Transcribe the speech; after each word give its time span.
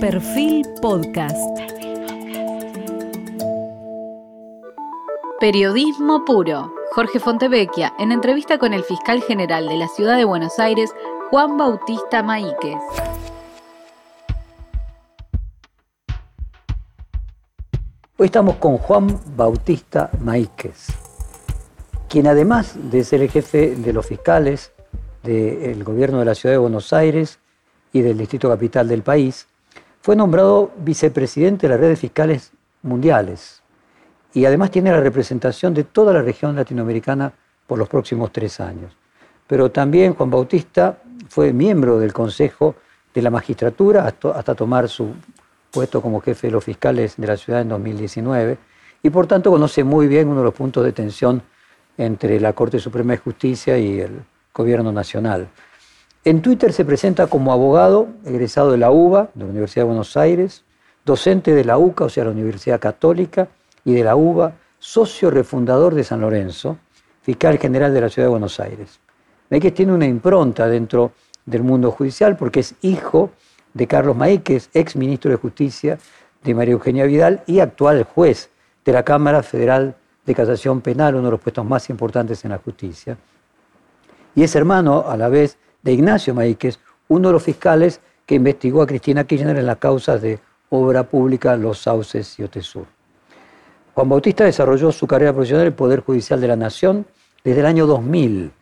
Perfil 0.00 0.64
Podcast. 0.80 1.36
Periodismo 5.40 6.24
puro. 6.24 6.72
Jorge 6.92 7.18
Fontevecchia, 7.18 7.92
en 7.98 8.12
entrevista 8.12 8.58
con 8.58 8.74
el 8.74 8.84
fiscal 8.84 9.20
general 9.22 9.66
de 9.66 9.76
la 9.76 9.88
ciudad 9.88 10.16
de 10.16 10.24
Buenos 10.24 10.60
Aires, 10.60 10.94
Juan 11.30 11.56
Bautista 11.56 12.22
Maíquez. 12.22 12.76
Hoy 18.18 18.26
estamos 18.26 18.54
con 18.56 18.78
Juan 18.78 19.18
Bautista 19.34 20.10
Maíquez, 20.20 20.86
quien 22.08 22.28
además 22.28 22.76
de 22.76 23.02
ser 23.02 23.22
el 23.22 23.30
jefe 23.30 23.74
de 23.74 23.92
los 23.92 24.06
fiscales 24.06 24.70
del 25.24 25.82
gobierno 25.82 26.20
de 26.20 26.24
la 26.24 26.36
ciudad 26.36 26.54
de 26.54 26.58
Buenos 26.58 26.92
Aires 26.92 27.40
y 27.92 28.02
del 28.02 28.16
distrito 28.16 28.48
capital 28.48 28.86
del 28.86 29.02
país, 29.02 29.48
fue 30.08 30.16
nombrado 30.16 30.70
vicepresidente 30.78 31.68
de 31.68 31.74
la 31.74 31.78
red 31.78 31.90
de 31.90 31.96
fiscales 31.96 32.52
mundiales 32.80 33.62
y 34.32 34.46
además 34.46 34.70
tiene 34.70 34.90
la 34.90 35.02
representación 35.02 35.74
de 35.74 35.84
toda 35.84 36.14
la 36.14 36.22
región 36.22 36.56
latinoamericana 36.56 37.30
por 37.66 37.78
los 37.78 37.90
próximos 37.90 38.32
tres 38.32 38.58
años. 38.58 38.96
Pero 39.46 39.70
también 39.70 40.14
Juan 40.14 40.30
Bautista 40.30 40.96
fue 41.28 41.52
miembro 41.52 41.98
del 41.98 42.14
Consejo 42.14 42.76
de 43.12 43.20
la 43.20 43.28
Magistratura 43.28 44.06
hasta, 44.06 44.54
tomar 44.54 44.88
su 44.88 45.12
puesto 45.70 46.00
como 46.00 46.22
jefe 46.22 46.46
de 46.46 46.52
los 46.52 46.64
fiscales 46.64 47.16
de 47.18 47.26
la 47.26 47.36
ciudad 47.36 47.60
en 47.60 47.68
2019 47.68 48.56
y 49.02 49.10
por 49.10 49.26
tanto 49.26 49.50
conoce 49.50 49.84
muy 49.84 50.06
bien 50.06 50.28
uno 50.28 50.38
de 50.38 50.44
los 50.44 50.54
puntos 50.54 50.86
de 50.86 50.92
tensión 50.92 51.42
entre 51.98 52.40
la 52.40 52.54
Corte 52.54 52.78
Suprema 52.78 53.12
de 53.12 53.18
Justicia 53.18 53.76
y 53.76 54.00
el 54.00 54.22
Gobierno 54.54 54.90
Nacional. 54.90 55.48
En 56.28 56.42
Twitter 56.42 56.74
se 56.74 56.84
presenta 56.84 57.26
como 57.26 57.54
abogado, 57.54 58.08
egresado 58.26 58.70
de 58.70 58.76
la 58.76 58.90
UBA, 58.90 59.30
de 59.32 59.44
la 59.44 59.50
Universidad 59.50 59.84
de 59.84 59.86
Buenos 59.86 60.14
Aires, 60.14 60.62
docente 61.02 61.54
de 61.54 61.64
la 61.64 61.78
UCA, 61.78 62.04
o 62.04 62.08
sea, 62.10 62.24
la 62.24 62.32
Universidad 62.32 62.78
Católica, 62.78 63.48
y 63.82 63.94
de 63.94 64.04
la 64.04 64.14
UBA, 64.14 64.52
socio 64.78 65.30
refundador 65.30 65.94
de 65.94 66.04
San 66.04 66.20
Lorenzo, 66.20 66.76
fiscal 67.22 67.56
general 67.58 67.94
de 67.94 68.02
la 68.02 68.10
Ciudad 68.10 68.26
de 68.26 68.32
Buenos 68.32 68.60
Aires. 68.60 69.00
que 69.48 69.70
tiene 69.70 69.94
una 69.94 70.04
impronta 70.04 70.68
dentro 70.68 71.12
del 71.46 71.62
mundo 71.62 71.90
judicial 71.92 72.36
porque 72.36 72.60
es 72.60 72.74
hijo 72.82 73.30
de 73.72 73.86
Carlos 73.86 74.14
Maíquez, 74.14 74.68
ex 74.74 74.96
ministro 74.96 75.30
de 75.30 75.38
Justicia 75.38 75.98
de 76.44 76.54
María 76.54 76.74
Eugenia 76.74 77.06
Vidal 77.06 77.42
y 77.46 77.60
actual 77.60 78.02
juez 78.02 78.50
de 78.84 78.92
la 78.92 79.02
Cámara 79.02 79.42
Federal 79.42 79.96
de 80.26 80.34
Casación 80.34 80.82
Penal, 80.82 81.14
uno 81.14 81.28
de 81.28 81.30
los 81.30 81.40
puestos 81.40 81.64
más 81.64 81.88
importantes 81.88 82.44
en 82.44 82.50
la 82.50 82.58
justicia. 82.58 83.16
Y 84.34 84.42
es 84.42 84.54
hermano, 84.54 85.06
a 85.08 85.16
la 85.16 85.30
vez, 85.30 85.56
Ignacio 85.92 86.34
Maíquez, 86.34 86.78
uno 87.08 87.28
de 87.28 87.32
los 87.32 87.42
fiscales 87.42 88.00
que 88.26 88.34
investigó 88.34 88.82
a 88.82 88.86
Cristina 88.86 89.24
Kirchner 89.24 89.56
en 89.56 89.66
las 89.66 89.78
causas 89.78 90.20
de 90.20 90.38
obra 90.70 91.04
pública 91.04 91.56
Los 91.56 91.78
Sauces 91.78 92.38
y 92.38 92.42
Otesur. 92.42 92.86
Juan 93.94 94.08
Bautista 94.08 94.44
desarrolló 94.44 94.92
su 94.92 95.06
carrera 95.06 95.32
profesional 95.32 95.62
en 95.62 95.68
el 95.68 95.74
Poder 95.74 96.00
Judicial 96.00 96.40
de 96.40 96.48
la 96.48 96.56
Nación 96.56 97.06
desde 97.42 97.60
el 97.60 97.66
año 97.66 97.86
2000. 97.86 98.52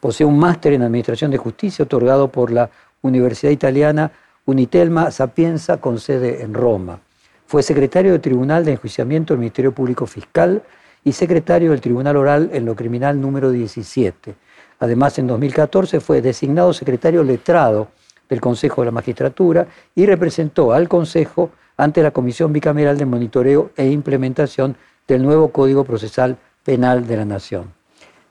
Posee 0.00 0.26
un 0.26 0.38
máster 0.38 0.72
en 0.72 0.82
Administración 0.82 1.30
de 1.30 1.38
Justicia 1.38 1.84
otorgado 1.84 2.28
por 2.28 2.50
la 2.50 2.68
Universidad 3.00 3.52
Italiana 3.52 4.10
Unitelma 4.44 5.10
Sapienza 5.10 5.76
con 5.76 6.00
sede 6.00 6.42
en 6.42 6.52
Roma. 6.52 6.98
Fue 7.46 7.62
secretario 7.62 8.12
del 8.12 8.20
Tribunal 8.20 8.64
de 8.64 8.72
Enjuiciamiento 8.72 9.34
del 9.34 9.40
Ministerio 9.40 9.72
Público 9.72 10.06
Fiscal 10.06 10.62
y 11.04 11.12
secretario 11.12 11.70
del 11.70 11.80
Tribunal 11.80 12.16
Oral 12.16 12.50
en 12.52 12.64
lo 12.64 12.74
Criminal 12.74 13.20
número 13.20 13.50
17 13.50 14.34
Además, 14.82 15.16
en 15.20 15.28
2014 15.28 16.00
fue 16.00 16.20
designado 16.20 16.72
secretario 16.72 17.22
letrado 17.22 17.86
del 18.28 18.40
Consejo 18.40 18.80
de 18.80 18.86
la 18.86 18.90
Magistratura 18.90 19.68
y 19.94 20.06
representó 20.06 20.72
al 20.72 20.88
Consejo 20.88 21.50
ante 21.76 22.02
la 22.02 22.10
Comisión 22.10 22.52
Bicameral 22.52 22.98
de 22.98 23.06
Monitoreo 23.06 23.70
e 23.76 23.86
Implementación 23.86 24.76
del 25.06 25.22
nuevo 25.22 25.52
Código 25.52 25.84
Procesal 25.84 26.36
Penal 26.64 27.06
de 27.06 27.16
la 27.16 27.24
Nación. 27.24 27.72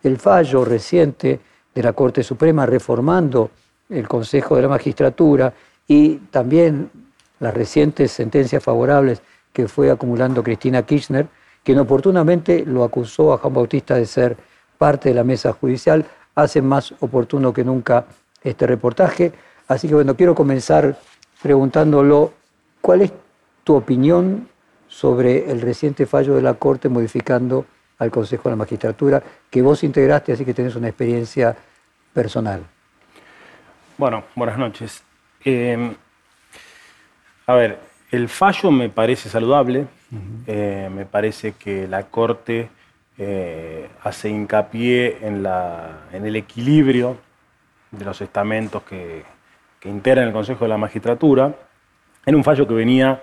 El 0.04 0.18
fallo 0.18 0.66
reciente 0.66 1.40
de 1.74 1.84
la 1.84 1.94
Corte 1.94 2.22
Suprema 2.22 2.66
reformando 2.66 3.52
el 3.90 4.10
Consejo 4.10 4.58
de 4.58 4.64
la 4.64 4.68
Magistratura 4.68 5.54
y 5.88 6.16
también 6.32 6.92
las 7.40 7.54
recientes 7.54 8.12
sentencias 8.12 8.62
favorables 8.62 9.22
que 9.54 9.70
fue 9.70 9.90
acumulando 9.90 10.44
Cristina 10.44 10.86
Kirchner, 10.86 11.30
quien 11.64 11.80
oportunamente 11.80 12.66
lo 12.66 12.84
acusó 12.84 13.32
a 13.32 13.38
Juan 13.38 13.54
Bautista 13.54 13.96
de 13.96 14.06
ser 14.06 14.36
parte 14.78 15.08
de 15.08 15.16
la 15.16 15.24
mesa 15.24 15.54
judicial, 15.54 16.06
hace 16.36 16.62
más 16.62 16.94
oportuno 17.00 17.54
que 17.54 17.64
nunca 17.64 18.06
este 18.44 18.68
reportaje. 18.68 19.32
Así 19.68 19.88
que 19.88 19.96
bueno, 19.96 20.16
quiero 20.16 20.36
comenzar 20.36 20.98
preguntándolo, 21.42 22.34
¿cuál 22.82 23.02
es 23.02 23.14
tu 23.64 23.76
opinión 23.76 24.48
sobre 24.88 25.50
el 25.50 25.62
reciente 25.62 26.06
fallo 26.06 26.36
de 26.36 26.42
la 26.42 26.56
Corte 26.56 26.90
modificando 26.90 27.66
al 27.98 28.12
Consejo 28.12 28.44
de 28.44 28.50
la 28.52 28.56
Magistratura, 28.58 29.24
que 29.50 29.62
vos 29.62 29.84
integraste, 29.84 30.34
así 30.34 30.44
que 30.44 30.54
tenés 30.54 30.76
una 30.76 30.88
experiencia 30.88 31.56
personal? 32.14 32.64
Bueno, 33.98 34.24
buenas 34.36 34.58
noches. 34.58 35.04
Em, 35.44 35.96
a 37.46 37.54
ver, 37.54 37.80
el 38.12 38.28
fallo 38.28 38.72
me 38.72 38.90
parece 38.90 39.30
saludable, 39.30 39.88
eh, 40.48 40.90
me 40.94 41.06
parece 41.06 41.54
que 41.54 41.88
la 41.88 42.04
Corte 42.04 42.70
eh, 43.24 43.88
hace 44.02 44.30
hincapié 44.30 45.20
en, 45.22 45.46
el 46.26 46.36
equilibrio 46.36 47.18
de 47.92 48.04
los 48.04 48.20
estamentos 48.20 48.82
que, 48.82 49.24
integran 49.84 50.28
el 50.28 50.34
Consejo 50.34 50.66
de 50.66 50.70
la 50.70 50.78
Magistratura, 50.78 51.54
en 52.26 52.34
un 52.34 52.44
fallo 52.44 52.68
que 52.68 52.74
venía 52.74 53.22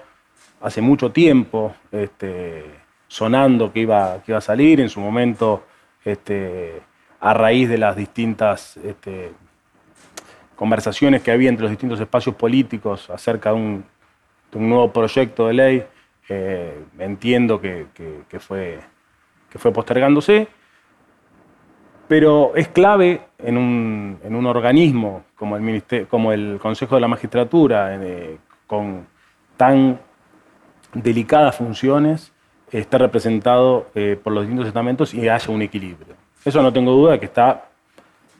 hace 0.60 0.81
mucho 0.81 1.10
tiempo 1.10 1.75
este, 1.91 2.64
sonando 3.08 3.72
que 3.72 3.81
iba, 3.81 4.22
que 4.22 4.31
iba 4.31 4.38
a 4.38 4.41
salir, 4.41 4.81
en 4.81 4.88
su 4.88 5.00
momento 5.00 5.64
este, 6.04 6.81
a 7.19 7.34
raíz 7.34 7.69
de 7.69 7.78
las 7.78 7.97
distintas 7.97 8.76
este, 8.76 9.32
conversaciones 10.54 11.22
que 11.22 11.32
había 11.32 11.48
entre 11.48 11.62
los 11.62 11.72
distintos 11.72 11.98
espacios 11.98 12.37
políticos 12.37 13.10
acerca 13.10 13.50
de 13.50 13.56
un, 13.56 13.84
nuevo 14.53 14.92
proyecto 14.92 15.48
de 15.48 15.54
ley, 15.54 15.84
eh, 16.28 16.84
entiendo 17.00 17.60
que 17.60 17.88
fue 18.38 18.78
que 19.50 19.59
fue 19.59 19.72
postergándose, 19.72 20.48
pero 22.09 22.53
es 22.56 22.69
clave 22.69 23.20
en 23.38 23.56
un, 23.59 24.47
organismo 24.47 25.25
como 25.36 25.56
el, 25.56 25.82
como 26.09 26.32
el 26.32 26.59
Consejo 26.60 26.94
de 26.94 27.00
la 27.00 27.09
Magistratura, 27.09 27.94
eh, 27.94 28.38
con 28.66 29.06
tan 29.56 30.00
delicadas 30.94 31.56
funciones, 31.56 32.32
esté 32.72 32.98
representado 32.98 33.88
eh, 33.94 34.19
por 34.22 34.32
los 34.32 34.44
distintos 34.44 34.66
estamentos 34.66 35.14
y 35.14 35.28
haya 35.28 35.53
un 35.53 35.62
equilibrio. 35.62 36.14
Eso 36.44 36.62
no 36.62 36.72
tengo 36.72 36.92
duda 36.92 37.19
que 37.19 37.26
está 37.26 37.69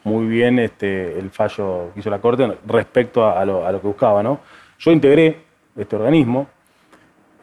muy 0.05 0.27
bien 0.27 0.59
este, 0.59 1.19
el 1.19 1.31
fallo 1.31 1.91
que 1.93 2.01
hizo 2.01 2.11
la 2.11 2.21
Corte 2.21 2.57
respecto 2.67 3.27
a, 3.27 3.45
lo, 3.45 3.81
que 3.81 3.87
buscaba. 3.87 4.23
¿no? 4.23 4.41
Yo 4.79 4.93
integré 4.93 5.41
este 5.77 5.97
organismo, 5.97 6.47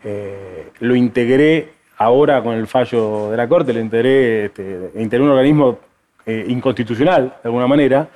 eh, 0.03 0.71
lo 0.79 0.95
integré 0.95 1.73
ahora 1.97 2.41
con 2.43 2.55
el 2.55 2.67
fallo 2.67 3.31
de 3.31 3.37
la 3.37 3.47
Corte 3.47 3.73
le 3.73 3.81
integré, 3.81 4.45
este, 4.45 4.91
un 4.93 5.29
organismo 5.29 5.79
eh, 6.25 6.45
inconstitucional, 6.47 7.37
de 7.41 7.47
alguna 7.49 7.67
manera, 7.67 8.07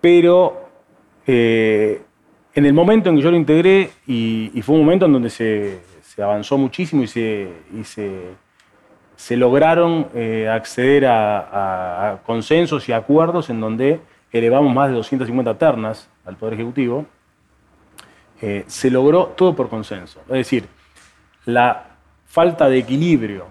pero 0.00 0.68
eh, 1.26 2.02
en 2.54 2.66
el 2.66 2.72
momento 2.72 3.08
en 3.08 3.16
que 3.16 3.22
yo 3.22 3.30
lo 3.30 3.36
integré, 3.36 3.90
y, 4.06 4.60
fue 4.62 4.74
un 4.76 4.82
momento 4.82 5.06
en 5.06 5.12
donde 5.12 5.30
se, 5.30 5.80
avanzó 6.22 6.56
muchísimo 6.56 7.02
y 7.02 7.06
se, 7.08 7.48
se, 9.16 9.36
lograron 9.36 10.06
eh, 10.14 10.48
acceder 10.48 11.06
a, 11.06 12.20
consensos 12.24 12.88
y 12.88 12.92
acuerdos 12.92 13.50
en 13.50 13.60
donde 13.60 14.00
elevamos 14.30 14.72
más 14.72 14.88
de 14.88 14.94
250 14.94 15.58
ternas 15.58 16.08
al 16.24 16.36
Poder 16.36 16.54
Ejecutivo, 16.54 17.06
se 18.66 18.90
logró 18.90 19.28
todo 19.28 19.56
por 19.56 19.70
consenso. 19.70 20.20
Es 20.28 20.34
decir, 20.34 20.66
la 21.46 21.93
falta 22.34 22.68
de 22.68 22.78
equilibrio 22.78 23.46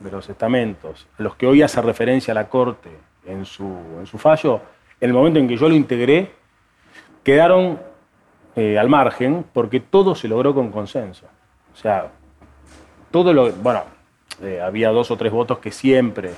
de 0.00 0.10
los 0.10 0.26
estamentos, 0.30 1.06
a 1.18 1.22
los 1.22 1.36
que 1.36 1.46
hoy 1.46 1.60
hace 1.60 1.82
referencia 1.82 2.32
la 2.32 2.48
Corte 2.48 2.88
en 3.26 3.44
su, 3.44 3.68
en 3.98 4.06
su 4.06 4.16
fallo, 4.16 4.58
en 4.98 5.10
el 5.10 5.14
momento 5.14 5.38
en 5.38 5.46
que 5.46 5.58
yo 5.58 5.68
lo 5.68 5.74
integré, 5.74 6.30
quedaron 7.22 7.78
eh, 8.56 8.78
al 8.78 8.88
margen 8.88 9.44
porque 9.52 9.80
todo 9.80 10.14
se 10.14 10.28
logró 10.28 10.54
con 10.54 10.72
consenso. 10.72 11.26
O 11.74 11.76
sea, 11.76 12.10
todo 13.10 13.34
lo. 13.34 13.52
Bueno, 13.52 13.82
eh, 14.40 14.62
había 14.62 14.88
dos 14.88 15.10
o 15.10 15.16
tres 15.18 15.30
votos 15.30 15.58
que 15.58 15.70
siempre 15.70 16.30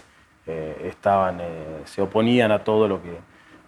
eh, 0.49 0.89
estaban, 0.89 1.41
se 1.85 2.03
oponían 2.03 2.51
a 2.51 2.65
todo 2.65 2.89
lo 2.89 3.01
que, 3.01 3.17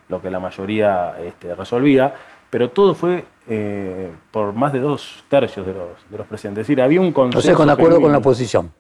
lo 0.08 0.20
que 0.20 0.30
la 0.30 0.40
mayoría 0.40 1.14
este, 1.20 1.54
resolvía, 1.54 2.12
pero 2.50 2.70
todo 2.70 2.94
fue 2.94 3.24
eh, 3.48 4.12
por 4.30 4.52
más 4.52 4.72
de 4.72 4.80
dos 4.80 5.24
tercios 5.28 5.66
de 5.66 5.72
los, 5.72 6.10
de 6.10 6.18
los 6.18 6.26
presidentes. 6.26 6.62
Es 6.62 6.66
decir, 6.66 6.82
había 6.82 7.00
un 7.00 7.12
consenso. 7.12 7.38
O 7.38 7.42
sea, 7.42 7.54
con 7.54 7.70
acuerdo 7.70 8.00
con 8.00 8.12
la 8.12 8.18
oposición. 8.18 8.72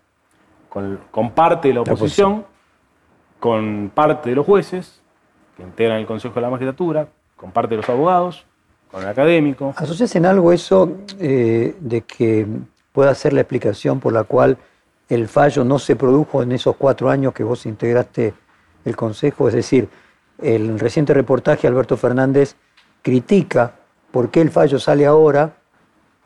Con, 0.68 1.30
parte 1.30 1.68
de 1.68 1.74
la 1.74 1.80
oposición, 1.80 2.44
con 3.40 3.90
parte 3.94 4.28
de 4.28 4.36
los 4.36 4.44
jueces 4.44 5.00
que 5.56 5.62
integran 5.62 5.98
el 6.00 6.06
Consejo 6.06 6.34
de 6.34 6.40
la 6.42 6.50
Magistratura, 6.50 7.08
con 7.34 7.50
parte 7.50 7.70
de 7.70 7.76
los 7.78 7.88
abogados, 7.88 8.44
con 8.90 9.02
el 9.02 9.08
académico. 9.08 9.72
¿Asocias 9.76 10.14
en 10.16 10.26
algo 10.26 10.52
eso 10.52 10.98
eh, 11.18 11.74
de 11.80 12.02
que 12.02 12.46
pueda 12.92 13.14
ser 13.14 13.32
la 13.32 13.40
explicación 13.40 14.00
por 14.00 14.12
la 14.12 14.24
cual 14.24 14.58
el 15.08 15.28
fallo 15.28 15.64
no 15.64 15.78
se 15.78 15.96
produjo 15.96 16.42
en 16.42 16.52
esos 16.52 16.76
cuatro 16.76 17.08
años 17.08 17.32
que 17.32 17.42
vos 17.42 17.64
integraste 17.64 18.34
el 18.84 18.96
Consejo? 18.96 19.48
Es 19.48 19.54
decir, 19.54 19.88
el 20.42 20.78
reciente 20.78 21.14
reportaje 21.14 21.66
Alberto 21.66 21.96
Fernández 21.96 22.56
critica 23.06 23.72
por 24.10 24.32
qué 24.32 24.40
el 24.40 24.50
fallo 24.50 24.80
sale 24.80 25.06
ahora, 25.06 25.54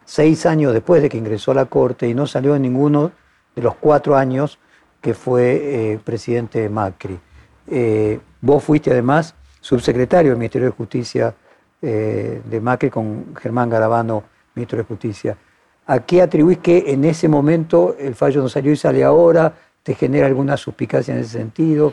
seis 0.07 0.47
años 0.47 0.73
después 0.73 1.03
de 1.03 1.11
que 1.11 1.19
ingresó 1.19 1.51
a 1.51 1.55
la 1.55 1.67
Corte, 1.67 2.09
y 2.09 2.15
no 2.15 2.27
salió 2.27 2.57
en 2.57 2.63
ninguno 2.63 3.13
de 3.55 3.61
los 3.61 3.75
cuatro 3.75 4.17
años 4.17 4.59
que 4.99 5.13
fue 5.13 5.93
eh, 5.93 6.01
presidente 6.03 6.67
Macri. 6.71 7.21
Eh, 7.67 8.19
vos 8.41 8.65
fuiste 8.65 8.91
además 8.91 9.35
subsecretario 9.61 10.31
del 10.31 10.39
Ministerio 10.39 10.69
de 10.69 10.75
Justicia 10.75 11.35
eh, 11.83 12.41
de 12.43 12.61
Macri 12.63 12.89
con 12.89 13.37
Germán 13.37 13.69
Garabano, 13.69 14.25
ministro 14.55 14.79
de 14.79 14.85
Justicia. 14.85 15.37
¿A 15.87 15.99
qué 15.99 16.23
atribuís 16.23 16.61
que 16.61 16.85
en 16.87 17.05
ese 17.05 17.29
momento 17.29 17.95
el 17.99 18.15
fallo 18.15 18.41
no 18.41 18.49
salió 18.49 18.73
y 18.73 18.77
sale 18.77 19.05
ahora? 19.05 19.53
¿Te 19.83 19.95
genera 19.95 20.29
alguna 20.29 20.57
suspicacia 20.57 21.13
en 21.13 21.21
ese 21.21 21.41
sentido? 21.41 21.93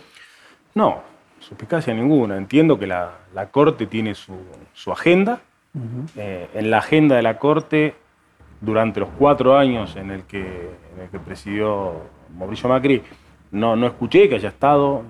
No, 0.76 1.02
suspicacia 1.48 1.94
ninguna. 1.94 2.38
Entiendo 2.38 2.78
que 2.78 2.88
la, 2.88 3.12
Corte 3.52 3.88
tiene 3.88 4.16
su, 4.16 4.92
agenda. 4.92 5.42
en 6.16 6.70
la 6.72 6.80
agenda 6.80 7.16
de 7.16 7.22
la 7.22 7.38
Corte, 7.38 7.96
durante 8.62 9.00
los 9.00 9.10
cuatro 9.18 9.58
años 9.58 9.96
en 9.96 10.12
el 10.12 10.24
que, 10.24 10.40
en 10.40 11.04
el 11.04 11.10
que 11.10 11.20
presidió 11.20 11.94
Mauricio 12.38 12.70
Macri, 12.70 13.04
no, 13.52 13.76
no 13.76 13.88
escuché 13.88 14.28
que 14.28 14.36
haya 14.36 14.50
estado 14.50 15.04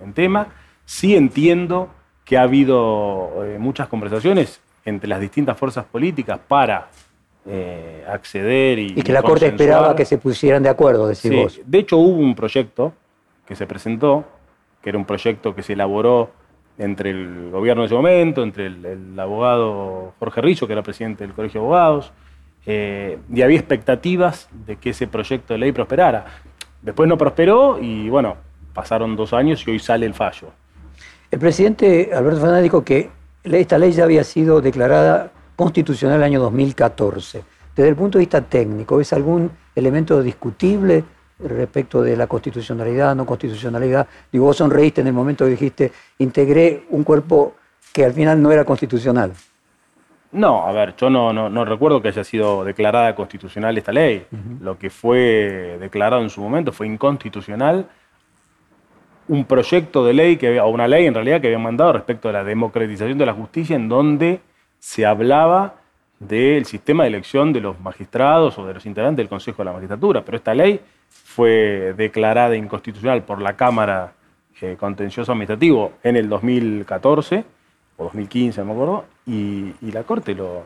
eh, 0.00 0.04
en 0.04 0.12
tema. 0.12 0.48
Sí 0.84 1.16
entiendo 1.16 1.88
que 2.24 2.36
ha 2.36 2.42
habido 2.42 3.44
eh, 3.44 3.56
muchas 3.58 3.88
conversaciones 3.88 4.60
entre 4.84 5.08
las 5.08 5.20
distintas 5.20 5.56
fuerzas 5.56 5.84
políticas 5.84 6.38
para 6.46 6.88
eh, 7.46 8.04
acceder 8.08 8.78
y. 8.78 8.86
Y 8.96 9.02
que 9.02 9.12
la 9.12 9.22
Corte 9.22 9.46
esperaba 9.46 9.96
que 9.96 10.04
se 10.04 10.18
pusieran 10.18 10.62
de 10.62 10.68
acuerdo, 10.68 11.06
decís 11.06 11.32
vos. 11.34 11.60
De 11.64 11.78
hecho, 11.78 11.96
hubo 11.96 12.18
un 12.18 12.34
proyecto 12.34 12.92
que 13.46 13.56
se 13.56 13.66
presentó, 13.66 14.24
que 14.82 14.90
era 14.90 14.98
un 14.98 15.04
proyecto 15.04 15.54
que 15.54 15.62
se 15.62 15.74
elaboró 15.74 16.30
entre 16.78 17.10
el 17.10 17.50
gobierno 17.50 17.82
de 17.82 17.86
ese 17.86 17.94
momento, 17.94 18.42
entre 18.42 18.66
el, 18.66 19.18
abogado 19.18 20.14
Jorge 20.18 20.40
Rizzo, 20.40 20.66
que 20.66 20.72
era 20.72 20.82
presidente 20.82 21.24
del 21.24 21.34
Colegio 21.34 21.60
de 21.60 21.66
Abogados, 21.66 22.12
y 22.66 23.42
había 23.42 23.58
expectativas 23.58 24.48
de 24.66 24.76
que 24.76 24.90
ese 24.90 25.06
proyecto 25.06 25.54
de 25.54 25.58
ley 25.58 25.72
prosperara. 25.72 26.26
Después 26.80 27.08
no 27.08 27.16
prosperó 27.18 27.78
y 27.80 28.08
bueno, 28.08 28.36
pasaron 28.72 29.16
dos 29.16 29.32
años 29.32 29.66
y 29.66 29.70
hoy 29.70 29.78
sale 29.78 30.06
el 30.06 30.14
fallo. 30.14 30.48
El 31.30 31.38
presidente 31.38 32.10
Alberto 32.12 32.40
Fernández 32.40 32.64
dijo 32.64 32.84
que 32.84 33.10
esta 33.44 33.78
ley 33.78 33.92
ya 33.92 34.04
había 34.04 34.24
sido 34.24 34.60
declarada 34.60 35.30
constitucional 35.56 36.16
en 36.16 36.22
el 36.22 36.26
año 36.26 36.40
2014. 36.40 37.42
Desde 37.74 37.88
el 37.88 37.96
punto 37.96 38.18
de 38.18 38.22
vista 38.22 38.42
técnico, 38.42 38.96
¿ves 38.96 39.12
algún 39.12 39.50
elemento 39.74 40.22
discutible 40.22 41.04
respecto 41.44 42.02
de 42.02 42.16
la 42.16 42.26
constitucionalidad, 42.26 43.14
no 43.14 43.26
constitucionalidad? 43.26 44.06
Digo, 44.30 44.46
vos 44.46 44.56
sonreíste 44.56 45.00
en 45.00 45.08
el 45.08 45.12
momento 45.12 45.44
que 45.44 45.52
dijiste, 45.52 45.92
integré 46.18 46.84
un 46.90 47.04
cuerpo 47.04 47.54
que 47.92 48.04
al 48.04 48.12
final 48.12 48.40
no 48.40 48.50
era 48.50 48.64
constitucional. 48.64 49.32
No, 50.32 50.66
a 50.66 50.72
ver, 50.72 50.94
yo 50.96 51.10
no, 51.10 51.32
no, 51.32 51.64
recuerdo 51.64 52.00
que 52.00 52.08
haya 52.08 52.24
sido 52.24 52.64
declarada 52.64 53.14
constitucional 53.14 53.76
esta 53.76 53.92
ley. 53.92 54.26
Lo 54.60 54.78
que 54.78 54.88
fue 54.88 55.76
declarado 55.78 56.22
en 56.22 56.30
su 56.30 56.40
momento 56.40 56.72
fue 56.72 56.86
inconstitucional 56.86 57.86
un 59.28 59.44
proyecto 59.44 60.04
de 60.04 60.14
ley, 60.14 60.36
que, 60.36 60.58
o 60.58 60.68
una 60.68 60.88
ley 60.88 61.06
en 61.06 61.14
realidad 61.14 61.40
que 61.40 61.48
habían 61.48 61.62
mandado 61.62 61.92
respecto 61.92 62.28
a 62.28 62.32
la 62.32 62.44
democratización 62.44 63.18
de 63.18 63.26
la 63.26 63.34
justicia, 63.34 63.76
en 63.76 63.88
donde 63.88 64.40
se 64.78 65.06
hablaba 65.06 65.76
del 66.18 66.64
sistema 66.64 67.04
de 67.04 67.10
elección 67.10 67.52
de 67.52 67.60
los 67.60 67.78
magistrados 67.80 68.58
o 68.58 68.66
de 68.66 68.74
los 68.74 68.86
integrantes 68.86 69.18
del 69.18 69.28
Consejo 69.28 69.58
de 69.58 69.66
la 69.66 69.72
Magistratura. 69.72 70.24
Pero 70.24 70.36
esta 70.38 70.54
ley 70.54 70.80
fue 71.34 71.94
declarada 71.96 72.54
inconstitucional 72.56 73.22
por 73.22 73.40
la 73.40 73.56
Cámara 73.56 74.12
eh, 74.60 74.76
Contencioso 74.78 75.32
Administrativo 75.32 75.92
en 76.02 76.16
el 76.16 76.28
2014 76.28 77.44
o 77.96 78.04
2015, 78.04 78.60
no 78.60 78.66
me 78.66 78.72
acuerdo, 78.72 79.04
y, 79.26 79.72
la 79.90 80.02
Corte 80.04 80.34
lo, 80.34 80.62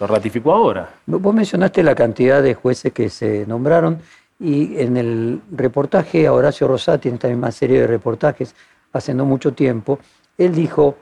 lo 0.00 0.06
ratificó 0.06 0.52
ahora. 0.52 0.88
Vos 1.06 1.34
mencionaste 1.34 1.82
la 1.82 1.94
cantidad 1.94 2.42
de 2.42 2.54
jueces 2.54 2.92
que 2.92 3.08
se 3.08 3.46
nombraron 3.46 4.00
y 4.40 4.80
en 4.80 4.96
el 4.96 5.40
reportaje 5.52 6.26
a 6.26 6.32
Horacio 6.32 6.66
Rosati, 6.66 7.08
en 7.08 7.14
esta 7.14 7.28
misma 7.28 7.52
serie 7.52 7.80
de 7.80 7.86
reportajes, 7.86 8.54
hace 8.92 9.14
no 9.14 9.24
mucho 9.24 9.52
tiempo, 9.52 9.98
él 10.36 10.54
dijo, 10.54 10.96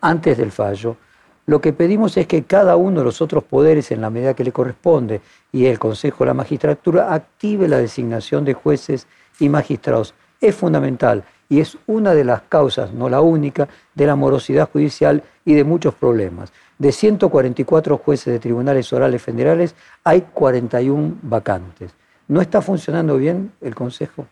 antes 0.00 0.36
del 0.38 0.52
fallo, 0.52 0.96
lo 1.46 1.60
que 1.60 1.72
pedimos 1.72 2.16
es 2.16 2.26
que 2.26 2.42
cada 2.42 2.74
uno 2.74 3.00
de 3.00 3.04
los 3.04 3.22
otros 3.22 3.44
poderes, 3.44 3.92
en 3.92 4.00
la 4.00 4.10
medida 4.10 4.34
que 4.34 4.42
le 4.42 4.50
corresponde, 4.50 5.20
y 5.52 5.66
el 5.66 5.78
Consejo 5.78 6.24
de 6.24 6.28
la 6.28 6.34
Magistratura, 6.34 7.14
active 7.14 7.68
la 7.68 7.78
designación 7.78 8.44
de 8.44 8.54
jueces 8.54 9.06
y 9.38 9.48
magistrados. 9.48 10.12
Es 10.40 10.56
fundamental 10.56 11.22
y 11.48 11.60
es 11.60 11.78
una 11.86 12.14
de 12.14 12.24
las 12.24 12.42
causas, 12.42 12.92
no 12.92 13.08
la 13.08 13.20
única, 13.20 13.68
de 13.94 14.06
la 14.06 14.16
morosidad 14.16 14.68
judicial 14.68 15.22
y 15.44 15.54
de 15.54 15.62
muchos 15.62 15.94
problemas. 15.94 16.52
De 16.78 16.90
144 16.90 17.96
jueces 17.98 18.32
de 18.32 18.40
tribunales 18.40 18.92
orales 18.92 19.22
federales, 19.22 19.76
hay 20.02 20.22
41 20.22 21.18
vacantes. 21.22 21.94
¿No 22.26 22.40
está 22.40 22.60
funcionando 22.60 23.16
bien 23.16 23.52
el 23.60 23.76
Consejo? 23.76 24.26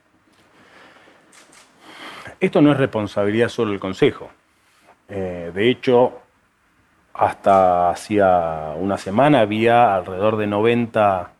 Esto 2.40 2.60
no 2.60 2.72
es 2.72 2.76
responsabilidad 2.76 3.48
solo 3.48 3.70
del 3.70 3.80
Consejo. 3.80 4.28
Eh, 5.08 5.52
de 5.54 5.70
hecho, 5.70 6.23
hasta 7.14 7.90
hacía 7.90 8.74
una 8.76 8.98
semana 8.98 9.40
había 9.40 9.94
alrededor 9.94 10.36
de 10.36 10.48
90 10.48 11.30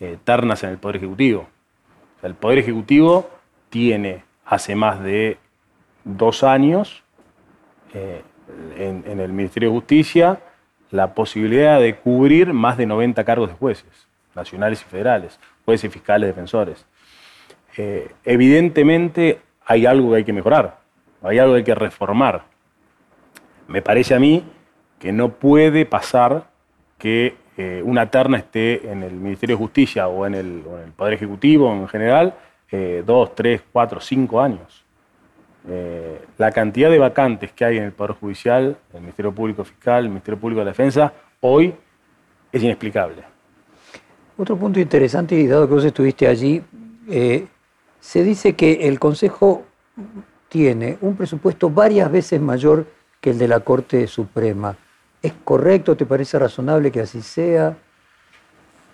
eh, 0.00 0.16
ternas 0.24 0.64
en 0.64 0.70
el 0.70 0.78
Poder 0.78 0.96
Ejecutivo. 0.96 1.46
el 2.22 2.34
Poder 2.34 2.58
Ejecutivo 2.58 3.28
tiene 3.68 4.24
hace 4.46 4.74
más 4.74 5.02
de 5.02 5.36
dos 6.04 6.42
años 6.42 7.02
eh, 7.92 8.22
en, 8.78 9.20
el 9.20 9.32
Ministerio 9.32 9.68
de 9.68 9.74
Justicia 9.74 10.40
la 10.90 11.12
posibilidad 11.12 11.78
de 11.78 11.96
cubrir 11.96 12.54
más 12.54 12.78
de 12.78 12.86
90 12.86 13.22
cargos 13.24 13.50
de 13.50 13.54
jueces, 13.54 14.08
nacionales 14.34 14.80
y 14.80 14.84
federales, 14.84 15.38
jueces 15.66 15.92
fiscales 15.92 16.28
defensores. 16.28 16.86
Eh, 17.76 18.10
evidentemente 18.24 19.40
hay 19.66 19.84
algo 19.84 20.10
que 20.10 20.16
hay 20.16 20.24
que 20.24 20.32
mejorar, 20.32 20.78
hay 21.22 21.38
algo 21.38 21.52
que 21.52 21.58
hay 21.58 21.64
que 21.64 21.74
reformar. 21.74 22.44
Me 23.66 23.82
parece 23.82 24.14
a 24.14 24.18
mí 24.18 24.42
que 24.98 25.12
no 25.12 25.30
puede 25.30 25.86
pasar 25.86 26.48
que 26.98 27.36
eh, 27.56 27.82
una 27.84 28.10
terna 28.10 28.38
esté 28.38 28.90
en 28.90 29.02
el 29.02 29.14
Ministerio 29.14 29.56
de 29.56 29.58
Justicia 29.58 30.08
o 30.08 30.26
en 30.26 30.34
el, 30.34 30.64
o 30.68 30.78
en 30.78 30.84
el 30.84 30.92
Poder 30.92 31.14
Ejecutivo 31.14 31.72
en 31.72 31.88
general 31.88 32.34
eh, 32.70 33.02
dos, 33.04 33.34
tres, 33.34 33.62
cuatro, 33.72 34.00
cinco 34.00 34.40
años. 34.40 34.84
Eh, 35.68 36.20
la 36.38 36.50
cantidad 36.52 36.90
de 36.90 36.98
vacantes 36.98 37.52
que 37.52 37.64
hay 37.64 37.78
en 37.78 37.84
el 37.84 37.92
Poder 37.92 38.12
Judicial, 38.12 38.76
el 38.94 39.00
Ministerio 39.00 39.32
Público 39.32 39.64
Fiscal, 39.64 40.04
el 40.04 40.10
Ministerio 40.10 40.38
Público 40.38 40.60
de 40.60 40.66
la 40.66 40.70
Defensa, 40.70 41.12
hoy 41.40 41.74
es 42.52 42.62
inexplicable. 42.62 43.22
Otro 44.36 44.56
punto 44.56 44.78
interesante, 44.78 45.34
y 45.34 45.46
dado 45.46 45.66
que 45.66 45.74
vos 45.74 45.84
estuviste 45.84 46.28
allí, 46.28 46.62
se 48.00 48.22
dice 48.22 48.54
que 48.54 48.86
el 48.86 49.00
Consejo 49.00 49.64
tiene 50.48 50.96
un 51.00 51.16
presupuesto 51.16 51.70
varias 51.70 52.10
veces 52.10 52.40
mayor 52.40 52.86
que 53.20 53.30
el 53.30 53.38
de 53.38 53.48
la 53.48 53.60
Corte 53.60 54.06
Suprema. 54.06 54.76
¿Es 55.22 55.32
correcto? 55.44 55.96
¿Te 55.96 56.06
parece 56.06 56.38
razonable 56.38 56.90
que 56.90 57.00
así 57.00 57.22
sea? 57.22 57.76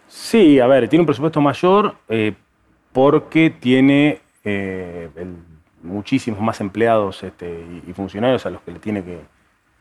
Sí, 0.08 0.60
a 0.60 0.66
ver, 0.66 0.88
tiene 0.88 1.02
un 1.02 1.06
presupuesto 1.06 1.40
mayor, 1.40 1.96
porque 2.92 3.50
tiene 3.50 4.20
eh, 4.44 5.08
muchísimos 5.82 6.40
más 6.40 6.60
empleados 6.60 7.22
este, 7.22 7.64
y, 7.86 7.92
funcionarios 7.92 8.46
a 8.46 8.50
los 8.50 8.62
que 8.62 8.72
le 8.72 8.78
tiene 8.78 9.02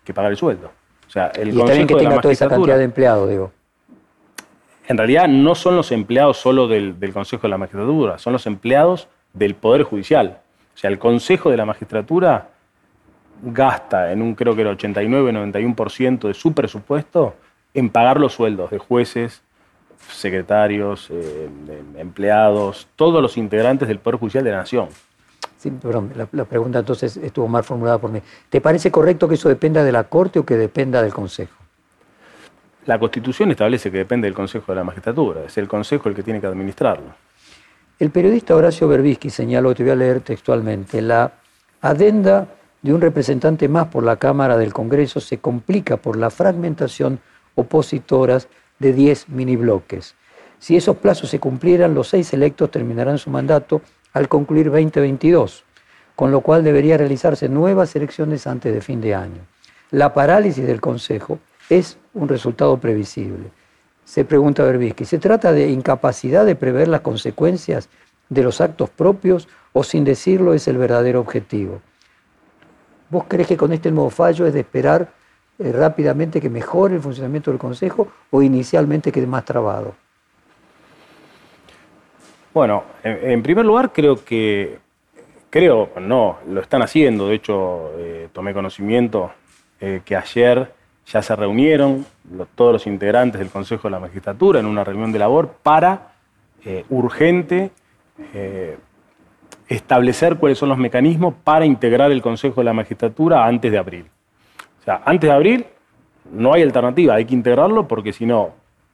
que, 0.03 0.13
pagar 0.13 0.31
el 0.31 0.38
sueldo. 0.38 0.71
O 1.07 1.09
sea, 1.09 1.27
el 1.27 1.53
y 1.53 1.57
también 1.57 1.88
que 1.88 1.95
tenga 1.95 2.19
toda 2.19 2.31
esa 2.31 2.50
cantidad 2.50 2.77
de 2.77 2.83
empleados, 2.83 3.29
digo. 3.29 3.51
En 4.88 4.97
realidad 4.97 5.27
no 5.27 5.55
son 5.55 5.75
los 5.75 5.91
empleados 5.91 6.38
solo 6.38 6.67
del, 6.67 6.95
Consejo 7.13 7.43
de 7.43 7.50
la 7.50 7.57
Magistratura, 7.57 8.17
son 8.17 8.33
los 8.33 8.45
empleados 8.47 9.07
del 9.31 9.55
Poder 9.55 9.83
Judicial. 9.83 10.39
O 10.73 10.77
sea, 10.77 10.89
el 10.89 11.00
Consejo 11.00 11.51
de 11.51 11.57
la 11.57 11.65
Magistratura 11.65 12.50
gasta 13.43 14.12
en 14.12 14.21
un 14.21 14.35
creo 14.35 14.55
que 14.55 14.62
era 14.62 14.71
89-91% 14.71 16.27
de 16.27 16.33
su 16.33 16.53
presupuesto 16.53 17.35
en 17.73 17.89
pagar 17.89 18.19
los 18.19 18.33
sueldos 18.33 18.71
de 18.71 18.77
jueces, 18.77 19.41
secretarios, 20.09 21.09
eh, 21.09 21.50
empleados, 21.97 22.88
todos 22.95 23.21
los 23.21 23.38
integrantes 23.38 23.88
del 23.88 24.00
Poder 24.00 24.19
Judicial 24.19 24.43
de 24.43 24.51
la 24.51 24.57
Nación. 24.57 24.88
Sí, 25.57 25.71
perdón, 25.71 26.12
la, 26.15 26.45
pregunta 26.45 26.79
entonces 26.79 27.17
estuvo 27.17 27.47
mal 27.47 27.63
formulada 27.63 27.97
por 27.97 28.12
mí. 28.12 28.21
¿Te 28.50 28.62
parece 28.62 28.91
correcto 28.91 29.27
que 29.27 29.35
eso 29.35 29.50
dependa 29.50 29.83
de 29.83 29.91
la 29.91 30.03
Corte 30.05 30.39
o 30.39 30.45
que 30.45 30.55
dependa 30.55 31.01
del 31.01 31.13
Consejo? 31.13 31.55
La 32.85 33.00
Constitución 33.00 33.51
establece 33.51 33.89
que 33.89 33.97
depende 33.97 34.27
del 34.27 34.35
Consejo 34.35 34.73
de 34.73 34.75
la 34.75 34.83
Magistratura, 34.83 35.45
es 35.45 35.57
el 35.57 35.69
Consejo 35.69 36.09
el 36.09 36.15
que 36.15 36.23
tiene 36.23 36.41
que 36.41 36.47
administrarlo. 36.47 37.15
El 37.97 38.09
periodista 38.09 38.55
Horacio 38.55 38.89
Berbisky 38.89 39.29
señaló, 39.29 39.73
te 39.73 39.83
voy 39.83 39.93
a 39.93 39.95
leer 39.95 40.19
textualmente, 40.19 41.01
la 41.01 41.31
adenda 41.79 42.47
de 42.84 42.94
un 42.94 43.02
representante 43.02 43.68
más 43.68 43.88
por 43.88 44.04
la 44.04 44.18
Cámara 44.18 44.58
del 44.58 44.74
Congreso 44.74 45.20
se 45.20 45.40
complica 45.40 45.98
por 45.98 46.18
la 46.18 46.30
fragmentación 46.30 47.20
opositoras 47.56 48.50
de 48.78 48.94
10 48.94 49.28
bloques. 49.30 50.16
Si 50.60 50.75
esos 50.75 50.98
plazos 50.98 51.30
se 51.30 51.40
cumplieran, 51.40 51.96
los 51.96 52.10
seis 52.10 52.34
electos 52.34 52.72
terminarán 52.72 53.18
su 53.18 53.30
mandato 53.30 53.82
al 54.12 54.28
concluir 54.28 54.70
2022, 54.70 55.63
con 56.16 56.32
lo 56.32 56.42
cual 56.42 56.63
debería 56.63 56.98
realizarse 56.98 57.50
nuevas 57.50 57.96
elecciones 57.96 58.48
antes 58.48 58.74
de 58.74 58.82
fin 58.82 59.02
de 59.02 59.16
año. 59.16 59.42
La 59.92 60.13
parálisis 60.13 60.66
del 60.66 60.82
Consejo 60.82 61.40
es 61.70 61.98
un 62.13 62.28
resultado 62.28 62.78
previsible. 62.78 63.52
Se 64.04 64.25
pregunta 64.25 64.63
Berbisky, 64.63 65.06
¿se 65.06 65.20
trata 65.20 65.54
de 65.54 65.70
incapacidad 65.70 66.46
de 66.46 66.56
prever 66.56 66.90
las 66.90 67.02
consecuencias 67.02 67.90
de 68.28 68.44
los 68.44 68.60
actos 68.60 68.90
propios 68.90 69.48
o 69.72 69.84
sin 69.84 70.04
decirlo 70.04 70.54
es 70.54 70.68
el 70.68 70.78
verdadero 70.78 71.22
objetivo? 71.22 71.82
¿Vos 73.13 73.25
crees 73.27 73.48
que 73.48 73.55
con 73.55 73.72
este 73.72 73.91
nuevo 73.91 74.10
fallo 74.10 74.48
es 74.48 74.55
de 74.55 74.62
esperar 74.62 75.08
eh, 75.60 75.72
rápidamente 75.72 76.41
que 76.41 76.50
mejore 76.50 76.96
el 76.96 77.00
funcionamiento 77.00 77.51
del 77.51 77.60
Consejo 77.60 78.08
o 78.32 78.41
inicialmente 78.41 79.12
quede 79.12 79.27
más 79.27 79.46
trabado? 79.46 79.93
Bueno, 82.55 82.86
en, 83.03 83.43
primer 83.43 83.65
lugar 83.65 83.93
creo 83.93 84.25
que, 84.25 84.79
creo, 85.51 85.91
no, 86.01 86.39
lo 86.48 86.60
están 86.60 86.82
haciendo, 86.82 87.27
de 87.27 87.36
hecho 87.36 87.91
eh, 88.00 88.29
tomé 88.34 88.51
conocimiento 88.51 89.32
eh, 89.79 90.01
que 90.03 90.15
ayer 90.15 90.74
ya 91.05 91.22
se 91.22 91.36
reunieron 91.36 92.08
todos 92.55 92.74
los 92.74 92.88
integrantes 92.88 93.38
del 93.38 93.50
Consejo 93.50 93.89
de 93.89 93.91
la 93.91 94.00
Magistratura 94.00 94.60
en 94.60 94.65
una 94.65 94.84
reunión 94.84 95.12
de 95.12 95.20
labor 95.20 95.53
para 95.62 96.13
urgente 96.89 97.70
establecer 99.67 100.38
cuáles 100.38 100.58
son 100.58 100.70
los 100.70 100.77
mecanismos 100.77 101.34
para 101.43 101.65
integrar 101.65 102.12
el 102.12 102.22
Consejo 102.22 102.62
de 102.62 102.65
la 102.65 102.74
Magistratura 102.74 103.46
antes 103.46 103.72
de 103.72 103.77
abril. 103.77 104.05
O 104.82 104.84
sea, 104.84 105.01
antes 105.05 105.29
de 105.29 105.36
abril 105.36 105.65
no 106.32 106.53
hay 106.53 106.62
alternativa, 106.62 107.15
hay 107.15 107.25
que 107.25 107.34
integrarlo 107.34 107.88
porque 107.88 108.13
si 108.13 108.25
no, 108.25 108.51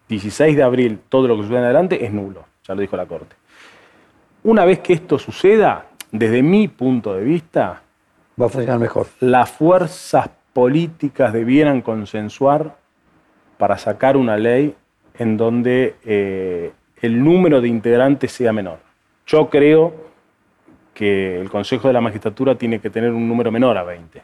16 0.07 0.55
de 0.55 0.63
abril 0.63 0.99
todo 1.09 1.27
lo 1.27 1.35
que 1.35 1.43
sucede 1.43 1.59
en 1.59 1.63
adelante 1.65 2.05
es 2.05 2.11
nulo, 2.11 2.45
ya 2.67 2.75
lo 2.75 2.81
dijo 2.81 2.97
la 2.97 3.05
Corte. 3.05 3.35
Una 4.43 4.65
vez 4.65 4.79
que 4.79 4.93
esto 4.93 5.19
suceda, 5.19 5.87
desde 6.11 6.41
mi 6.41 6.67
punto 6.67 7.13
de 7.13 7.23
vista, 7.23 7.81
va 8.39 8.45
a 8.45 8.49
funcionar 8.49 8.79
mejor. 8.79 9.07
Las 9.19 9.49
fuerzas 9.49 10.29
políticas 10.53 11.33
debieran 11.33 11.81
consensuar 11.81 12.75
para 13.57 13.77
sacar 13.77 14.15
una 14.17 14.37
ley 14.37 14.75
en 15.17 15.37
donde 15.37 15.95
eh, 16.05 16.71
el 17.01 17.23
número 17.23 17.61
de 17.61 17.67
integrantes 17.67 18.31
sea 18.31 18.53
menor. 18.53 18.79
Yo 19.27 19.49
creo 19.49 20.08
que 20.99 21.39
el 21.39 21.49
Consejo 21.49 21.87
de 21.87 21.93
la 21.93 22.01
Magistratura 22.01 22.55
tiene 22.55 22.81
que 22.81 22.89
tener 22.89 23.13
un 23.13 23.25
número 23.25 23.53
menor 23.53 23.77
a 23.77 23.83
20. 23.83 24.21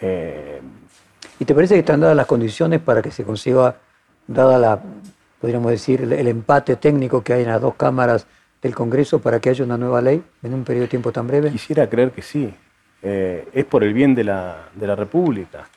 Eh, 0.00 0.60
¿Y 1.40 1.44
te 1.44 1.52
parece 1.52 1.74
que 1.74 1.80
están 1.80 1.98
dadas 1.98 2.14
las 2.14 2.26
condiciones 2.26 2.78
para 2.80 3.02
que 3.02 3.10
se 3.10 3.24
consiga, 3.24 3.74
dada 4.28 4.56
la, 4.56 4.80
podríamos 5.40 5.72
decir, 5.72 6.02
el, 6.02 6.28
empate 6.28 6.76
técnico 6.76 7.24
que 7.24 7.32
hay 7.32 7.42
en 7.42 7.48
las 7.48 7.60
dos 7.60 7.74
cámaras 7.74 8.24
del 8.62 8.72
Congreso 8.72 9.20
para 9.20 9.40
que 9.40 9.50
haya 9.50 9.64
una 9.64 9.76
nueva 9.76 10.00
ley 10.00 10.22
en 10.44 10.54
un 10.54 10.62
periodo 10.62 10.82
de 10.82 10.90
tiempo 10.90 11.10
tan 11.10 11.26
breve? 11.26 11.50
Quisiera 11.50 11.90
creer 11.90 12.12
que 12.12 12.22
sí. 12.22 12.54
Eh, 13.02 13.48
es 13.52 13.64
por 13.64 13.82
el 13.82 13.92
bien 13.92 14.14
de 14.14 14.22
la, 14.22 14.68
República. 14.76 15.68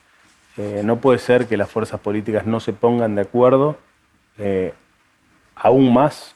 Eh, 0.58 0.84
no 0.86 0.98
puede 0.98 1.18
ser 1.18 1.48
que 1.48 1.58
las 1.58 1.72
fuerzas 1.72 2.00
políticas 2.00 2.46
no 2.46 2.60
se 2.60 2.72
pongan 2.72 3.16
de 3.16 3.22
acuerdo, 3.24 3.78
aún 5.56 5.92
más 5.92 6.36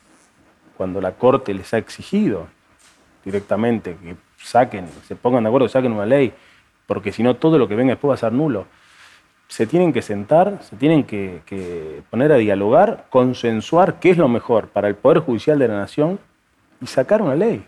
cuando 0.77 0.99
la 0.99 1.11
Corte 1.11 1.53
les 1.53 1.71
ha 1.75 1.77
exigido 1.77 2.47
directamente 3.25 3.98
que 4.01 4.15
saquen, 4.38 4.88
se 5.08 5.15
pongan 5.15 5.44
de 5.44 5.50
acuerdo, 5.50 5.67
saquen 5.67 5.91
una 5.91 6.05
ley 6.05 6.34
porque 6.88 7.12
si 7.12 7.24
no 7.24 7.36
todo 7.36 7.58
lo 7.58 7.67
que 7.67 7.75
venga 7.75 7.94
después 7.94 8.10
va 8.10 8.13
a 8.15 8.17
ser 8.17 8.32
nulo. 8.32 8.65
Se 9.48 9.67
tienen 9.67 9.94
que 9.94 10.01
sentar, 10.01 10.60
se 10.63 10.75
tienen 10.75 11.03
que, 11.03 12.01
poner 12.10 12.32
a 12.32 12.38
dialogar, 12.38 13.05
consensuar 13.10 14.00
qué 14.00 14.12
es 14.12 14.17
lo 14.17 14.27
mejor 14.27 14.70
para 14.70 14.88
el 14.88 14.96
Poder 14.96 15.20
Judicial 15.20 15.60
de 15.60 15.67
la 15.67 15.75
Nación 15.75 16.20
y 16.82 16.88
sacar 16.88 17.22
una 17.22 17.36
ley 17.36 17.65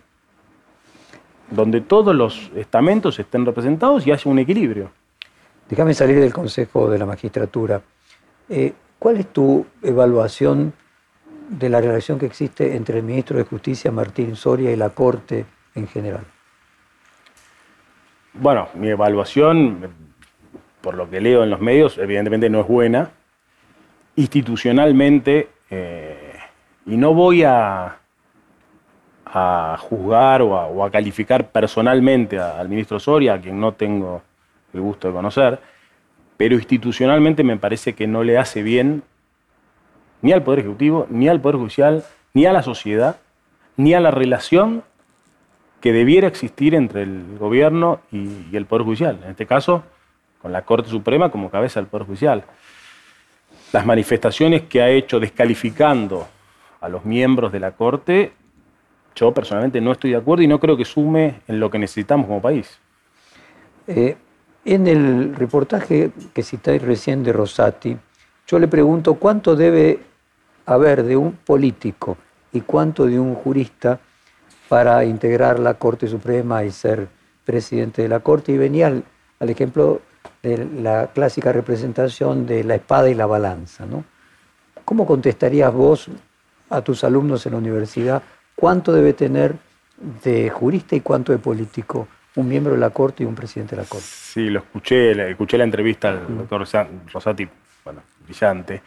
donde 1.50 1.80
todos 1.80 2.14
los 2.14 2.52
estamentos 2.56 3.20
estén 3.20 3.46
representados 3.46 4.06
y 4.06 4.12
haya 4.12 4.30
un 4.30 4.40
equilibrio. 4.40 4.92
Déjame 5.70 5.94
salir 5.94 6.20
del 6.20 6.34
Consejo 6.34 6.90
de 6.90 6.98
la 6.98 7.06
Magistratura. 7.06 7.82
Eh, 8.50 8.74
¿Cuál 9.00 9.18
es 9.18 9.28
tu 9.28 9.66
evaluación 9.82 10.74
de 11.48 11.70
la 11.70 11.82
relación 11.82 12.20
que 12.20 12.26
existe 12.26 12.76
entre 12.76 12.98
el 12.98 13.04
ministro 13.04 13.38
de 13.38 13.44
Justicia, 13.44 13.92
Martín 13.92 14.36
Soria, 14.36 14.72
y 14.72 14.76
la 14.76 14.90
Corte 14.90 15.46
en 15.76 15.88
general? 15.88 16.26
Bueno, 18.34 18.70
mi 18.76 18.90
evaluación, 18.90 19.90
por 20.82 20.96
lo 20.96 21.10
que 21.10 21.22
leo 21.22 21.44
en 21.44 21.50
los 21.50 21.60
medios, 21.60 21.98
evidentemente 21.98 22.50
no 22.50 22.62
es 22.62 22.68
buena. 22.68 23.10
Institucionalmente, 24.16 25.50
eh, 25.70 26.34
y 26.86 26.98
no 26.98 27.14
voy 27.14 27.44
a, 27.44 27.98
a 29.34 29.78
juzgar 29.80 30.42
o 30.42 30.84
a, 30.84 30.92
calificar 30.92 31.50
personalmente 31.52 32.40
al 32.40 32.70
ministro 32.70 33.00
Soria, 33.00 33.34
a 33.34 33.42
quien 33.42 33.60
no 33.60 33.74
tengo 33.74 34.22
el 34.74 34.82
gusto 34.82 35.08
de 35.08 35.14
conocer, 35.14 35.60
pero 36.38 36.56
institucionalmente 36.56 37.44
me 37.44 37.58
parece 37.58 37.94
que 37.94 38.08
no 38.08 38.24
le 38.24 38.38
hace 38.38 38.64
bien 38.64 39.04
ni 40.22 40.32
al 40.32 40.44
Poder 40.44 40.60
Ejecutivo, 40.60 41.08
ni 41.10 41.28
al 41.28 41.40
Poder 41.42 41.58
Judicial, 41.58 42.04
ni 42.34 42.46
a 42.46 42.54
la 42.54 42.64
sociedad, 42.64 43.18
ni 43.76 43.94
a 43.94 44.00
la 44.00 44.12
relación 44.12 44.84
que 45.82 45.94
debiera 45.94 46.28
existir 46.28 46.74
entre 46.76 47.04
el 47.04 47.38
gobierno 47.40 48.02
y, 48.12 48.56
el 48.56 48.66
Poder 48.66 48.84
Judicial. 48.84 49.20
En 49.24 49.32
este 49.32 49.46
caso, 49.46 49.84
con 50.42 50.52
la 50.52 50.64
Corte 50.64 50.90
Suprema 50.90 51.30
como 51.30 51.50
cabeza 51.50 51.80
del 51.80 51.88
Poder 51.88 52.08
Judicial. 52.08 52.44
Las 53.74 53.86
manifestaciones 53.86 54.64
que 54.64 54.82
ha 54.82 54.90
hecho 54.90 55.20
descalificando 55.20 56.28
a 56.80 56.90
los 56.90 57.06
miembros 57.06 57.52
de 57.52 57.60
la 57.60 57.72
Corte, 57.72 58.34
yo 59.16 59.34
personalmente 59.34 59.82
no 59.82 59.92
estoy 59.92 60.12
de 60.12 60.18
acuerdo 60.18 60.44
y 60.44 60.48
no 60.48 60.60
creo 60.60 60.78
que 60.78 60.86
sume 60.86 61.42
en 61.48 61.60
lo 61.60 61.70
que 61.70 61.80
necesitamos 61.80 62.28
como 62.28 62.42
país. 62.42 62.80
Eh, 63.88 64.16
en 64.66 64.88
el 64.88 65.36
reportaje 65.36 66.12
que 66.34 66.44
citáis 66.44 66.82
recién 66.82 67.24
de 67.24 67.34
Rosati, 67.34 67.98
yo 68.48 68.60
le 68.60 68.68
pregunto 68.68 69.16
cuánto 69.16 69.56
debe 69.56 70.00
haber 70.68 71.04
de 71.04 71.18
un 71.18 71.32
político 71.32 72.18
y 72.52 72.62
cuánto 72.62 73.06
de 73.06 73.20
un 73.20 73.34
jurista 73.34 74.00
para 74.70 75.04
integrar 75.06 75.60
la 75.60 75.76
Corte 75.76 76.08
Suprema 76.08 76.64
y 76.64 76.72
ser 76.72 77.08
presidente 77.46 78.04
de 78.04 78.10
la 78.10 78.20
Corte. 78.20 78.52
Y 78.52 78.58
venía 78.58 78.88
al, 78.88 79.04
ejemplo 79.50 80.02
de 80.44 80.68
la 80.82 81.08
clásica 81.14 81.52
representación 81.52 82.46
de 82.46 82.64
la 82.64 82.76
espada 82.76 83.10
y 83.10 83.16
la 83.16 83.26
balanza. 83.26 83.86
¿no? 83.86 84.04
¿Cómo 84.86 85.08
contestarías 85.08 85.74
vos 85.74 86.10
a 86.70 86.82
tus 86.82 87.04
alumnos 87.04 87.46
en 87.46 87.54
la 87.54 87.58
universidad 87.60 88.22
cuánto 88.56 88.92
debe 88.92 89.14
tener 89.14 89.56
de 90.24 90.50
jurista 90.50 90.96
y 90.96 91.00
cuánto 91.00 91.32
de 91.32 91.38
político 91.38 92.08
un 92.36 92.50
miembro 92.50 92.74
de 92.74 92.80
la 92.80 92.90
Corte 92.90 93.24
y 93.24 93.26
un 93.26 93.36
presidente 93.36 93.76
de 93.76 93.84
la 93.84 93.88
Corte? 93.88 94.06
Sí, 94.06 94.50
lo 94.50 94.60
escuché, 94.60 95.30
escuché 95.30 95.58
la 95.58 95.64
entrevista 95.64 96.10
al 96.10 96.38
doctor 96.38 96.68
Rosati, 97.14 97.48
bueno, 97.86 98.02
brillante. 98.26 98.82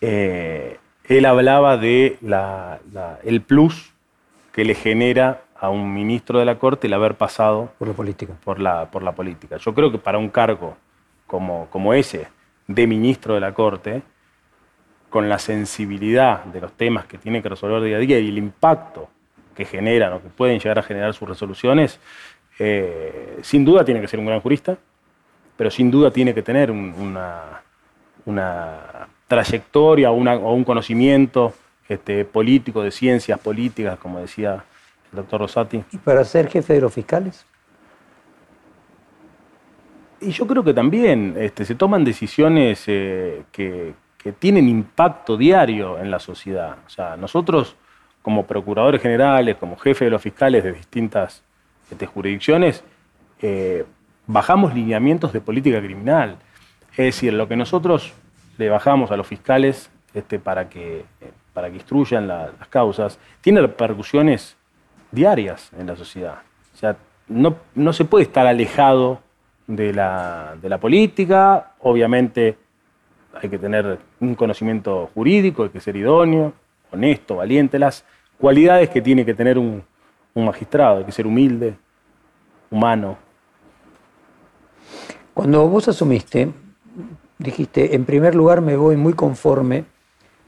Eh, 0.00 0.78
él 1.08 1.24
hablaba 1.24 1.76
de 1.76 2.18
el 3.24 3.40
plus 3.40 3.94
que 4.52 4.64
le 4.64 4.74
genera 4.74 5.42
a 5.58 5.70
un 5.70 5.92
ministro 5.92 6.38
de 6.38 6.44
la 6.44 6.58
Corte 6.58 6.86
el 6.86 6.92
haber 6.92 7.14
pasado 7.14 7.72
por 7.78 7.88
la 7.88 7.94
política. 7.94 8.34
Por 8.44 8.60
la, 8.60 8.90
por 8.90 9.02
la 9.02 9.12
política. 9.12 9.56
Yo 9.56 9.74
creo 9.74 9.90
que 9.90 9.98
para 9.98 10.18
un 10.18 10.28
cargo 10.28 10.76
como, 11.26 11.68
como 11.70 11.94
ese 11.94 12.28
de 12.66 12.86
ministro 12.86 13.34
de 13.34 13.40
la 13.40 13.54
Corte, 13.54 14.02
con 15.08 15.28
la 15.28 15.38
sensibilidad 15.38 16.44
de 16.44 16.60
los 16.60 16.72
temas 16.72 17.06
que 17.06 17.16
tiene 17.16 17.42
que 17.42 17.48
resolver 17.48 17.82
día 17.82 17.96
a 17.96 18.00
día 18.00 18.18
y 18.18 18.28
el 18.28 18.38
impacto 18.38 19.08
que 19.54 19.64
generan 19.64 20.12
o 20.12 20.22
que 20.22 20.28
pueden 20.28 20.60
llegar 20.60 20.78
a 20.78 20.82
generar 20.82 21.14
sus 21.14 21.28
resoluciones, 21.28 21.98
eh, 22.58 23.38
sin 23.42 23.64
duda 23.64 23.84
tiene 23.84 24.00
que 24.00 24.08
ser 24.08 24.20
un 24.20 24.26
gran 24.26 24.40
jurista, 24.40 24.76
pero 25.56 25.70
sin 25.70 25.90
duda 25.90 26.10
tiene 26.10 26.34
que 26.34 26.42
tener 26.42 26.70
una, 26.70 27.62
una 28.26 29.08
trayectoria 29.28 30.10
o, 30.10 30.16
o 30.16 30.54
un 30.54 30.64
conocimiento 30.64 31.52
este, 31.88 32.24
político, 32.24 32.82
de 32.82 32.90
ciencias 32.90 33.38
políticas, 33.38 33.98
como 33.98 34.18
decía 34.18 34.64
el 35.12 35.16
doctor 35.16 35.40
Rosati. 35.40 35.84
¿Y 35.92 35.98
para 35.98 36.24
ser 36.24 36.48
jefe 36.48 36.74
de 36.74 36.80
los 36.80 36.92
fiscales? 36.92 37.46
Y 40.20 40.30
yo 40.30 40.46
creo 40.46 40.64
que 40.64 40.74
también 40.74 41.34
este, 41.38 41.64
se 41.64 41.74
toman 41.74 42.04
decisiones 42.04 42.84
eh, 42.88 43.44
que, 43.52 43.94
tienen 44.38 44.68
impacto 44.68 45.38
diario 45.38 45.98
en 45.98 46.10
la 46.10 46.18
sociedad. 46.18 46.76
O 46.86 46.90
sea, 46.90 47.16
nosotros 47.16 47.76
como 48.20 48.44
procuradores 48.46 49.00
generales, 49.00 49.56
como 49.56 49.78
jefe 49.78 50.04
de 50.04 50.10
los 50.10 50.20
fiscales 50.20 50.62
de 50.62 50.72
distintas 50.72 51.42
este, 51.90 52.04
jurisdicciones, 52.04 52.84
eh, 53.40 53.86
bajamos 54.26 54.74
lineamientos 54.74 55.32
de 55.32 55.40
política 55.40 55.80
criminal. 55.80 56.36
Es 56.90 57.06
decir, 57.06 57.32
lo 57.32 57.48
que 57.48 57.56
nosotros 57.56 58.12
le 58.58 58.68
bajamos 58.68 59.10
a 59.10 59.16
los 59.16 59.26
fiscales 59.26 59.90
este, 60.12 60.38
para 60.38 60.68
que 60.68 61.04
para 61.58 61.70
que 61.70 61.74
instruyan 61.74 62.28
las 62.28 62.68
causas, 62.70 63.18
tiene 63.40 63.60
repercusiones 63.60 64.56
diarias 65.10 65.72
en 65.76 65.88
la 65.88 65.96
sociedad. 65.96 66.38
O 66.72 66.76
sea, 66.76 66.96
no, 67.26 67.56
no 67.74 67.92
se 67.92 68.04
puede 68.04 68.22
estar 68.22 68.46
alejado 68.46 69.18
de 69.66 69.92
la, 69.92 70.54
de 70.62 70.68
la 70.68 70.78
política, 70.78 71.72
obviamente 71.80 72.56
hay 73.34 73.48
que 73.48 73.58
tener 73.58 73.98
un 74.20 74.36
conocimiento 74.36 75.10
jurídico, 75.12 75.64
hay 75.64 75.70
que 75.70 75.80
ser 75.80 75.96
idóneo, 75.96 76.52
honesto, 76.92 77.34
valiente, 77.34 77.76
las 77.76 78.04
cualidades 78.38 78.88
que 78.90 79.02
tiene 79.02 79.24
que 79.24 79.34
tener 79.34 79.58
un, 79.58 79.82
un 80.34 80.44
magistrado, 80.44 80.98
hay 80.98 81.04
que 81.06 81.10
ser 81.10 81.26
humilde, 81.26 81.74
humano. 82.70 83.18
Cuando 85.34 85.66
vos 85.66 85.88
asumiste, 85.88 86.52
dijiste, 87.38 87.94
en 87.94 88.04
primer 88.04 88.34
lugar 88.34 88.60
me 88.60 88.76
voy 88.76 88.96
muy 88.96 89.12
conforme 89.12 89.84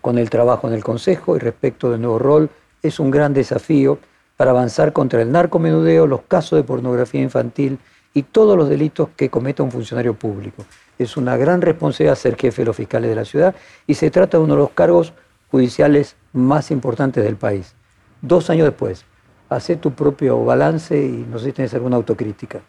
con 0.00 0.18
el 0.18 0.30
trabajo 0.30 0.68
en 0.68 0.74
el 0.74 0.84
Consejo 0.84 1.36
y 1.36 1.38
respecto 1.38 1.90
del 1.90 2.00
nuevo 2.00 2.18
rol, 2.18 2.50
es 2.82 2.98
un 2.98 3.10
gran 3.10 3.34
desafío 3.34 3.98
para 4.36 4.52
avanzar 4.52 4.92
contra 4.92 5.20
el 5.20 5.30
narcomenudeo, 5.30 6.06
los 6.06 6.22
casos 6.22 6.58
de 6.58 6.64
pornografía 6.64 7.20
infantil 7.20 7.78
y 8.14 8.22
todos 8.22 8.56
los 8.56 8.68
delitos 8.68 9.10
que 9.16 9.28
cometa 9.28 9.62
un 9.62 9.70
funcionario 9.70 10.14
público. 10.14 10.64
Es 10.98 11.16
una 11.16 11.36
gran 11.36 11.60
responsabilidad 11.60 12.16
ser 12.16 12.36
jefe 12.36 12.62
de 12.62 12.66
los 12.66 12.76
fiscales 12.76 13.10
de 13.10 13.16
la 13.16 13.24
ciudad 13.24 13.54
y 13.86 13.94
se 13.94 14.10
trata 14.10 14.38
de 14.38 14.44
uno 14.44 14.54
de 14.54 14.60
los 14.60 14.70
cargos 14.70 15.12
judiciales 15.50 16.16
más 16.32 16.70
importantes 16.70 17.22
del 17.22 17.36
país. 17.36 17.74
Dos 18.22 18.50
años 18.50 18.66
después, 18.66 19.04
hace 19.48 19.76
tu 19.76 19.92
propio 19.92 20.44
balance 20.44 20.96
y 20.96 21.26
no 21.30 21.38
sé 21.38 21.46
si 21.46 21.52
tienes 21.52 21.74
alguna 21.74 21.96
autocrítica. 21.96 22.60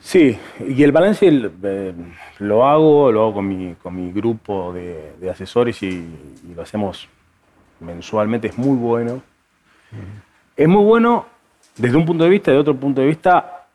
Sí, 0.00 0.38
y 0.66 0.82
el 0.82 0.92
balance 0.92 1.28
eh, 1.28 1.92
lo 2.38 2.66
hago, 2.66 3.12
lo 3.12 3.22
hago 3.22 3.34
con 3.34 3.48
mi, 3.48 3.74
con 3.74 3.94
mi 3.94 4.10
grupo 4.12 4.72
de, 4.72 5.30
asesores 5.30 5.82
y, 5.82 6.04
lo 6.54 6.62
hacemos 6.62 7.08
mensualmente, 7.80 8.48
es 8.48 8.58
muy 8.58 8.76
bueno. 8.76 9.22
Es 10.56 10.68
muy 10.68 10.84
bueno 10.84 11.26
desde 11.76 11.96
un 11.96 12.06
punto 12.06 12.24
de 12.24 12.30
vista, 12.30 12.50
de 12.50 12.58
otro 12.58 12.74
punto 12.76 13.00
de 13.00 13.06
vista, 13.06 13.66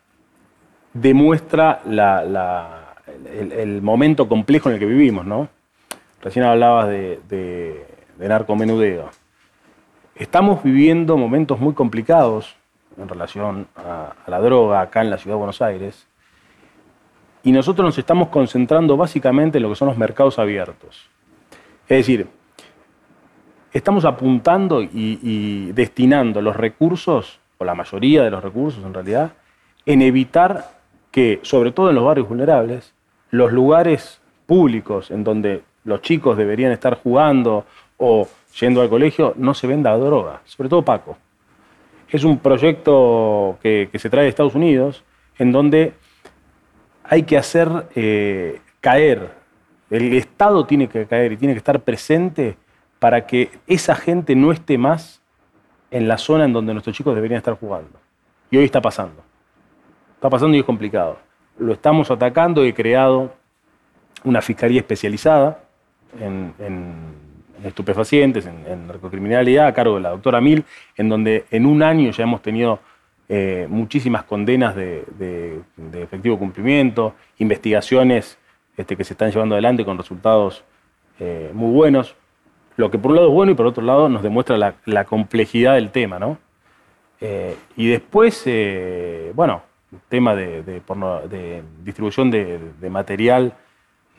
demuestra 0.94 1.82
el, 1.86 3.82
momento 3.82 4.28
complejo 4.28 4.70
en 4.70 4.76
el 4.76 4.80
que 4.80 4.86
vivimos, 4.86 5.26
¿no? 5.26 5.48
Recién 6.22 6.46
hablabas 6.46 6.88
de, 6.88 7.20
de, 7.30 7.86
de 8.18 8.28
narcomenudeo. 8.28 9.10
Estamos 10.16 10.64
viviendo 10.64 11.18
momentos 11.18 11.60
muy 11.60 11.74
complicados 11.74 12.56
en 12.98 13.08
relación 13.08 13.68
a, 13.76 14.14
la 14.28 14.40
droga 14.40 14.82
acá 14.82 15.02
en 15.02 15.10
la 15.10 15.18
ciudad 15.18 15.36
de 15.36 15.40
Buenos 15.40 15.62
Aires 15.62 16.08
y 17.46 17.52
nosotros 17.52 17.86
nos 17.86 17.98
estamos 17.98 18.30
concentrando 18.30 18.98
básicamente 18.98 19.60
en 19.60 19.64
lo 19.64 19.70
que 19.70 19.76
son 19.76 19.88
los 19.88 19.98
mercados 19.98 20.40
abiertos. 20.40 21.08
Es 21.88 22.00
decir, 22.00 22.28
estamos 23.72 24.04
apuntando 24.04 24.82
y, 24.82 25.72
destinando 25.74 26.42
los 26.42 26.56
recursos, 26.56 27.40
o 27.60 27.64
la 27.64 27.76
mayoría 27.76 28.24
de 28.24 28.32
los 28.32 28.44
recursos 28.44 28.84
en 28.84 28.96
realidad, 28.96 29.34
en 29.86 30.02
evitar 30.02 30.72
que, 31.12 31.40
sobre 31.44 31.72
todo 31.72 31.90
en 31.90 31.96
los 31.96 32.04
barrios 32.04 32.28
vulnerables, 32.28 32.96
los 33.30 33.54
lugares 33.54 34.20
públicos 34.48 35.12
en 35.12 35.24
donde 35.24 35.62
los 35.84 36.02
chicos 36.02 36.38
deberían 36.38 36.72
estar 36.72 36.98
jugando 36.98 37.66
o 37.98 38.28
yendo 38.60 38.82
al 38.82 38.90
colegio, 38.90 39.34
no 39.38 39.54
se 39.54 39.68
venda 39.68 39.96
droga, 39.96 40.42
sobre 40.46 40.68
todo 40.68 40.82
Paco. 40.82 41.16
Es 42.10 42.24
un 42.24 42.40
proyecto 42.40 43.60
que, 43.62 43.88
se 43.94 44.10
trae 44.10 44.24
de 44.24 44.30
Estados 44.30 44.56
Unidos, 44.56 45.04
en 45.38 45.52
donde 45.52 45.94
hay 47.08 47.24
que 47.24 47.38
hacer 47.38 47.88
eh, 47.96 48.62
caer, 48.82 49.32
el 49.90 50.14
Estado 50.14 50.66
tiene 50.66 50.88
que 50.88 51.06
caer 51.06 51.32
y 51.32 51.38
tiene 51.38 51.54
que 51.54 51.60
estar 51.60 51.80
presente 51.82 52.58
para 53.00 53.26
que 53.28 53.52
esa 53.68 53.96
gente 53.96 54.36
no 54.36 54.52
esté 54.52 54.78
más 54.78 55.22
en 55.92 56.08
la 56.08 56.18
zona 56.18 56.46
en 56.46 56.54
donde 56.54 56.74
nuestros 56.74 56.96
chicos 56.96 57.16
deberían 57.16 57.38
estar 57.38 57.58
jugando. 57.60 58.00
Y 58.50 58.58
hoy 58.58 58.66
está 58.66 58.82
pasando. 58.82 59.24
Está 60.16 60.30
pasando 60.30 60.56
y 60.56 60.60
es 60.60 60.66
complicado. 60.66 61.18
Lo 61.58 61.74
estamos 61.74 62.10
atacando, 62.10 62.64
he 62.64 62.74
creado 62.74 63.34
una 64.24 64.42
fiscalía 64.42 64.80
especializada 64.80 65.60
en 66.20 66.54
estupefacientes, 67.68 68.46
en, 68.46 68.88
narcocriminalidad, 68.88 69.68
a 69.68 69.74
cargo 69.74 69.96
de 69.96 70.02
la 70.02 70.10
doctora 70.10 70.42
Mil, 70.42 70.64
en 70.96 71.10
donde 71.10 71.46
en 71.52 71.66
un 71.66 71.84
año 71.84 72.12
ya 72.12 72.24
hemos 72.24 72.42
tenido 72.42 72.80
eh, 73.28 73.66
muchísimas 73.70 74.24
condenas 74.24 74.76
de, 74.76 75.62
efectivo 75.94 76.38
cumplimiento, 76.38 77.16
investigaciones 77.40 78.38
este, 78.78 78.96
que 78.96 79.04
se 79.04 79.14
están 79.14 79.32
llevando 79.32 79.56
adelante 79.56 79.84
con 79.84 79.98
resultados 79.98 80.64
eh, 81.20 81.50
muy 81.54 81.72
buenos, 81.72 82.16
lo 82.78 82.92
que 82.92 83.00
por 83.00 83.12
un 83.12 83.16
lado 83.16 83.30
es 83.30 83.34
bueno 83.34 83.52
y 83.52 83.56
por 83.56 83.66
otro 83.66 83.84
lado 83.84 84.10
nos 84.10 84.22
demuestra 84.22 84.58
la, 84.86 85.06
complejidad 85.06 85.76
del 85.76 85.92
tema, 85.92 86.20
¿no? 86.20 86.38
Eh, 87.22 87.56
y 87.78 87.88
después, 87.88 88.44
bueno, 89.34 89.64
tema 90.10 90.36
de, 90.36 90.62
de 90.62 91.64
distribución 91.84 92.30
de, 92.30 92.90
material 92.90 93.54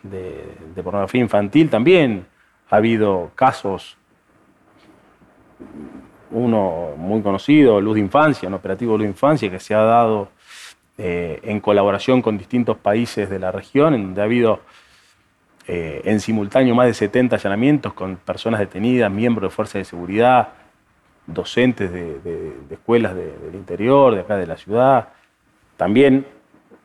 de 0.03 0.83
pornografía 0.83 1.21
infantil 1.21 1.69
también 1.69 2.27
ha 2.71 2.77
habido 2.77 3.31
casos, 3.35 3.97
uno 6.30 6.94
muy 6.96 7.22
conocido, 7.22 7.80
Luz 7.80 7.94
de 7.94 8.00
Infancia, 8.00 8.48
un 8.48 8.54
operativo 8.54 8.96
Luz 8.96 9.04
de 9.04 9.10
Infancia 9.10 9.50
que 9.50 9.60
se 9.60 9.74
ha 9.74 9.82
dado 9.82 10.28
eh, 10.98 11.40
en 11.42 11.60
colaboración 11.60 12.22
con 12.22 12.38
distintos 12.38 12.76
países 12.78 13.28
de 13.28 13.38
la 13.38 13.52
región, 13.52 13.94
en 13.94 14.02
donde 14.04 14.20
ha 14.20 14.24
habido 14.24 14.60
eh, 15.68 16.00
en 16.04 16.20
simultáneo 16.20 16.74
más 16.74 16.86
de 16.86 16.94
70 16.94 17.36
allanamientos 17.36 17.92
con 17.92 18.16
personas 18.16 18.60
detenidas, 18.60 19.10
miembros 19.10 19.50
de 19.50 19.54
fuerzas 19.54 19.74
de 19.74 19.84
seguridad, 19.84 20.48
docentes 21.26 21.92
de, 21.92 22.52
escuelas 22.70 23.14
del 23.14 23.54
interior, 23.54 24.14
de 24.14 24.20
acá 24.20 24.36
de 24.36 24.46
la 24.46 24.56
ciudad. 24.56 25.08
También 25.76 26.24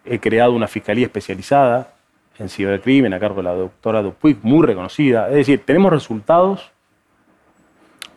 he 0.04 0.20
creado 0.20 0.54
una 0.54 0.68
fiscalía 0.68 1.06
especializada 1.06 1.94
en 2.40 2.50
cibercrimen 2.50 3.14
a 3.14 3.20
cargo 3.20 3.38
de 3.38 3.44
la 3.44 3.54
doctora 3.54 4.02
Dupuy, 4.02 4.38
muy 4.42 4.66
reconocida. 4.66 5.30
Es 5.30 5.36
decir, 5.36 5.64
tenemos 5.64 5.92
resultados 5.92 6.72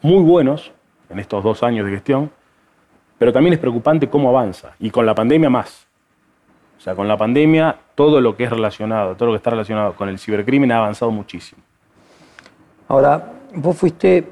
muy 0.01 0.23
buenos 0.23 0.73
en 1.15 1.21
estos 1.21 1.43
dos 1.43 1.63
años 1.63 1.87
de 1.87 1.93
gestión, 1.93 2.31
pero 3.19 3.33
también 3.33 3.55
es 3.55 3.59
preocupante 3.59 4.09
cómo 4.09 4.29
avanza, 4.29 4.73
y 4.79 4.91
con 4.91 5.07
la 5.07 5.15
pandemia 5.15 5.49
más. 5.49 5.87
O 6.77 6.81
sea, 6.81 6.95
con 6.95 7.09
la 7.09 7.17
pandemia 7.17 7.77
todo 7.95 8.21
lo 8.21 8.37
que 8.37 8.45
es 8.45 8.51
relacionado, 8.51 9.15
todo 9.15 9.29
lo 9.29 9.33
que 9.33 9.39
está 9.39 9.51
relacionado 9.51 9.95
con 9.95 10.09
el 10.09 10.19
cibercrimen 10.19 10.71
ha 10.73 10.79
avanzado 10.79 11.11
muchísimo. 11.11 11.63
Ahora, 12.89 13.33
vos 13.55 13.77
fuiste 13.77 14.29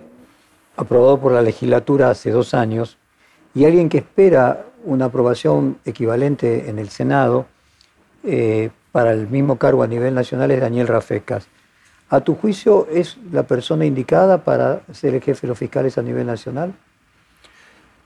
aprobado 0.77 1.19
por 1.19 1.33
la 1.33 1.41
legislatura 1.41 2.11
hace 2.11 2.31
dos 2.31 2.53
años 2.53 2.99
y 3.55 3.65
alguien 3.65 3.89
que 3.89 3.99
espera 3.99 4.67
una 4.85 5.07
aprobación 5.07 5.79
equivalente 5.85 6.69
en 6.69 6.79
el 6.79 6.89
Senado 6.89 7.47
eh, 8.25 8.71
para 8.91 9.13
el 9.13 9.29
mismo 9.29 9.57
cargo 9.57 9.83
a 9.83 9.87
nivel 9.87 10.15
nacional 10.15 10.51
es 10.51 10.61
Daniel 10.61 10.89
Rafecas. 10.89 11.49
¿A 12.13 12.21
tu 12.21 12.35
juicio 12.35 12.89
es 12.93 13.17
la 13.33 13.45
persona 13.45 13.87
indicada 13.87 14.45
para 14.45 14.83
ser 14.93 15.15
el 15.15 15.23
jefe 15.23 15.47
de 15.47 15.49
los 15.49 15.59
fiscales 15.59 15.97
a 15.97 16.03
nivel 16.03 16.27
nacional? 16.27 16.75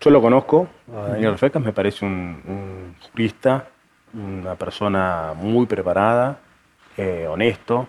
Yo 0.01 0.11
lo 0.11 0.23
conozco, 0.23 0.69
a 0.95 1.09
Daniel 1.09 1.33
Rafecas, 1.33 1.61
me 1.61 1.73
parece 1.73 2.05
un, 2.05 2.95
jurista, 3.11 3.67
una 4.15 4.55
persona 4.55 5.33
muy 5.35 5.67
preparada, 5.67 6.39
eh, 6.97 7.27
honesto. 7.29 7.89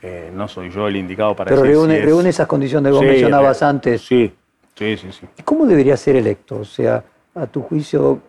Eh, 0.00 0.30
no 0.32 0.48
soy 0.48 0.70
yo 0.70 0.88
el 0.88 0.96
indicado 0.96 1.36
para 1.36 1.50
Pero 1.50 1.62
reúne, 1.62 2.00
reúne 2.00 2.30
esas 2.30 2.46
condiciones 2.46 2.88
que 2.88 2.96
vos 2.96 3.04
mencionabas 3.04 3.62
antes. 3.62 4.00
Sí, 4.00 4.32
sí, 4.74 4.96
sí, 4.96 5.12
sí. 5.12 5.26
¿Cómo 5.44 5.66
debería 5.66 5.98
ser 5.98 6.16
electo? 6.16 6.60
O 6.60 6.64
sea, 6.64 7.04
a 7.34 7.46
tu 7.46 7.60
juicio, 7.60 8.22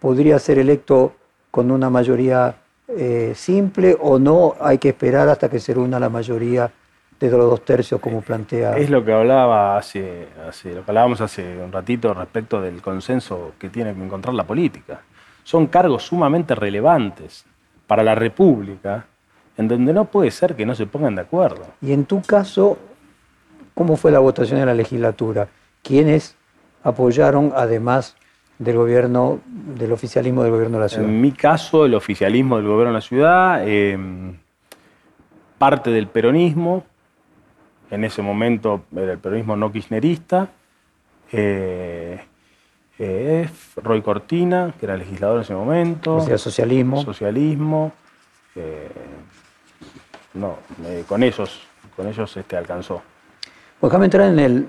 ¿podría 0.00 0.40
ser 0.40 0.58
electo 0.58 1.14
con 1.52 1.70
una 1.70 1.88
mayoría 1.88 2.56
eh, 2.88 3.32
simple 3.34 3.96
o 4.00 4.18
no 4.18 4.54
hay 4.60 4.78
que 4.78 4.88
esperar 4.88 5.28
hasta 5.28 5.48
que 5.48 5.60
se 5.60 5.74
reúna 5.74 6.00
la 6.00 6.08
mayoría 6.08 6.70
de 7.20 7.30
los 7.30 7.50
dos 7.50 7.64
tercios 7.64 8.00
como 8.00 8.22
plantea. 8.22 8.76
Es 8.76 8.90
lo 8.90 9.04
que 9.04 9.12
hablaba 9.12 9.76
hace, 9.76 10.28
lo 10.64 10.84
que 10.84 10.90
hablábamos 10.90 11.20
hace 11.20 11.58
un 11.62 11.72
ratito 11.72 12.14
respecto 12.14 12.60
del 12.60 12.80
consenso 12.80 13.52
que 13.58 13.68
tiene 13.68 13.92
que 13.94 14.02
encontrar 14.02 14.34
la 14.34 14.44
política. 14.44 15.00
Son 15.42 15.66
cargos 15.66 16.04
sumamente 16.04 16.54
relevantes 16.54 17.44
para 17.86 18.02
la 18.02 18.14
República, 18.14 19.06
en 19.56 19.66
donde 19.66 19.92
no 19.92 20.04
puede 20.04 20.30
ser 20.30 20.54
que 20.54 20.64
no 20.64 20.74
se 20.74 20.86
pongan 20.86 21.16
de 21.16 21.22
acuerdo. 21.22 21.66
Y 21.82 21.92
en 21.92 22.04
tu 22.04 22.22
caso, 22.22 22.78
¿cómo 23.74 23.96
fue 23.96 24.12
la 24.12 24.20
votación 24.20 24.60
en 24.60 24.66
la 24.66 24.74
legislatura? 24.74 25.48
¿Quiénes 25.82 26.36
apoyaron 26.84 27.52
además 27.56 28.14
del 28.58 28.76
gobierno, 28.76 29.40
del 29.46 29.92
oficialismo 29.92 30.42
del 30.42 30.52
gobierno 30.52 30.78
de 30.78 30.82
la 30.82 30.88
ciudad? 30.88 31.08
En 31.08 31.20
mi 31.20 31.32
caso, 31.32 31.84
el 31.84 31.94
oficialismo 31.94 32.56
del 32.56 32.66
gobierno 32.66 32.92
de 32.92 32.98
la 32.98 33.00
ciudad, 33.00 33.68
em, 33.68 34.36
parte 35.58 35.90
del 35.90 36.08
peronismo, 36.08 36.84
en 37.90 38.04
ese 38.04 38.22
momento 38.22 38.84
era 38.94 39.12
el 39.12 39.18
peronismo 39.18 39.56
no 39.56 39.72
kirchnerista, 39.72 40.48
eh, 41.32 42.20
eh, 42.98 43.48
Roy 43.76 44.02
Cortina, 44.02 44.74
que 44.78 44.86
era 44.86 44.96
legislador 44.96 45.36
en 45.36 45.42
ese 45.42 45.54
momento. 45.54 46.16
O 46.16 46.20
sea, 46.20 46.36
socialismo. 46.36 47.02
Socialismo. 47.02 47.92
Eh, 48.56 48.88
no, 50.34 50.56
con 51.06 51.22
ellos, 51.22 51.62
con 51.96 52.08
ellos 52.08 52.36
este, 52.36 52.56
alcanzó. 52.56 53.02
Pues 53.80 53.90
déjame 53.90 54.06
entrar 54.06 54.28
en 54.28 54.38
el 54.38 54.68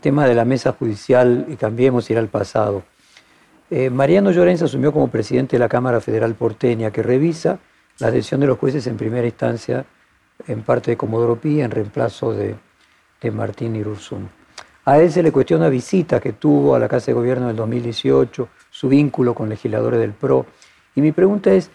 tema 0.00 0.26
de 0.26 0.34
la 0.34 0.44
mesa 0.44 0.72
judicial 0.72 1.46
y 1.48 1.56
cambiemos 1.56 2.08
ir 2.10 2.18
al 2.18 2.28
pasado. 2.28 2.82
Eh, 3.70 3.88
Mariano 3.88 4.32
Llorenza 4.32 4.64
asumió 4.64 4.92
como 4.92 5.08
presidente 5.08 5.56
de 5.56 5.60
la 5.60 5.68
Cámara 5.68 6.00
Federal 6.00 6.34
porteña, 6.34 6.90
que 6.90 7.02
revisa 7.02 7.60
la 8.00 8.10
decisión 8.10 8.40
de 8.40 8.48
los 8.48 8.58
jueces 8.58 8.86
en 8.88 8.96
primera 8.96 9.26
instancia 9.26 9.84
en 10.46 10.62
parte 10.62 10.90
de 10.90 10.96
Comodoro 10.96 11.36
Pi 11.36 11.60
en 11.60 11.70
reemplazo 11.70 12.32
de, 12.32 12.56
de 13.20 13.30
Martín 13.30 13.76
Irurzum. 13.76 14.26
A 14.86 14.98
él 14.98 15.12
se 15.12 15.22
le 15.22 15.30
cuestiona 15.30 15.68
visita 15.68 16.18
que 16.18 16.32
tuvo 16.32 16.74
a 16.74 16.78
la 16.78 16.88
Casa 16.88 17.06
de 17.06 17.12
Gobierno 17.12 17.44
en 17.44 17.50
el 17.50 17.56
2018, 17.56 18.48
su 18.70 18.88
vínculo 18.88 19.34
con 19.34 19.48
legisladores 19.48 20.00
del 20.00 20.12
PRO. 20.12 20.46
Y 20.96 21.00
mi 21.00 21.12
pregunta 21.12 21.52
es, 21.52 21.70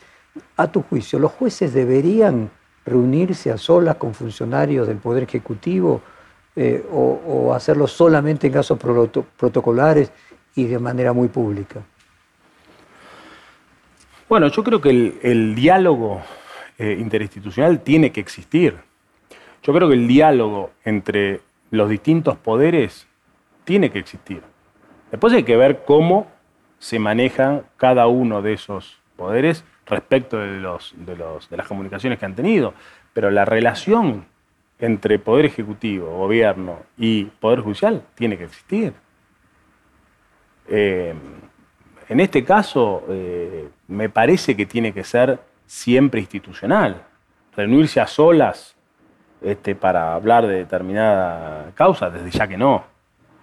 a 0.57 0.69
tu 0.69 0.81
juicio, 0.81 1.17
¿los 1.17 1.31
jueces 1.31 1.73
deberían 1.73 2.49
reunirse 2.85 3.51
a 3.51 3.57
solas 3.57 3.95
con 3.95 4.13
funcionarios 4.13 4.87
del 4.87 4.97
Poder 4.97 5.23
Ejecutivo 5.23 6.01
eh, 6.55 6.85
o, 6.91 7.53
hacerlo 7.53 7.87
solamente 7.87 8.47
en 8.47 8.53
casos 8.53 8.77
protocolares 9.37 10.11
y 10.55 10.65
de 10.65 10.79
manera 10.79 11.13
muy 11.13 11.27
pública? 11.27 11.81
Bueno, 14.27 14.47
yo 14.47 14.63
creo 14.63 14.81
que 14.81 14.89
el, 15.21 15.53
diálogo 15.53 16.21
eh, 16.79 16.97
interinstitucional 16.99 17.81
tiene 17.81 18.11
que 18.11 18.21
existir. 18.21 18.75
Yo 19.61 19.73
creo 19.73 19.87
que 19.87 19.95
el 19.95 20.07
diálogo 20.07 20.71
entre 20.83 21.41
los 21.69 21.89
distintos 21.89 22.37
poderes 22.37 23.07
tiene 23.65 23.91
que 23.91 23.99
existir. 23.99 24.41
Después 25.11 25.33
hay 25.33 25.43
que 25.43 25.57
ver 25.57 25.83
cómo 25.85 26.27
se 26.79 26.99
maneja 26.99 27.63
cada 27.77 28.07
uno 28.07 28.41
de 28.41 28.53
esos 28.53 28.99
poderes 29.15 29.63
respecto 29.85 30.37
de, 30.37 30.59
los, 30.59 30.93
de, 30.97 31.15
los, 31.15 31.49
de 31.49 31.57
las 31.57 31.67
comunicaciones 31.67 32.17
que 32.17 32.25
han 32.25 32.35
tenido. 32.35 32.73
Pero 33.13 33.29
la 33.31 33.45
relación 33.45 34.25
entre 34.79 35.19
Poder 35.19 35.45
Ejecutivo, 35.45 36.17
Gobierno 36.17 36.79
y 36.97 37.25
Poder 37.25 37.61
Judicial 37.61 38.03
tiene 38.15 38.37
que 38.37 38.45
existir. 38.45 38.93
Eh, 40.67 41.13
en 42.07 42.19
este 42.19 42.43
caso, 42.43 43.03
eh, 43.09 43.69
me 43.87 44.09
parece 44.09 44.55
que 44.55 44.65
tiene 44.65 44.93
que 44.93 45.03
ser 45.03 45.39
siempre 45.65 46.19
institucional. 46.19 47.03
Reunirse 47.55 47.99
a 47.99 48.07
solas 48.07 48.75
este, 49.41 49.75
para 49.75 50.13
hablar 50.13 50.45
de 50.45 50.55
determinada 50.55 51.71
causa, 51.73 52.09
desde 52.09 52.29
ya 52.31 52.47
que 52.47 52.57
no. 52.57 52.83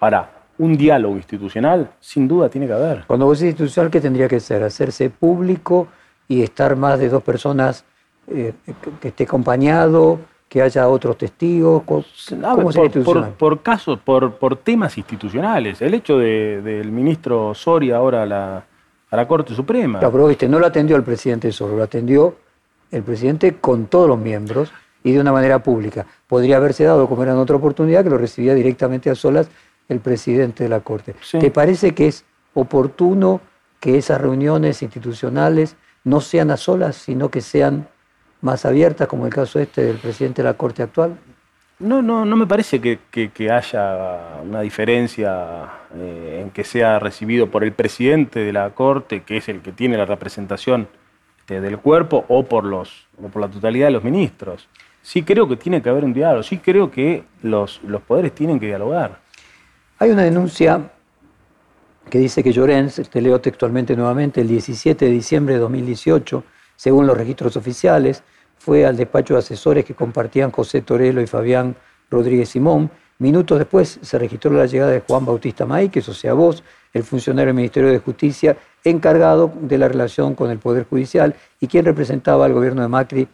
Ahora, 0.00 0.30
un 0.58 0.76
diálogo 0.76 1.16
institucional, 1.16 1.90
sin 2.00 2.28
duda, 2.28 2.48
tiene 2.48 2.66
que 2.66 2.72
haber. 2.72 3.04
Cuando 3.06 3.26
vos 3.26 3.38
decís 3.38 3.52
institucional, 3.52 3.90
¿qué 3.90 4.00
tendría 4.00 4.28
que 4.28 4.40
ser? 4.40 4.62
¿Hacerse 4.62 5.10
público 5.10 5.88
y 6.28 6.42
estar 6.42 6.76
más 6.76 6.98
de 6.98 7.08
dos 7.08 7.22
personas 7.22 7.84
eh, 8.28 8.52
que 9.00 9.08
esté 9.08 9.24
acompañado? 9.24 10.20
Que 10.52 10.60
haya 10.60 10.86
otros 10.86 11.16
testigos? 11.16 11.82
¿Cómo 11.86 12.04
por, 13.04 13.32
por, 13.32 13.62
casos, 13.62 13.98
por, 13.98 14.34
por, 14.34 14.56
temas 14.56 14.98
institucionales. 14.98 15.80
El 15.80 15.94
hecho 15.94 16.18
del 16.18 16.92
ministro 16.92 17.54
Soria 17.54 17.96
ahora 17.96 18.24
a 18.24 18.26
la, 18.26 18.64
a 19.10 19.16
la 19.16 19.26
Corte 19.26 19.54
Suprema. 19.54 20.00
Claro, 20.00 20.12
pero 20.12 20.26
viste, 20.26 20.46
no 20.50 20.58
lo 20.58 20.66
atendió 20.66 20.96
el 20.96 21.04
presidente 21.04 21.50
solo, 21.52 21.78
lo 21.78 21.82
atendió 21.82 22.36
el 22.90 23.02
presidente 23.02 23.54
con 23.62 23.86
todos 23.86 24.06
los 24.06 24.18
miembros 24.18 24.70
y 25.02 25.12
de 25.12 25.20
una 25.20 25.32
manera 25.32 25.62
pública. 25.62 26.04
Podría 26.26 26.58
haberse 26.58 26.84
dado, 26.84 27.08
como 27.08 27.22
era 27.22 27.32
en 27.32 27.38
otra 27.38 27.56
oportunidad, 27.56 28.04
que 28.04 28.10
lo 28.10 28.18
recibía 28.18 28.52
directamente 28.52 29.08
a 29.08 29.14
solas 29.14 29.48
el 29.88 30.00
presidente 30.00 30.64
de 30.64 30.68
la 30.68 30.80
Corte. 30.80 31.14
¿Te 31.40 31.50
parece 31.50 31.94
que 31.94 32.08
es 32.08 32.26
oportuno 32.52 33.40
que 33.80 33.96
esas 33.96 34.20
reuniones 34.20 34.82
institucionales 34.82 35.76
no 36.04 36.20
sean 36.20 36.50
a 36.50 36.58
solas, 36.58 36.96
sino 36.96 37.30
que 37.30 37.40
sean 37.40 37.88
más 38.42 38.66
abiertas, 38.66 39.08
como 39.08 39.24
el 39.26 39.32
caso 39.32 39.58
este 39.58 39.82
del 39.84 39.96
presidente 39.96 40.42
de 40.42 40.48
la 40.48 40.54
Corte 40.54 40.82
actual? 40.82 41.16
No, 41.78 42.02
no, 42.02 42.24
no 42.24 42.36
me 42.36 42.46
parece 42.46 42.80
que, 42.80 43.50
haya 43.50 44.40
una 44.42 44.60
diferencia 44.60 45.68
eh, 45.96 46.40
en 46.42 46.50
que 46.50 46.62
sea 46.62 46.98
recibido 46.98 47.50
por 47.50 47.64
el 47.64 47.72
presidente 47.72 48.40
de 48.40 48.52
la 48.52 48.70
Corte, 48.70 49.22
que 49.22 49.38
es 49.38 49.48
el 49.48 49.62
que 49.62 49.72
tiene 49.72 49.96
la 49.96 50.04
representación 50.04 50.86
este, 51.40 51.60
del 51.60 51.78
cuerpo, 51.78 52.24
o 52.28 52.44
por, 52.44 52.64
los, 52.64 53.08
por 53.32 53.42
la 53.42 53.48
totalidad 53.48 53.86
de 53.86 53.92
los 53.92 54.04
ministros. 54.04 54.68
Sí 55.02 55.22
creo 55.22 55.48
que 55.48 55.56
tiene 55.56 55.82
que 55.82 55.88
haber 55.88 56.04
un 56.04 56.12
diálogo, 56.12 56.44
sí 56.44 56.58
creo 56.58 56.90
que 56.90 57.24
los, 57.42 57.80
los 57.82 58.02
poderes 58.02 58.32
tienen 58.32 58.60
que 58.60 58.66
dialogar. 58.66 59.18
Hay 59.98 60.10
una 60.10 60.22
denuncia 60.22 60.92
que 62.08 62.18
dice 62.18 62.42
que 62.42 62.52
Llorens, 62.52 63.08
te 63.10 63.20
leo 63.20 63.40
textualmente 63.40 63.96
nuevamente, 63.96 64.40
el 64.40 64.48
17 64.48 65.04
de 65.04 65.10
diciembre 65.10 65.54
de 65.54 65.60
2018, 65.60 66.44
según 66.82 67.06
los 67.06 67.16
registros 67.16 67.56
oficiales, 67.56 68.24
fue 68.58 68.84
al 68.84 68.96
despacho 68.96 69.34
de 69.34 69.38
asesores 69.38 69.84
que 69.84 69.94
compartían 69.94 70.50
José 70.50 70.82
Torelo 70.82 71.20
y 71.20 71.28
Fabián 71.28 71.76
Rodríguez 72.10 72.48
Simón. 72.48 72.90
Minutos 73.20 73.60
después 73.60 74.00
se 74.02 74.18
registró 74.18 74.50
la 74.50 74.66
llegada 74.66 74.90
de 74.90 74.98
Juan 74.98 75.24
Bautista 75.24 75.64
Maíquez, 75.64 76.08
o 76.08 76.12
sea 76.12 76.32
vos, 76.32 76.64
el 76.92 77.04
funcionario 77.04 77.46
del 77.46 77.54
Ministerio 77.54 77.88
de 77.88 78.00
Justicia 78.00 78.56
encargado 78.82 79.52
de 79.60 79.78
la 79.78 79.86
relación 79.86 80.34
con 80.34 80.50
el 80.50 80.58
Poder 80.58 80.84
Judicial 80.88 81.36
y 81.60 81.68
quien 81.68 81.84
representaba 81.84 82.46
al 82.46 82.52
gobierno 82.52 82.82
de 82.82 82.88
Macri 82.88 83.28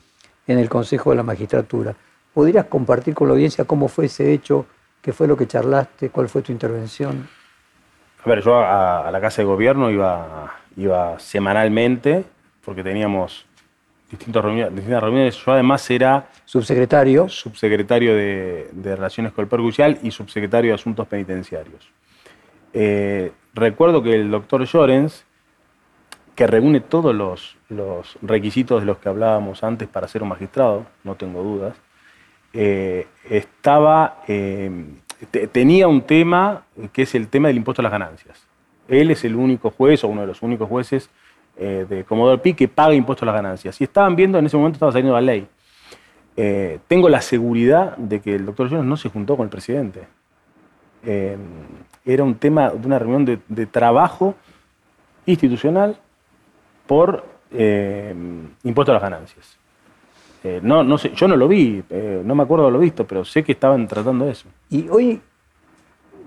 en 0.46 0.58
el 0.58 0.68
Consejo 0.68 1.08
de 1.08 1.16
la 1.16 1.22
Magistratura. 1.22 1.96
¿Podrías 2.34 2.66
compartir 2.66 3.14
con 3.14 3.28
la 3.28 3.32
audiencia 3.32 3.64
cómo 3.64 3.88
fue 3.88 4.04
ese 4.04 4.30
hecho? 4.30 4.66
¿Qué 5.00 5.14
fue 5.14 5.26
lo 5.26 5.38
que 5.38 5.46
charlaste? 5.46 6.10
¿Cuál 6.10 6.28
fue 6.28 6.42
tu 6.42 6.52
intervención? 6.52 7.26
A 8.22 8.28
ver, 8.28 8.42
yo 8.42 8.58
a, 8.60 9.10
la 9.10 9.20
Casa 9.22 9.40
de 9.40 9.46
Gobierno 9.46 9.90
iba, 9.90 10.52
iba 10.76 11.18
semanalmente 11.18 12.26
porque 12.68 12.82
teníamos 12.82 13.46
distintas 14.10 14.44
reuniones, 14.44 14.74
distintas 14.74 15.02
reuniones. 15.02 15.36
Yo 15.42 15.52
además 15.52 15.90
era... 15.90 16.28
Subsecretario. 16.44 17.26
Subsecretario 17.26 18.14
de, 18.14 18.68
Relaciones 18.84 19.32
con 19.32 19.44
el 19.44 19.48
Poder 19.48 19.62
Judicial 19.62 19.98
y 20.02 20.10
subsecretario 20.10 20.72
de 20.72 20.74
Asuntos 20.74 21.08
Penitenciarios. 21.08 21.90
Eh, 22.74 23.32
recuerdo 23.54 24.02
que 24.02 24.14
el 24.16 24.30
doctor 24.30 24.66
Llorens, 24.66 25.24
que 26.34 26.46
reúne 26.46 26.80
todos 26.80 27.14
los, 27.14 28.18
requisitos 28.20 28.82
de 28.82 28.86
los 28.86 28.98
que 28.98 29.08
hablábamos 29.08 29.64
antes 29.64 29.88
para 29.88 30.06
ser 30.06 30.22
un 30.22 30.28
magistrado, 30.28 30.84
no 31.04 31.14
tengo 31.14 31.42
dudas, 31.42 31.74
eh, 32.52 33.06
estaba, 33.30 34.24
eh, 34.28 34.70
tenía 35.52 35.88
un 35.88 36.02
tema 36.02 36.64
que 36.92 37.00
es 37.00 37.14
el 37.14 37.28
tema 37.28 37.48
del 37.48 37.56
impuesto 37.56 37.80
a 37.80 37.84
las 37.84 37.92
ganancias. 37.92 38.46
Él 38.88 39.10
es 39.10 39.24
el 39.24 39.36
único 39.36 39.70
juez 39.70 40.04
o 40.04 40.08
uno 40.08 40.20
de 40.20 40.26
los 40.26 40.42
únicos 40.42 40.68
jueces 40.68 41.08
eh, 41.60 41.86
de 41.88 42.04
Comodoro 42.04 42.40
Pi 42.40 42.54
que 42.54 42.68
paga 42.68 42.94
impuestos 42.94 43.24
a 43.24 43.32
las 43.32 43.34
ganancias. 43.34 43.80
Y 43.80 43.84
estaban 43.84 44.14
viendo, 44.14 44.38
en 44.38 44.46
ese 44.46 44.56
momento 44.56 44.76
estaba 44.76 44.92
saliendo 44.92 45.14
la 45.14 45.20
ley. 45.20 45.48
Eh, 46.36 46.78
tengo 46.86 47.08
la 47.08 47.20
seguridad 47.20 47.96
de 47.96 48.20
que 48.20 48.36
el 48.36 48.46
doctor 48.46 48.70
Jones 48.70 48.84
no 48.84 48.96
se 48.96 49.08
juntó 49.08 49.36
con 49.36 49.44
el 49.44 49.50
presidente. 49.50 50.06
Eh, 51.04 51.36
era 52.04 52.22
un 52.22 52.36
tema 52.36 52.70
de 52.70 52.86
una 52.86 53.00
reunión 53.00 53.24
de, 53.24 53.66
trabajo 53.66 54.36
institucional 55.26 55.98
por 56.86 57.24
impuestos 58.62 58.90
a 58.90 58.92
las 58.92 59.02
ganancias. 59.02 59.58
no, 60.62 60.84
no 60.84 60.96
sé, 60.96 61.12
yo 61.14 61.26
no 61.26 61.36
lo 61.36 61.48
vi, 61.48 61.82
no 62.24 62.34
me 62.34 62.42
acuerdo 62.44 62.66
de 62.66 62.72
lo 62.72 62.78
visto, 62.78 63.04
pero 63.06 63.24
sé 63.24 63.42
que 63.42 63.52
estaban 63.52 63.88
tratando 63.88 64.28
eso. 64.28 64.48
Y 64.70 64.88
hoy, 64.88 65.20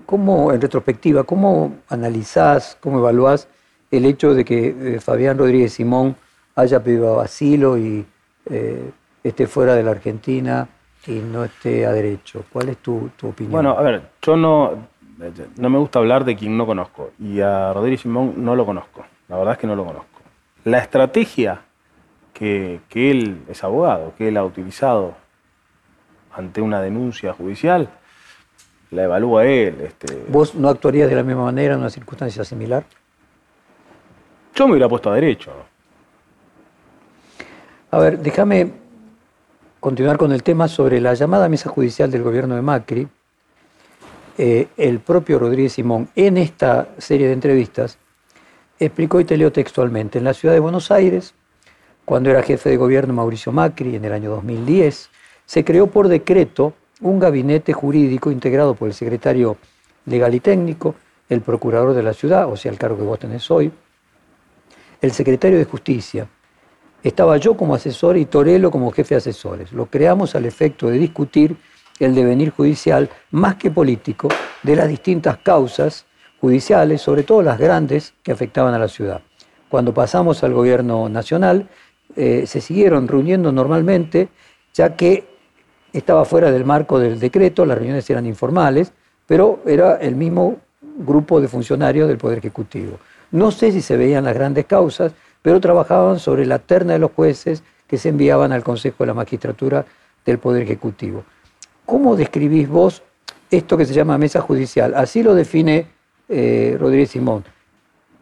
¿cómo, 0.04 0.52
en 0.52 0.60
retrospectiva, 0.60 1.24
cómo 1.24 1.76
analizás, 1.88 2.76
cómo 2.80 2.98
evaluás 2.98 3.48
el 3.92 4.06
hecho 4.06 4.34
de 4.34 4.44
que 4.44 4.96
eh, 4.96 5.00
Fabián 5.00 5.38
Rodríguez 5.38 5.74
Simón 5.74 6.16
haya 6.56 6.82
pedido 6.82 7.20
asilo 7.20 7.78
y 7.78 8.04
eh, 8.50 8.90
esté 9.22 9.46
fuera 9.46 9.74
de 9.74 9.82
la 9.82 9.92
Argentina 9.92 10.66
y 11.06 11.12
no 11.12 11.44
esté 11.44 11.86
a 11.86 11.92
derecho. 11.92 12.44
¿Cuál 12.50 12.70
es 12.70 12.78
tu, 12.78 13.10
opinión? 13.22 13.52
Bueno, 13.52 13.72
a 13.78 13.82
ver, 13.82 14.02
yo 14.22 14.36
no, 14.36 14.88
no 15.56 15.70
me 15.70 15.78
gusta 15.78 15.98
hablar 15.98 16.24
de 16.24 16.34
quien 16.34 16.56
no 16.56 16.66
conozco 16.66 17.10
y 17.20 17.40
a 17.40 17.72
Rodríguez 17.72 18.00
Simón 18.00 18.34
no 18.38 18.56
lo 18.56 18.64
conozco. 18.64 19.04
La 19.28 19.36
verdad 19.36 19.52
es 19.52 19.58
que 19.58 19.66
no 19.66 19.76
lo 19.76 19.84
conozco. 19.84 20.20
La 20.64 20.78
estrategia 20.78 21.60
que, 22.32 22.80
que 22.88 23.10
él 23.10 23.42
es 23.48 23.62
abogado, 23.62 24.14
que 24.16 24.28
él 24.28 24.38
ha 24.38 24.44
utilizado 24.44 25.14
ante 26.34 26.62
una 26.62 26.80
denuncia 26.80 27.34
judicial, 27.34 27.90
la 28.90 29.04
evalúa 29.04 29.44
él. 29.44 29.82
Este... 29.82 30.24
¿Vos 30.28 30.54
no 30.54 30.70
actuarías 30.70 31.10
de 31.10 31.16
la 31.16 31.22
misma 31.22 31.44
manera 31.44 31.74
en 31.74 31.80
una 31.80 31.90
circunstancia 31.90 32.42
similar? 32.42 32.84
Yo 34.54 34.66
me 34.66 34.72
hubiera 34.72 34.88
puesto 34.88 35.10
a 35.10 35.14
derecho. 35.14 35.50
A 37.90 37.98
ver, 37.98 38.18
déjame 38.18 38.70
continuar 39.80 40.18
con 40.18 40.32
el 40.32 40.42
tema 40.42 40.68
sobre 40.68 41.00
la 41.00 41.14
llamada 41.14 41.48
mesa 41.48 41.70
judicial 41.70 42.10
del 42.10 42.22
gobierno 42.22 42.54
de 42.54 42.62
Macri. 42.62 43.08
Eh, 44.38 44.68
el 44.76 45.00
propio 45.00 45.38
Rodríguez 45.38 45.74
Simón, 45.74 46.08
en 46.14 46.36
esta 46.36 46.88
serie 46.98 47.26
de 47.26 47.34
entrevistas, 47.34 47.98
explicó 48.78 49.20
y 49.20 49.24
te 49.24 49.36
leo 49.36 49.52
textualmente, 49.52 50.18
en 50.18 50.24
la 50.24 50.34
ciudad 50.34 50.54
de 50.54 50.60
Buenos 50.60 50.90
Aires, 50.90 51.34
cuando 52.04 52.30
era 52.30 52.42
jefe 52.42 52.70
de 52.70 52.76
gobierno 52.76 53.14
Mauricio 53.14 53.52
Macri, 53.52 53.96
en 53.96 54.04
el 54.04 54.12
año 54.12 54.30
2010, 54.30 55.10
se 55.44 55.64
creó 55.64 55.86
por 55.86 56.08
decreto 56.08 56.74
un 57.00 57.18
gabinete 57.18 57.72
jurídico 57.72 58.30
integrado 58.30 58.74
por 58.74 58.88
el 58.88 58.94
secretario 58.94 59.56
legal 60.06 60.34
y 60.34 60.40
técnico, 60.40 60.94
el 61.28 61.40
procurador 61.40 61.94
de 61.94 62.02
la 62.02 62.14
ciudad, 62.14 62.50
o 62.50 62.56
sea, 62.56 62.72
el 62.72 62.78
cargo 62.78 62.96
que 62.96 63.04
vos 63.04 63.18
tenés 63.18 63.50
hoy, 63.50 63.70
el 65.02 65.10
secretario 65.10 65.58
de 65.58 65.64
Justicia. 65.64 66.28
Estaba 67.02 67.36
yo 67.36 67.56
como 67.56 67.74
asesor 67.74 68.16
y 68.16 68.24
Torello 68.24 68.70
como 68.70 68.92
jefe 68.92 69.16
de 69.16 69.18
asesores. 69.18 69.72
Lo 69.72 69.86
creamos 69.86 70.36
al 70.36 70.46
efecto 70.46 70.88
de 70.88 70.98
discutir 70.98 71.56
el 71.98 72.14
devenir 72.14 72.50
judicial 72.50 73.10
más 73.32 73.56
que 73.56 73.70
político 73.70 74.28
de 74.62 74.76
las 74.76 74.88
distintas 74.88 75.38
causas 75.38 76.06
judiciales, 76.40 77.02
sobre 77.02 77.24
todo 77.24 77.42
las 77.42 77.58
grandes 77.58 78.14
que 78.22 78.32
afectaban 78.32 78.74
a 78.74 78.78
la 78.78 78.88
ciudad. 78.88 79.20
Cuando 79.68 79.92
pasamos 79.92 80.44
al 80.44 80.54
gobierno 80.54 81.08
nacional, 81.08 81.68
eh, 82.14 82.44
se 82.46 82.60
siguieron 82.60 83.08
reuniendo 83.08 83.50
normalmente, 83.50 84.28
ya 84.72 84.94
que 84.96 85.24
estaba 85.92 86.24
fuera 86.24 86.52
del 86.52 86.64
marco 86.64 86.98
del 86.98 87.18
decreto, 87.18 87.66
las 87.66 87.76
reuniones 87.76 88.08
eran 88.08 88.26
informales, 88.26 88.92
pero 89.26 89.60
era 89.66 89.96
el 89.96 90.14
mismo 90.14 90.58
grupo 90.98 91.40
de 91.40 91.48
funcionarios 91.48 92.06
del 92.06 92.18
Poder 92.18 92.38
Ejecutivo. 92.38 92.98
No 93.32 93.50
sé 93.50 93.72
si 93.72 93.80
se 93.80 93.96
veían 93.96 94.24
las 94.24 94.34
grandes 94.34 94.66
causas, 94.66 95.12
pero 95.40 95.60
trabajaban 95.60 96.18
sobre 96.18 96.46
la 96.46 96.58
terna 96.58 96.92
de 96.92 96.98
los 96.98 97.12
jueces 97.12 97.64
que 97.86 97.98
se 97.98 98.10
enviaban 98.10 98.52
al 98.52 98.62
Consejo 98.62 98.96
de 99.00 99.08
la 99.08 99.14
Magistratura 99.14 99.84
del 100.24 100.38
Poder 100.38 100.62
Ejecutivo. 100.62 101.24
¿Cómo 101.84 102.14
describís 102.14 102.68
vos 102.68 103.02
esto 103.50 103.76
que 103.76 103.86
se 103.86 103.94
llama 103.94 104.18
mesa 104.18 104.40
judicial? 104.40 104.94
Así 104.94 105.22
lo 105.22 105.34
define 105.34 105.86
eh, 106.28 106.76
Rodríguez 106.78 107.10
Simón. 107.10 107.44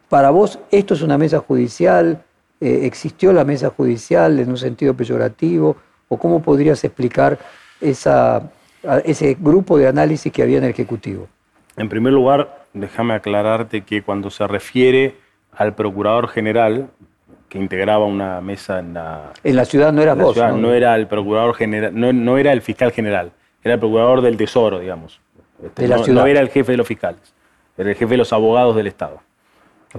Para 0.09 0.29
vos, 0.29 0.59
¿esto 0.71 0.93
es 0.93 1.01
una 1.01 1.17
mesa 1.17 1.39
judicial? 1.39 2.23
Eh, 2.59 2.81
¿Existió 2.83 3.31
la 3.33 3.45
mesa 3.45 3.69
judicial 3.69 4.39
en 4.39 4.49
un 4.49 4.57
sentido 4.57 4.93
peyorativo? 4.93 5.75
¿O 6.09 6.17
cómo 6.17 6.41
podrías 6.41 6.83
explicar 6.83 7.37
ese 7.79 9.37
grupo 9.39 9.77
de 9.77 9.87
análisis 9.87 10.31
que 10.31 10.41
había 10.41 10.57
en 10.57 10.65
el 10.65 10.71
Ejecutivo? 10.71 11.27
En 11.77 11.87
primer 11.87 12.11
lugar, 12.11 12.60
déjame 12.73 13.13
aclararte 13.13 13.81
que 13.81 14.01
cuando 14.01 14.29
se 14.29 14.47
refiere 14.47 15.15
al 15.51 15.75
Procurador 15.75 16.27
General, 16.27 16.89
que 17.49 17.57
integraba 17.57 18.05
una 18.05 18.39
mesa 18.41 18.79
en 18.79 18.93
la... 18.93 19.33
En 19.43 19.55
la 19.55 19.65
ciudad 19.65 19.91
no 19.91 20.01
era 20.01 20.13
vos. 20.13 20.37
¿no? 20.37 20.73
era 20.73 20.95
el 20.95 21.07
Procurador 21.07 21.53
General, 21.53 21.91
no, 21.93 22.37
era 22.37 22.53
el 22.53 22.61
Fiscal 22.61 22.91
General, 22.91 23.31
era 23.63 23.73
el 23.73 23.79
Procurador 23.79 24.21
del 24.21 24.37
Tesoro, 24.37 24.79
digamos. 24.79 25.19
Este, 25.61 25.87
no, 25.87 26.25
era 26.25 26.39
el 26.39 26.49
jefe 26.49 26.71
de 26.71 26.77
los 26.77 26.87
fiscales, 26.87 27.33
era 27.77 27.89
el 27.89 27.95
jefe 27.95 28.11
de 28.11 28.17
los 28.17 28.33
abogados 28.33 28.75
del 28.75 28.87
Estado. 28.87 29.21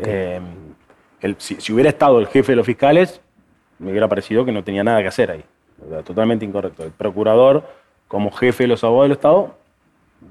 Eh, 0.01 0.41
si, 1.39 1.73
hubiera 1.73 1.91
estado 1.91 2.19
el 2.19 2.27
jefe 2.27 2.53
de 2.53 2.57
los 2.57 2.67
fiscales, 2.67 3.21
me 3.79 3.91
hubiera 3.91 4.09
parecido 4.09 4.45
que 4.45 4.53
no 4.53 4.65
tenía 4.65 4.83
nada 4.83 5.03
que 5.03 5.09
hacer 5.09 5.31
ahí. 5.31 5.45
Totalmente 6.05 6.45
incorrecto. 6.45 6.85
El 6.85 6.93
procurador, 6.93 7.65
como 8.09 8.31
jefe 8.31 8.65
de 8.65 8.69
los 8.69 8.83
abogados 8.83 9.11
del 9.11 9.13
Estado, 9.13 9.55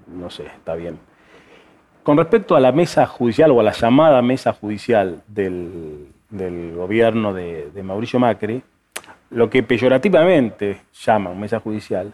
no 0.08 0.30
sé, 0.30 0.46
está 0.48 0.76
bien. 0.76 0.98
Con 2.04 2.18
respecto 2.18 2.56
a 2.56 2.60
la 2.60 2.72
mesa 2.72 3.06
judicial 3.06 3.52
o 3.52 3.60
a 3.60 3.64
la 3.64 3.74
llamada 3.74 4.24
mesa 4.24 4.54
judicial 4.54 5.22
del, 5.28 6.08
gobierno 6.76 7.32
de, 7.32 7.70
Mauricio 7.84 8.20
Macri, 8.20 8.64
lo 9.30 9.50
que 9.50 9.62
peyorativamente 9.62 10.82
llaman 11.06 11.40
mesa 11.40 11.60
judicial, 11.60 12.12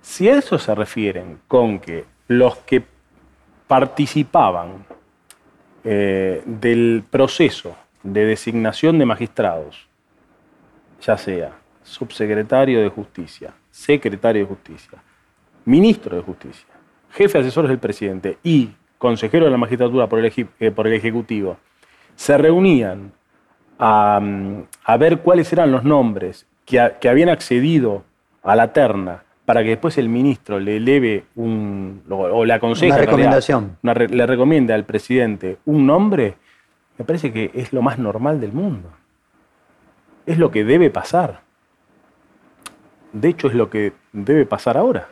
si 0.00 0.28
a 0.28 0.38
eso 0.38 0.58
se 0.58 0.74
refieren 0.74 1.40
con 1.46 1.80
que 1.80 2.04
los 2.28 2.56
que 2.58 2.82
participaban 3.66 4.86
eh, 5.84 6.42
del 6.46 7.04
proceso 7.08 7.76
de 8.02 8.24
designación 8.24 8.98
de 8.98 9.04
magistrados, 9.04 9.86
ya 11.02 11.18
sea 11.18 11.52
subsecretario 11.82 12.80
de 12.80 12.88
justicia, 12.88 13.52
secretario 13.70 14.42
de 14.42 14.48
justicia, 14.48 14.98
ministro 15.66 16.16
de 16.16 16.22
justicia, 16.22 16.66
jefe 17.10 17.38
de 17.38 17.44
asesores 17.44 17.68
del 17.68 17.78
presidente 17.78 18.38
y 18.42 18.70
consejero 19.04 19.44
de 19.44 19.50
la 19.50 19.58
magistratura 19.58 20.08
por 20.08 20.18
el, 20.18 20.32
eh, 20.60 20.70
por 20.70 20.86
el 20.86 20.94
Ejecutivo, 20.94 21.58
se 22.16 22.38
reunían 22.38 23.12
a, 23.78 24.18
mm, 24.18 24.62
ver 24.98 25.18
cuáles 25.18 25.52
eran 25.52 25.70
los 25.70 25.84
nombres 25.84 26.46
que, 26.64 26.80
habían 26.80 27.28
accedido 27.28 28.02
a 28.42 28.56
la 28.56 28.72
terna 28.72 29.24
para 29.44 29.62
que 29.62 29.68
después 29.68 29.98
el 29.98 30.08
ministro 30.08 30.58
le 30.58 30.78
eleve 30.78 31.24
un, 31.34 32.02
o, 32.08 32.46
le 32.46 32.54
aconseje, 32.54 32.92
una 32.92 32.96
recomendación. 32.96 33.76
le 33.82 34.26
recomiende 34.26 34.72
al 34.72 34.84
presidente 34.84 35.58
un 35.66 35.86
nombre, 35.86 36.36
me 36.96 37.04
parece 37.04 37.30
que 37.30 37.50
es 37.52 37.74
lo 37.74 37.82
más 37.82 37.98
normal 37.98 38.40
del 38.40 38.52
mundo. 38.52 38.88
Es 40.24 40.38
lo 40.38 40.50
que 40.50 40.64
debe 40.64 40.88
pasar. 40.88 41.42
De 43.12 43.28
hecho, 43.28 43.48
es 43.48 43.54
lo 43.54 43.68
que 43.68 43.92
debe 44.14 44.46
pasar 44.46 44.78
ahora. 44.78 45.08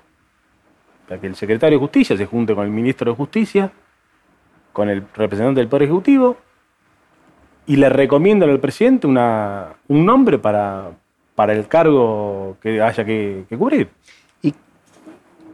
Para 1.06 1.20
que 1.20 1.26
el 1.26 1.36
secretario 1.36 1.78
de 1.78 1.82
Justicia 1.82 2.16
se 2.16 2.24
junte 2.24 2.54
con 2.54 2.64
el 2.64 2.70
ministro 2.70 3.10
de 3.10 3.16
Justicia 3.18 3.70
con 4.72 4.88
el 4.88 5.04
representante 5.14 5.60
del 5.60 5.68
Poder 5.68 5.84
Ejecutivo 5.84 6.36
y 7.66 7.76
le 7.76 7.88
recomiendan 7.88 8.50
al 8.50 8.60
presidente 8.60 9.06
una, 9.06 9.74
un 9.88 10.04
nombre 10.04 10.38
para, 10.38 10.90
para 11.34 11.52
el 11.52 11.68
cargo 11.68 12.56
que 12.60 12.82
haya 12.82 13.04
que, 13.04 13.44
cubrir. 13.56 13.88
Y 14.42 14.54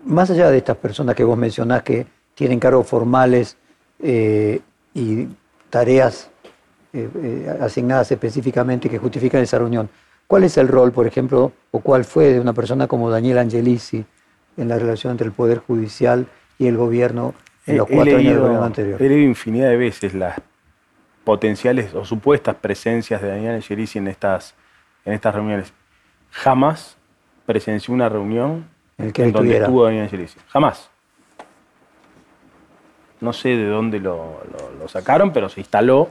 más 0.04 0.31
allá 0.31 0.50
de 0.50 0.59
estas 0.59 0.76
personas 0.76 1.14
que 1.14 1.24
vos 1.24 1.37
mencionás 1.37 1.83
que 1.83 2.07
tienen 2.35 2.59
cargos 2.59 2.87
formales 2.87 3.57
eh, 4.00 4.61
y 4.94 5.26
tareas 5.70 6.31
eh, 6.92 7.09
eh, 7.22 7.57
asignadas 7.61 8.11
específicamente 8.11 8.88
que 8.88 8.98
justifican 8.98 9.42
esa 9.42 9.59
reunión, 9.59 9.90
¿cuál 10.26 10.44
es 10.44 10.57
el 10.57 10.68
rol, 10.68 10.92
por 10.92 11.07
ejemplo, 11.07 11.52
o 11.70 11.81
cuál 11.81 12.04
fue 12.04 12.33
de 12.33 12.40
una 12.40 12.52
persona 12.54 12.87
como 12.87 13.11
Daniel 13.11 13.38
Angelici 13.38 14.04
en 14.57 14.68
la 14.68 14.78
relación 14.78 15.11
entre 15.12 15.26
el 15.26 15.33
Poder 15.33 15.59
Judicial 15.59 16.26
y 16.59 16.66
el 16.66 16.76
gobierno 16.76 17.35
en 17.68 17.76
los 17.76 17.87
cuatro 17.87 18.16
años 18.16 18.33
del 18.33 18.40
gobierno 18.40 18.64
anterior. 18.64 19.02
He 19.02 19.09
leído 19.09 19.24
infinidad 19.26 19.68
de 19.68 19.76
veces 19.76 20.14
las 20.14 20.40
potenciales 21.24 21.94
o 21.94 22.04
supuestas 22.04 22.57
presencias 22.57 23.20
de 23.20 23.28
Daniel 23.28 23.57
Angelici 23.57 23.98
en 23.98 24.09
estas, 24.09 24.54
en 25.04 25.12
estas 25.12 25.35
reuniones. 25.35 25.72
Jamás 26.31 26.96
presenció 27.44 27.92
una 27.92 28.09
reunión 28.09 28.66
en, 28.96 29.33
donde 29.33 29.59
estuvo 29.59 29.85
Daniel 29.85 30.04
Angelici. 30.04 30.38
Jamás. 30.48 30.90
No 33.20 33.33
sé 33.33 33.50
de 33.50 33.66
dónde 33.66 34.00
lo, 34.00 34.40
sacaron, 34.87 35.33
pero 35.33 35.48
se 35.48 35.61
instaló, 35.61 36.09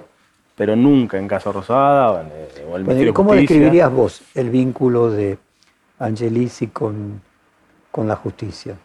pero 0.55 0.75
nunca 0.75 1.17
en 1.17 1.27
Casa 1.27 1.51
Rosada 1.51 2.11
o 2.11 2.21
en, 2.21 2.27
eh, 2.27 2.49
el 2.75 2.83
Ministerio 2.83 3.13
¿Cómo 3.13 3.33
describirías 3.33 3.91
vos 3.91 4.21
el 4.35 4.49
vínculo 4.49 5.09
de 5.09 5.37
Angelici 5.99 6.67
con, 6.67 7.21
con 7.91 8.07
la 8.07 8.17
justicia? 8.17 8.75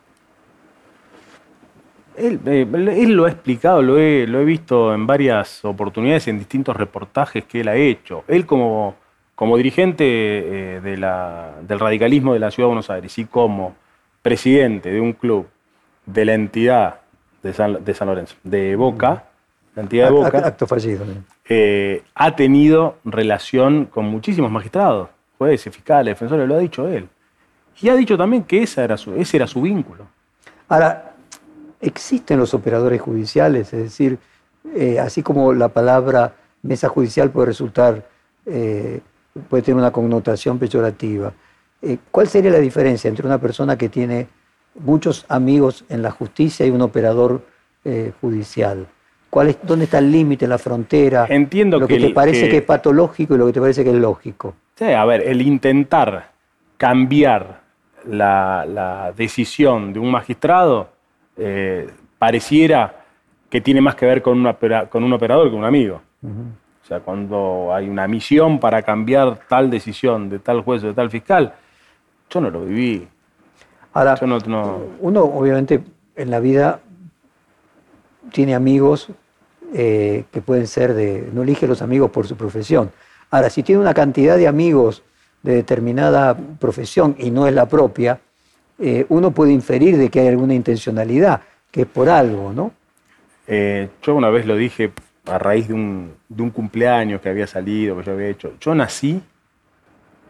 Él, 2.17 2.41
eh, 2.47 2.67
él, 2.71 3.13
lo 3.13 3.25
ha 3.25 3.31
explicado, 3.31 3.83
lo 3.83 3.99
he, 3.99 4.27
lo 4.27 4.41
he, 4.41 4.45
visto 4.45 4.95
en 4.95 5.07
varias 5.07 5.65
oportunidades, 5.65 6.29
en 6.29 6.39
distintos 6.39 6.77
reportajes 6.77 7.45
que 7.45 7.61
él 7.61 7.69
ha 7.69 7.77
hecho. 7.77 8.25
Él 8.29 8.47
como, 8.47 8.97
como 9.35 9.57
dirigente 9.57 10.05
eh, 10.05 10.81
de 10.81 10.97
la, 10.97 11.53
del 11.63 11.81
radicalismo 11.81 12.35
de 12.35 12.39
la 12.39 12.51
Ciudad 12.51 12.67
de 12.67 12.75
Buenos 12.75 12.91
Aires 12.91 13.17
y 13.19 13.25
como 13.25 13.75
presidente 14.23 14.91
de 14.91 15.01
un 15.01 15.13
club 15.15 15.49
de 16.07 16.25
la 16.25 16.35
entidad 16.35 17.01
de 17.43 17.53
San, 17.53 17.85
de 17.85 17.95
San 17.95 18.09
Lorenzo, 18.09 18.37
de 18.45 18.77
Boca, 18.77 19.25
la 19.75 19.83
entidad 19.83 20.07
de 20.07 20.13
Boca, 20.13 20.39
acto 20.47 20.67
fallido, 20.67 21.05
eh, 21.49 22.03
ha 22.15 22.37
tenido 22.37 22.99
relación 23.05 23.87
con 23.87 24.05
muchísimos 24.05 24.51
magistrados, 24.51 25.09
jueces, 25.39 25.75
fiscales, 25.75 26.13
defensores, 26.13 26.47
lo 26.47 26.55
ha 26.55 26.59
dicho 26.59 26.87
él. 26.89 27.09
Y 27.81 27.89
ha 27.89 27.95
dicho 27.95 28.17
también 28.17 28.45
que 28.45 28.63
esa 28.63 28.85
era 28.85 28.97
su, 28.97 29.15
ese 29.15 29.39
era 29.39 29.47
su 29.47 29.63
vínculo. 29.63 30.07
Ahora, 30.69 31.12
existen 31.83 32.39
los 32.39 32.55
operadores 32.55 33.03
judiciales, 33.03 33.73
es 33.75 33.83
decir, 33.83 34.19
eh, 34.75 34.99
así 35.01 35.23
como 35.23 35.53
la 35.53 35.69
palabra 35.69 36.35
mesa 36.63 36.89
judicial 36.89 37.31
puede 37.31 37.47
resultar, 37.47 38.07
eh, 38.47 39.01
puede 39.49 39.65
tener 39.65 39.79
una 39.79 39.91
connotación 39.91 40.59
peyorativa, 40.59 41.33
eh, 41.83 41.99
¿cuál 42.11 42.29
sería 42.29 42.53
la 42.53 42.61
diferencia 42.61 43.09
entre 43.09 43.27
una 43.27 43.39
persona 43.39 43.77
que 43.77 43.89
tiene 43.89 44.29
muchos 44.77 45.27
amigos 45.29 45.85
en 45.89 46.01
la 46.01 46.13
justicia 46.13 46.65
y 46.65 46.71
un 46.71 46.81
operador 46.81 47.43
judicial? 48.21 48.87
¿Cuál 49.29 49.49
es, 49.49 49.57
¿Dónde 49.65 49.87
está 49.87 49.99
el 49.99 50.13
límite, 50.13 50.47
la 50.47 50.57
frontera? 50.57 51.27
Entiendo 51.29 51.81
lo 51.81 51.89
que, 51.89 51.99
te 51.99 52.11
parece 52.11 52.49
que... 52.49 52.59
es 52.59 52.63
patológico 52.63 53.35
y 53.35 53.39
lo 53.39 53.47
que 53.47 53.53
te 53.53 53.61
parece 53.61 53.83
que 53.83 53.91
es 53.91 53.97
lógico. 53.97 54.55
Sí, 54.77 54.85
a 54.85 55.05
ver, 55.05 55.23
el 55.27 55.43
intentar 55.43 56.31
cambiar 56.77 57.63
la, 58.05 58.65
la 58.67 59.13
decisión 59.17 59.93
de 59.93 59.99
un 59.99 60.13
magistrado 60.13 60.92
eh, 61.37 61.91
pareciera 62.19 63.05
que 63.49 63.61
tiene 63.61 63.81
más 63.81 63.95
que 63.95 64.07
ver 64.07 64.23
con, 64.23 64.45
con 64.89 65.05
un 65.05 65.13
operador 65.13 65.47
que 65.47 65.51
con 65.51 65.61
un 65.61 65.65
amigo. 65.65 66.01
O 66.23 66.87
sea, 66.87 67.01
cuando 67.01 67.73
hay 67.75 67.89
una 67.89 68.09
misión 68.09 68.59
para 68.59 68.83
cambiar 68.83 69.41
tal 69.49 69.71
decisión 69.71 70.29
de 70.29 70.39
tal 70.39 70.63
juez 70.63 70.83
o 70.85 70.89
de 70.89 70.95
tal 70.95 71.11
fiscal, 71.11 71.55
yo 72.31 72.41
no 72.41 72.51
lo 72.51 72.65
viví. 72.65 73.07
Ahora, 73.93 74.19
uno 75.01 75.25
obviamente 75.25 75.83
en 76.17 76.31
la 76.31 76.41
vida 76.41 76.81
tiene 78.33 78.55
amigos 78.55 79.09
eh, 79.75 80.25
que 80.31 80.41
pueden 80.41 80.67
ser 80.67 80.95
de, 80.95 81.31
no 81.33 81.43
elige 81.43 81.67
los 81.67 81.83
amigos 81.83 82.11
por 82.11 82.27
su 82.27 82.37
profesión. 82.37 82.91
Ahora, 83.31 83.51
si 83.51 83.63
tiene 83.63 83.81
una 83.81 83.95
cantidad 83.95 84.37
de 84.37 84.49
amigos 84.49 85.03
de 85.43 85.55
determinada 85.55 86.37
profesión 86.59 87.17
y 87.19 87.31
no 87.31 87.47
es 87.47 87.55
la 87.55 87.67
propia, 87.67 88.21
eh, 88.85 89.07
uno 89.11 89.31
puede 89.31 89.53
inferir 89.53 89.97
de 89.97 90.11
que 90.11 90.19
hay 90.19 90.27
alguna 90.27 90.55
intencionalidad, 90.55 91.43
que 91.71 91.83
es 91.83 91.87
por 91.87 92.09
algo, 92.09 92.53
¿no? 92.53 92.73
Eh, 93.47 93.89
yo 94.03 94.17
una 94.17 94.29
vez 94.29 94.45
lo 94.45 94.57
dije 94.57 94.91
a 95.27 95.39
raíz 95.39 95.69
de 95.69 95.75
un, 95.75 96.51
cumpleaños 96.53 97.21
que 97.21 97.29
había 97.29 97.47
salido, 97.47 97.97
que 97.97 98.03
yo 98.03 98.13
había 98.13 98.27
hecho. 98.27 98.55
Yo 98.61 98.75
nací 98.75 99.23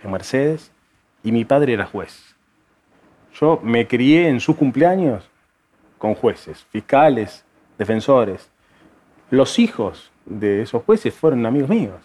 en 0.04 0.10
Mercedes 0.10 0.70
y 1.24 1.32
mi 1.32 1.46
padre 1.46 1.72
era 1.72 1.86
juez. 1.86 2.34
Yo 3.40 3.58
me 3.62 3.86
crié 3.88 4.28
en 4.28 4.38
sus 4.38 4.54
cumpleaños 4.54 5.30
con 5.96 6.14
jueces, 6.14 6.66
fiscales, 6.70 7.46
defensores. 7.78 8.50
los 9.30 9.58
hijos 9.58 10.12
de 10.26 10.60
esos 10.60 10.82
jueces 10.82 11.14
fueron 11.14 11.46
amigos 11.46 11.70
míos. 11.70 12.00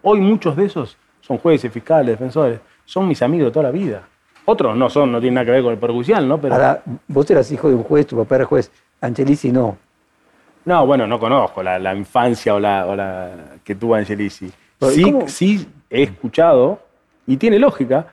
Hoy 0.00 0.20
muchos 0.20 0.54
de 0.54 0.66
esos 0.66 0.96
son 1.22 1.38
jueces, 1.38 1.72
fiscales, 1.72 2.16
defensores, 2.16 2.60
son 2.84 3.08
mis 3.08 3.20
amigos 3.20 3.46
de 3.46 3.50
toda 3.50 3.64
la 3.64 3.72
vida. 3.72 4.08
Otros 4.44 4.76
no 4.76 4.90
son, 4.90 5.12
no 5.12 5.20
tienen 5.20 5.34
nada 5.34 5.44
que 5.46 5.52
ver 5.52 5.62
con 5.62 5.72
el 5.72 5.78
perjudicial, 5.78 6.26
¿no? 6.26 6.40
Pero... 6.40 6.54
Ahora, 6.54 6.82
vos 7.08 7.30
eras 7.30 7.50
hijo 7.52 7.68
de 7.68 7.74
un 7.74 7.84
juez, 7.84 8.06
tu 8.06 8.16
papá 8.16 8.36
era 8.36 8.44
juez, 8.44 8.70
Angelici 9.00 9.52
no. 9.52 9.76
No, 10.64 10.86
bueno, 10.86 11.06
no 11.06 11.18
conozco 11.18 11.62
la, 11.62 11.94
infancia 11.94 12.54
o 12.54 12.60
la, 12.60 13.58
que 13.64 13.74
tuvo 13.74 13.94
Angelici. 13.94 14.50
Sí, 14.80 15.14
sí 15.26 15.66
he 15.90 16.02
escuchado, 16.02 16.80
y 17.26 17.36
tiene 17.36 17.58
lógica, 17.58 18.06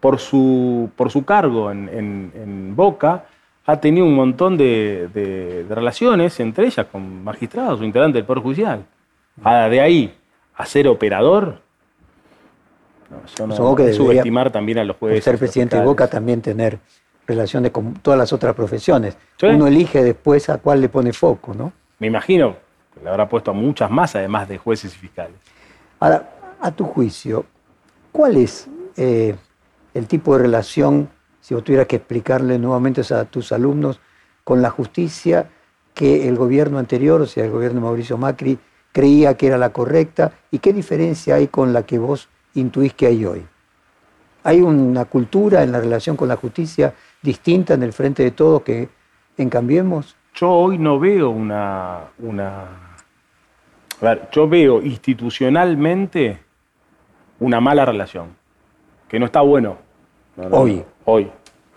por, 0.00 0.18
su, 0.18 0.90
por 0.96 1.10
su 1.10 1.24
cargo 1.24 1.70
en, 1.70 2.74
Boca, 2.76 3.24
ha 3.64 3.80
tenido 3.80 4.04
un 4.04 4.14
montón 4.14 4.58
de, 4.58 5.64
relaciones, 5.70 6.38
entre 6.40 6.66
ellas 6.66 6.86
con 6.92 7.24
magistrados 7.24 7.80
o 7.80 7.84
integrantes 7.84 8.16
del 8.16 8.26
Poder 8.26 8.42
Judicial. 8.42 8.84
de 9.70 9.80
ahí 9.80 10.14
a 10.56 10.66
ser 10.66 10.88
operador, 10.88 11.62
no, 13.46 13.74
que 13.74 13.92
subestimar 13.92 14.50
también 14.50 14.78
a 14.78 14.84
los 14.84 14.96
jueces. 14.96 15.24
Ser 15.24 15.38
presidente 15.38 15.76
de 15.76 15.84
Boca 15.84 16.08
también 16.08 16.40
tener 16.40 16.78
relaciones 17.26 17.70
con 17.70 17.94
todas 17.94 18.18
las 18.18 18.32
otras 18.32 18.54
profesiones. 18.54 19.16
Uno 19.42 19.66
elige 19.66 20.02
después 20.02 20.48
a 20.48 20.58
cuál 20.58 20.80
le 20.80 20.88
pone 20.88 21.12
foco, 21.12 21.54
¿no? 21.54 21.72
Me 21.98 22.06
imagino 22.06 22.56
que 22.94 23.02
le 23.02 23.10
habrá 23.10 23.28
puesto 23.28 23.50
a 23.50 23.54
muchas 23.54 23.90
más, 23.90 24.14
además 24.14 24.48
de 24.48 24.58
jueces 24.58 24.94
y 24.94 24.98
fiscales. 24.98 25.36
Ahora, 26.00 26.30
a 26.60 26.70
tu 26.70 26.84
juicio, 26.84 27.46
¿cuál 28.12 28.36
es 28.36 28.68
eh, 28.96 29.34
el 29.94 30.06
tipo 30.06 30.36
de 30.36 30.42
relación, 30.42 31.08
si 31.40 31.54
vos 31.54 31.64
tuvieras 31.64 31.86
que 31.86 31.96
explicarle 31.96 32.58
nuevamente 32.58 33.02
a 33.14 33.24
tus 33.24 33.52
alumnos, 33.52 34.00
con 34.42 34.60
la 34.60 34.70
justicia 34.70 35.50
que 35.94 36.28
el 36.28 36.36
gobierno 36.36 36.78
anterior, 36.78 37.20
o 37.20 37.26
sea, 37.26 37.44
el 37.44 37.50
gobierno 37.50 37.80
de 37.80 37.86
Mauricio 37.86 38.18
Macri, 38.18 38.58
creía 38.92 39.36
que 39.36 39.46
era 39.46 39.58
la 39.58 39.70
correcta 39.70 40.32
y 40.50 40.58
qué 40.58 40.72
diferencia 40.72 41.36
hay 41.36 41.48
con 41.48 41.72
la 41.72 41.84
que 41.84 41.98
vos 41.98 42.28
intuís 42.54 42.94
que 42.94 43.06
hay 43.06 43.24
hoy? 43.24 43.44
¿Hay 44.42 44.60
una 44.60 45.06
cultura 45.06 45.62
en 45.62 45.72
la 45.72 45.80
relación 45.80 46.16
con 46.16 46.28
la 46.28 46.36
justicia 46.36 46.94
distinta 47.22 47.74
en 47.74 47.82
el 47.82 47.92
frente 47.92 48.22
de 48.22 48.30
todos 48.30 48.62
que 48.62 48.88
en 49.38 49.48
Cambiemos? 49.48 50.16
Yo 50.34 50.50
hoy 50.50 50.78
no 50.78 50.98
veo 50.98 51.30
una, 51.30 52.00
una... 52.18 52.62
A 54.00 54.04
ver, 54.04 54.28
yo 54.32 54.48
veo 54.48 54.82
institucionalmente 54.82 56.40
una 57.40 57.60
mala 57.60 57.84
relación, 57.84 58.36
que 59.08 59.18
no 59.18 59.26
está 59.26 59.40
bueno. 59.40 59.78
hoy. 60.50 60.84
Hoy. 61.04 61.30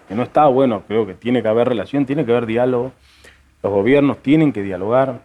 Que 0.07 0.15
no 0.15 0.23
está 0.23 0.47
bueno, 0.47 0.83
creo 0.87 1.05
que 1.05 1.13
tiene 1.13 1.41
que 1.41 1.47
haber 1.47 1.67
relación, 1.67 2.05
tiene 2.05 2.25
que 2.25 2.31
haber 2.31 2.45
diálogo. 2.45 2.93
Los 3.61 3.71
gobiernos 3.71 4.17
tienen 4.19 4.53
que 4.53 4.63
dialogar. 4.63 5.21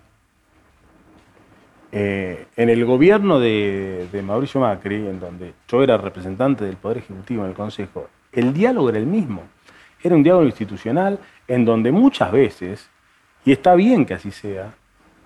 Eh, 1.94 2.46
en 2.56 2.70
el 2.70 2.84
gobierno 2.86 3.38
de, 3.38 4.08
de, 4.10 4.22
Mauricio 4.22 4.60
Macri, 4.60 4.96
en 4.96 5.20
donde 5.20 5.52
yo 5.68 5.82
era 5.82 5.98
representante 5.98 6.64
del 6.64 6.76
Poder 6.76 6.98
Ejecutivo 6.98 7.44
en 7.44 7.50
el 7.50 7.54
Consejo, 7.54 8.08
el 8.32 8.54
diálogo 8.54 8.88
era 8.88 8.98
el 8.98 9.06
mismo. 9.06 9.42
Era 10.02 10.16
un 10.16 10.22
diálogo 10.22 10.46
institucional 10.46 11.18
en 11.46 11.66
donde 11.66 11.92
muchas 11.92 12.32
veces, 12.32 12.88
y 13.44 13.52
está 13.52 13.74
bien 13.74 14.06
que 14.06 14.14
así 14.14 14.30
sea, 14.30 14.72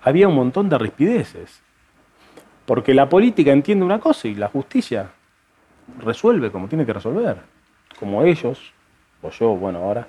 había 0.03 0.27
un 0.27 0.35
montón 0.35 0.67
de 0.67 0.77
rispideces. 0.77 1.61
Porque 2.65 2.93
la 2.93 3.07
política 3.07 3.53
entiende 3.53 3.85
una 3.85 3.99
cosa 3.99 4.27
y 4.27 4.35
la 4.35 4.49
justicia 4.49 5.09
resuelve 5.99 6.51
como 6.51 6.67
tiene 6.67 6.85
que 6.85 6.93
resolver. 6.93 7.37
Como 7.97 8.23
ellos, 8.23 8.73
o 9.21 9.29
yo, 9.29 9.55
bueno, 9.55 9.79
ahora, 9.79 10.07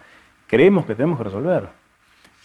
creemos 0.48 0.84
que 0.84 0.96
tenemos 0.96 1.18
que 1.18 1.24
resolver. 1.24 1.68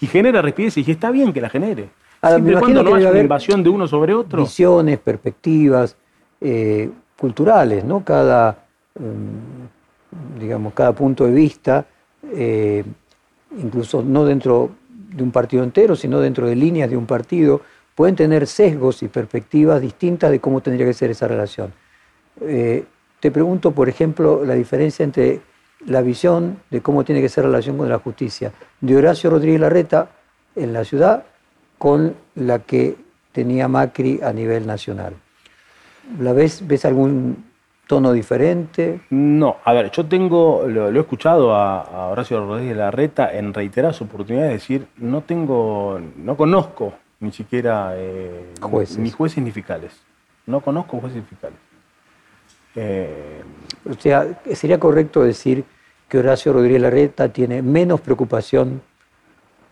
Y 0.02 0.08
genera 0.08 0.41
rispideces 0.41 0.88
y 0.88 0.91
está 0.91 1.10
bien 1.10 1.34
que 1.34 1.41
la 1.41 1.49
genere. 1.49 1.89
Siempre 2.24 2.58
cuando 2.58 2.84
no 2.84 2.96
haya 2.96 3.12
una 3.12 3.20
invasión 3.20 3.64
de 3.64 3.70
uno 3.70 3.88
sobre 3.88 4.14
otro. 4.14 4.42
Visiones, 4.42 5.00
perspectivas 5.00 5.96
eh, 6.40 6.90
culturales, 7.18 7.84
¿no? 7.84 8.04
Cada, 8.04 8.66
em, 8.96 10.40
digamos, 10.40 10.74
cada 10.74 10.94
punto 10.94 11.26
de 11.26 11.32
vista 11.32 11.86
eh, 12.32 12.84
incluso 13.58 14.02
no 14.02 14.26
dentro 14.26 14.72
de 14.90 15.24
un 15.24 15.32
partido 15.32 15.64
entero, 15.64 15.96
sino 15.96 16.20
dentro 16.20 16.48
de 16.48 16.56
líneas 16.56 16.90
de 16.90 16.98
un 16.98 17.06
partido, 17.06 17.62
pueden 17.96 18.16
tener 18.16 18.48
sesgos 18.48 19.04
y 19.04 19.08
perspectivas 19.08 19.82
distintas 19.82 20.32
de 20.32 20.40
cómo 20.40 20.62
tendría 20.62 20.86
que 20.86 20.94
ser 20.94 21.12
esa 21.12 21.28
relación. 21.28 21.72
Eh, 22.42 22.86
te 23.20 23.32
pregunto, 23.32 23.72
por 23.72 23.90
ejemplo, 23.90 24.44
la 24.44 24.56
diferencia 24.56 25.04
entre 25.04 25.42
la 25.86 26.02
visión 26.02 26.60
de 26.72 26.82
cómo 26.82 27.04
tiene 27.04 27.22
que 27.22 27.30
ser 27.30 27.44
la 27.44 27.52
relación 27.52 27.78
con 27.78 27.90
la 27.90 28.00
justicia 28.00 28.52
de 28.82 28.96
Horacio 28.96 29.30
Rodríguez 29.30 29.62
Larreta 29.62 30.10
en 30.56 30.74
la 30.74 30.84
ciudad 30.84 31.26
con 31.84 32.15
la 32.36 32.60
que 32.60 32.96
tenía 33.34 33.67
Macri 33.67 34.22
a 34.24 34.32
nivel 34.32 34.65
nacional. 34.65 35.15
¿La 36.17 36.32
ves, 36.32 36.65
ves 36.65 36.86
algún 36.86 37.43
tono 37.88 38.13
diferente? 38.13 39.02
No, 39.10 39.58
a 39.65 39.74
ver, 39.74 39.91
yo 39.91 40.06
tengo, 40.06 40.63
lo, 40.65 40.88
he 40.88 40.98
escuchado 40.98 41.54
a, 41.54 42.08
Horacio 42.08 42.39
Rodríguez 42.39 42.78
Larreta 42.78 43.34
en 43.34 43.54
reiteradas 43.54 44.02
oportunidades 44.02 44.54
decir, 44.54 44.88
no 44.96 45.24
tengo, 45.24 46.00
no 46.15 46.38
conozco 46.38 46.93
ni 47.19 47.34
siquiera 47.34 47.91
eh, 47.98 48.54
ni 48.98 49.12
jueces 49.12 49.43
ni 49.43 49.52
fiscales. 49.52 49.91
No 50.46 50.62
conozco 50.62 51.02
jueces 51.02 51.17
ni 51.17 51.24
fiscales. 51.24 51.60
Eh, 52.78 53.43
o 53.89 54.00
sea, 54.00 54.41
sería 54.54 54.80
correcto 54.80 55.22
decir 55.22 55.65
que 56.08 56.17
Horacio 56.17 56.54
Rodríguez 56.54 56.82
Larreta 56.82 57.28
tiene 57.28 57.62
menos 57.62 58.00
preocupación 58.00 58.82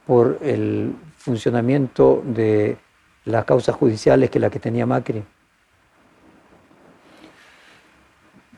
por 0.06 0.40
el 0.42 0.94
funcionamiento 1.22 2.22
de 2.26 2.78
las 3.26 3.46
causas 3.46 3.76
judiciales 3.76 4.30
que 4.30 4.40
la 4.40 4.50
que 4.50 4.60
tenía 4.60 4.86
Macri. 4.86 5.24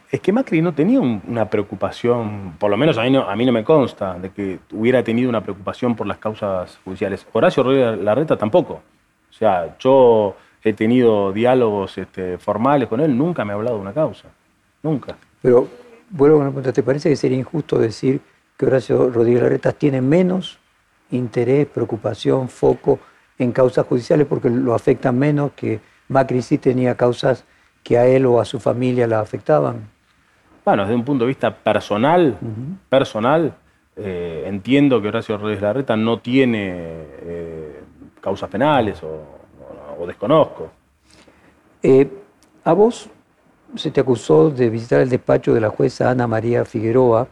Es 0.10 0.20
que 0.22 0.32
Macri 0.32 0.62
no 0.62 0.74
tenía 0.74 1.02
una 1.02 1.50
preocupación, 1.50 2.54
por 2.60 2.70
lo 2.70 2.78
menos 2.78 2.98
a 3.00 3.04
mí, 3.04 3.10
no, 3.10 3.28
a 3.28 3.36
mí 3.36 3.46
no 3.46 3.52
me 3.52 3.64
consta, 3.64 4.14
de 4.20 4.30
que 4.30 4.60
hubiera 4.72 5.04
tenido 5.04 5.28
una 5.28 5.42
preocupación 5.42 5.96
por 5.96 6.06
las 6.06 6.20
causas 6.20 6.80
judiciales. 6.86 7.26
Horacio 7.34 7.64
Rodríguez 7.64 7.98
Larreta 8.00 8.38
tampoco. 8.38 8.74
O 9.30 9.34
sea, 9.34 9.76
yo 9.80 10.36
he 10.64 10.74
tenido 10.74 11.34
diálogos 11.34 11.98
este, 11.98 12.38
formales 12.38 12.88
con 12.88 13.02
él, 13.02 13.18
nunca 13.18 13.44
me 13.44 13.54
ha 13.54 13.56
hablado 13.56 13.78
de 13.78 13.82
una 13.82 13.94
causa. 13.94 14.30
Nunca. 14.84 15.18
Pero, 15.42 15.68
vuelvo 16.12 16.38
a 16.38 16.40
una 16.42 16.50
pregunta, 16.50 16.72
¿te 16.72 16.84
parece 16.84 17.10
que 17.10 17.16
sería 17.16 17.40
injusto 17.40 17.80
decir 17.80 18.22
que 18.56 18.68
Horacio 18.68 19.10
Rodríguez 19.10 19.42
Larreta 19.42 19.72
tiene 19.72 20.00
menos 20.00 20.60
interés, 21.14 21.68
preocupación, 21.68 22.50
foco 22.50 23.00
en 23.38 23.52
causas 23.52 23.86
judiciales 23.86 24.28
porque 24.28 24.50
lo 24.50 24.74
afectan 24.74 25.18
menos 25.18 25.52
que 25.54 25.80
Macri 26.10 26.42
sí 26.42 26.58
tenía 26.58 26.96
causas 26.96 27.46
que 27.84 27.98
a 27.98 28.06
él 28.06 28.26
o 28.26 28.40
a 28.40 28.46
su 28.46 28.60
familia 28.60 29.08
la 29.08 29.20
afectaban? 29.20 29.90
Bueno, 30.64 30.84
desde 30.84 30.96
un 30.96 31.04
punto 31.04 31.26
de 31.26 31.28
vista 31.30 31.54
personal, 31.54 32.38
personal, 32.88 33.54
eh, 33.98 34.46
entiendo 34.48 35.02
que 35.02 35.10
Horacio 35.10 35.38
Rodríguez 35.38 35.62
Larreta 35.62 35.98
no 35.98 36.20
tiene 36.20 36.72
eh, 36.72 37.80
causas 38.22 38.50
penales 38.50 39.02
o, 39.04 39.42
desconozco. 40.08 40.70
Eh, 41.82 42.10
a 42.66 42.74
vos 42.74 43.10
se 43.76 43.90
te 43.90 44.02
acusó 44.02 44.50
de 44.50 44.70
visitar 44.70 45.00
el 45.00 45.10
despacho 45.10 45.54
de 45.54 45.62
la 45.62 45.70
jueza 45.70 46.10
Ana 46.10 46.28
María 46.28 46.66
Figueroa 46.66 47.28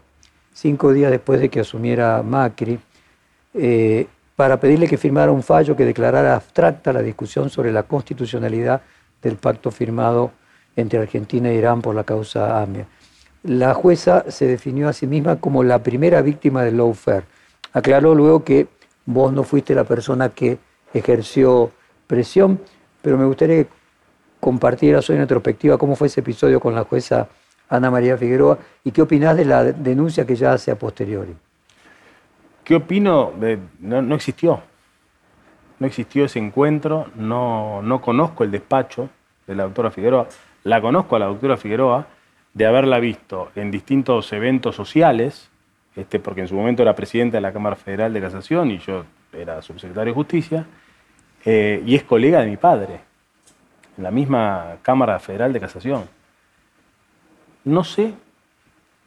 cinco 0.54 0.94
días 0.94 1.12
después 1.12 1.42
de 1.42 1.50
que 1.50 1.60
asumiera 1.60 2.24
Macri 2.24 2.80
para 4.36 4.60
pedirle 4.60 4.88
que 4.88 4.98
firmara 4.98 5.32
un 5.32 5.44
fallo 5.44 5.76
que 5.76 5.86
declarara 5.86 6.36
abstracta 6.36 6.94
la 6.94 7.02
discusión 7.02 7.50
sobre 7.50 7.72
la 7.72 7.84
constitucionalidad 7.84 8.82
del 9.22 9.36
pacto 9.36 9.72
firmado 9.72 10.32
entre 10.76 11.00
Argentina 11.00 11.50
e 11.50 11.56
Irán 11.56 11.82
por 11.82 11.94
la 11.96 12.04
causa 12.04 12.62
AMIA 12.62 12.88
la 13.44 13.74
jueza 13.74 14.26
se 14.30 14.46
definió 14.46 14.88
a 14.88 14.94
sí 14.94 15.08
misma 15.08 15.38
como 15.38 15.64
la 15.64 15.82
primera 15.82 16.22
víctima 16.22 16.64
del 16.64 16.78
lawfare. 16.78 17.26
Aclaró 17.74 18.14
luego 18.14 18.44
que 18.44 18.68
vos 19.06 19.34
no 19.34 19.44
fuiste 19.44 19.74
la 19.74 19.84
persona 19.84 20.30
que 20.30 20.60
ejerció 20.94 21.72
presión, 22.08 22.60
pero 23.02 23.18
me 23.18 23.26
gustaría 23.26 23.64
que 23.64 23.70
compartieras 24.40 25.10
hoy 25.10 25.18
retrospectiva 25.18 25.78
cómo 25.78 25.96
fue 25.96 26.08
ese 26.08 26.20
episodio 26.20 26.60
con 26.60 26.76
la 26.76 26.84
jueza 26.84 27.30
Ana 27.70 27.90
María 27.90 28.18
Figueroa 28.18 28.60
y 28.84 28.92
qué 28.92 29.02
opinás 29.02 29.38
de 29.38 29.46
la 29.46 29.64
denuncia 29.64 30.26
que 30.26 30.36
ya 30.36 30.54
hace 30.54 30.72
a 30.72 30.76
posteriori. 30.78 31.36
¿Qué 32.64 32.76
opino? 32.76 33.34
no, 33.80 34.02
no, 34.02 34.16
existió. 34.16 34.62
No 35.80 35.88
existió 35.88 36.26
ese 36.26 36.40
encuentro, 36.40 37.08
no, 37.16 37.82
no 37.82 38.02
conozco 38.02 38.44
el 38.44 38.52
despacho 38.52 39.10
de 39.48 39.56
la 39.56 39.64
doctora 39.64 39.92
Figueroa. 39.92 40.28
La 40.64 40.80
conozco 40.80 41.16
a 41.16 41.20
la 41.20 41.26
doctora 41.26 41.58
Figueroa, 41.58 42.08
de 42.54 42.66
haberla 42.66 43.00
visto 43.00 43.52
en 43.56 43.72
distintos 43.72 44.32
eventos 44.34 44.76
sociales, 44.76 45.50
este, 45.96 46.20
porque 46.20 46.42
en 46.42 46.48
su 46.48 46.56
momento 46.56 46.82
era 46.82 46.96
presidenta 46.96 47.38
de 47.38 47.42
la 47.42 47.54
Cámara 47.54 47.76
Federal 47.76 48.14
de 48.14 48.22
Casación 48.22 48.72
y 48.72 48.78
yo 48.80 49.06
era 49.34 49.62
subsecretario 49.62 50.12
de 50.12 50.16
Justicia, 50.16 50.66
eh, 51.46 51.82
y 51.86 51.96
es 51.96 52.04
colega 52.04 52.42
de 52.42 52.48
mi 52.48 52.58
padre, 52.58 53.00
en 53.98 54.04
la 54.04 54.12
misma 54.12 54.78
Cámara 54.82 55.20
Federal 55.20 55.52
de 55.54 55.60
Casación. 55.60 56.04
No 57.64 57.84
sé 57.84 58.14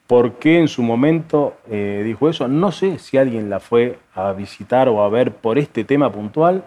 por 0.07 0.35
qué 0.35 0.59
en 0.59 0.69
su 0.69 0.83
momento 0.83 1.55
eh, 1.71 2.03
dijo 2.05 2.29
eso, 2.29 2.47
no 2.49 2.73
sé 2.73 2.99
si 2.99 3.17
alguien 3.17 3.49
la 3.49 3.61
fue 3.61 3.99
a 4.15 4.33
visitar 4.33 4.89
o 4.89 5.03
a 5.03 5.09
ver 5.09 5.33
por 5.33 5.59
este 5.59 5.85
tema 5.85 6.13
puntual, 6.13 6.65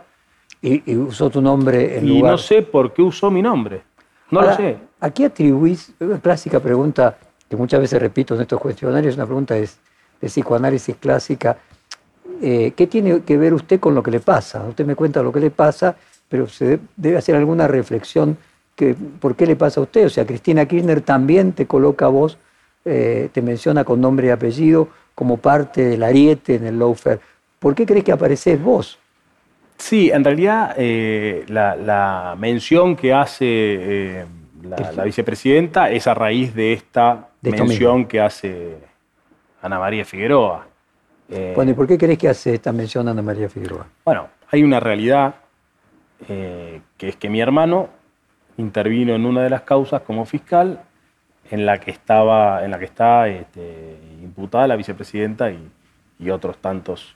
Y, 0.62 0.96
usó 0.96 1.30
tu 1.30 1.42
nombre 1.42 2.00
en 2.00 2.10
y 2.10 2.22
no 2.22 2.38
sé 2.38 2.64
por 2.64 2.94
qué 2.94 3.04
usó 3.04 3.30
mi 3.30 3.42
nombre. 3.42 3.84
No 4.32 4.42
lo 4.42 4.56
sé. 4.56 4.78
¿A 5.00 5.12
qué 5.12 5.26
atribuís? 5.26 5.94
Una 6.00 6.20
clásica 6.20 6.60
pregunta 6.60 7.18
que 7.48 7.56
muchas 7.56 7.80
veces 7.80 8.02
repito 8.02 8.36
en 8.36 8.42
estos 8.42 8.60
cuestionarios, 8.60 9.16
una 9.16 9.26
pregunta 9.26 9.54
de, 9.54 9.70
de 10.20 10.28
psicoanálisis 10.28 10.96
clásica. 10.98 11.58
Eh, 12.42 12.74
¿Qué 12.76 12.88
tiene 12.88 13.22
que 13.22 13.38
ver 13.38 13.54
usted 13.54 13.80
con 13.80 13.96
lo 13.96 14.04
que 14.04 14.12
le 14.12 14.20
pasa? 14.20 14.64
Usted 14.68 14.86
me 14.86 14.96
cuenta 14.96 15.22
lo 15.24 15.32
que 15.32 15.40
le 15.40 15.52
pasa, 15.52 15.96
pero 16.28 16.48
se 16.48 16.80
debe 16.96 17.18
hacer 17.18 17.36
alguna 17.36 17.68
reflexión 17.68 18.38
que, 18.76 18.96
por 18.96 19.36
qué 19.36 19.46
le 19.46 19.56
pasa 19.56 19.80
a 19.80 19.84
usted. 19.84 20.06
O 20.06 20.10
sea, 20.10 20.26
Cristina 20.26 20.66
Kirchner 20.66 21.02
también 21.02 21.54
te 21.54 21.66
coloca 21.66 22.06
a 22.06 22.10
vos, 22.10 22.38
eh, 22.88 23.30
te 23.32 23.42
menciona 23.42 23.84
con 23.84 24.00
nombre 24.00 24.28
y 24.28 24.30
apellido 24.30 24.90
como 25.14 25.38
parte 25.38 25.84
del 25.84 26.04
ariete 26.04 26.56
en 26.56 26.66
el 26.66 26.80
lawfare. 26.80 27.20
¿Por 27.60 27.76
qué 27.76 27.86
crees 27.86 28.04
que 28.04 28.12
apareces 28.12 28.62
vos? 28.62 28.98
Sí, 29.78 30.10
en 30.12 30.24
realidad 30.24 30.76
eh, 30.78 31.46
la, 31.48 32.36
mención 32.38 32.96
que 32.96 33.14
hace 33.14 34.26
la, 34.64 35.04
vicepresidenta 35.04 35.92
es 35.92 36.08
a 36.08 36.14
raíz 36.14 36.54
de 36.56 36.74
esta 36.74 37.30
mención 37.42 38.06
que 38.06 38.20
hace 38.20 38.78
Ana 39.62 39.80
María 39.80 40.06
Figueroa. 40.06 40.68
Eh, 41.30 41.54
bueno, 41.56 41.72
¿y 41.72 41.74
por 41.74 41.88
qué 41.88 41.98
crees 41.98 42.18
que 42.18 42.30
hace 42.30 42.54
esta 42.54 42.72
mención 42.72 43.08
Ana 43.08 43.22
María 43.22 43.50
Figueroa? 43.50 43.86
Bueno, 44.06 44.30
hay 44.50 44.64
una 44.64 44.80
realidad 44.80 45.36
eh, 46.28 46.82
que 46.98 47.10
es 47.10 47.16
que 47.18 47.30
mi 47.30 47.42
hermano 47.42 47.90
intervino 48.58 49.14
en 49.14 49.26
una 49.26 49.44
de 49.44 49.50
las 49.50 49.62
causas 49.62 50.02
como 50.02 50.26
fiscal 50.26 50.82
en 51.50 51.66
la 51.66 51.80
que 51.80 51.91
estaba, 51.91 52.64
en 52.64 52.72
la 52.72 52.80
que 52.80 52.86
está 52.86 53.28
este, 53.28 53.98
imputada 54.22 54.68
la 54.68 54.76
vicepresidenta 54.76 55.52
y, 55.52 55.72
otros 56.30 56.58
tantos 56.58 57.16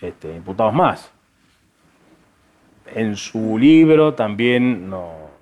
este, 0.00 0.34
imputados 0.34 0.72
más. 0.72 1.10
En 2.94 3.16
su 3.16 3.58
libro 3.58 4.14
también 4.14 4.88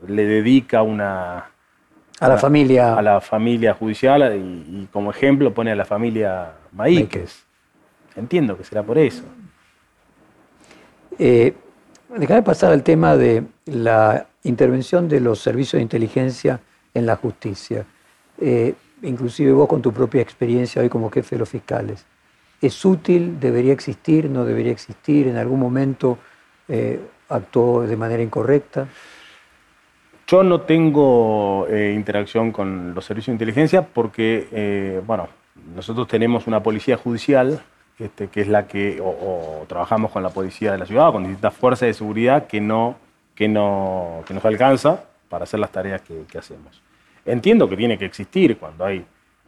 le 0.06 0.24
dedica 0.24 0.82
una 0.82 1.50
a 2.20 2.28
la 2.28 2.38
familia 2.38 2.96
a 2.96 3.02
la 3.02 3.20
familia 3.20 3.74
judicial 3.74 4.34
y, 4.36 4.88
como 4.90 5.10
ejemplo 5.10 5.52
pone 5.52 5.72
a 5.72 5.76
la 5.76 5.84
familia 5.84 6.52
Maíquez. 6.72 7.44
Entiendo 8.16 8.56
que 8.56 8.64
será 8.64 8.82
por 8.82 8.96
eso. 8.96 9.24
Eh, 11.18 11.54
déjame 12.16 12.42
pasar 12.42 12.72
al 12.72 12.82
tema 12.82 13.16
de 13.16 13.44
la 13.66 14.26
intervención 14.44 15.08
de 15.08 15.20
los 15.20 15.40
servicios 15.40 15.78
de 15.78 15.82
inteligencia 15.82 16.60
en 16.94 17.06
la 17.06 17.16
justicia. 17.16 17.84
Eh, 18.40 18.74
inclusive 19.02 19.52
vos 19.52 19.68
con 19.68 19.82
tu 19.82 19.92
propia 19.92 20.22
experiencia 20.22 20.82
hoy 20.82 20.88
como 20.88 21.10
jefe 21.10 21.36
de 21.36 21.40
los 21.40 21.48
fiscales. 21.48 22.04
¿Es 22.60 22.84
útil? 22.84 23.38
¿Debería 23.38 23.72
existir? 23.72 24.30
¿No 24.30 24.44
debería 24.44 24.72
existir? 24.72 25.28
¿En 25.28 25.36
algún 25.36 25.60
momento 25.60 26.18
eh, 26.68 27.00
actuó 27.28 27.82
de 27.82 27.96
manera 27.96 28.22
incorrecta? 28.22 28.88
Yo 30.26 30.42
no 30.42 30.62
tengo 30.62 31.66
eh, 31.68 31.92
interacción 31.94 32.50
con 32.50 32.94
los 32.94 33.04
servicios 33.04 33.32
de 33.32 33.34
inteligencia 33.34 33.82
porque, 33.82 35.02
bueno, 35.06 35.28
nosotros 35.74 36.08
tenemos 36.08 36.46
una 36.46 36.62
policía 36.62 36.96
judicial 36.96 37.62
este, 37.98 38.26
que 38.26 38.40
es 38.40 38.48
la 38.48 38.66
que, 38.66 39.00
o, 39.00 39.64
trabajamos 39.68 40.10
con 40.10 40.22
la 40.22 40.30
policía 40.30 40.72
de 40.72 40.78
la 40.78 40.86
ciudad, 40.86 41.12
con 41.12 41.22
distintas 41.22 41.54
fuerzas 41.54 41.86
de 41.86 41.94
seguridad 41.94 42.46
que 42.48 42.60
no, 42.60 42.96
que 43.36 43.46
no, 43.46 44.24
que 44.26 44.34
nos 44.34 44.44
alcanza 44.44 45.04
para 45.28 45.44
hacer 45.44 45.60
las 45.60 45.70
tareas 45.70 46.02
que, 46.02 46.38
hacemos. 46.38 46.82
Entiendo 47.26 47.68
que 47.68 47.76
tiene 47.76 47.96
que 47.96 48.04
existir 48.04 48.58
cuando 48.58 48.84
hay 48.84 49.04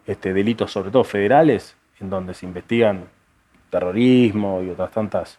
este, 0.06 0.32
delitos, 0.32 0.70
sobre 0.72 0.90
todo 0.90 1.04
federales, 1.04 1.76
en 2.00 2.08
donde 2.08 2.32
se 2.34 2.46
investigan 2.46 3.04
terrorismo 3.70 4.62
y 4.62 4.70
otras 4.70 4.90
tantas, 4.90 5.38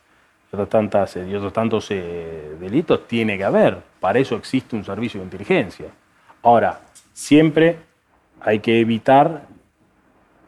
otras 0.52 0.70
tantas 0.70 1.16
y 1.18 1.34
otros 1.34 1.54
tantos 1.54 1.88
eh, 1.90 2.56
delitos, 2.60 3.08
tiene 3.08 3.38
que 3.38 3.44
haber. 3.44 3.78
Para 4.00 4.20
eso 4.20 4.36
existe 4.36 4.76
un 4.76 4.84
servicio 4.84 5.20
de 5.20 5.26
inteligencia. 5.26 5.88
Ahora, 6.44 6.82
siempre 7.14 7.78
hay 8.40 8.60
que 8.60 8.80
evitar 8.80 9.48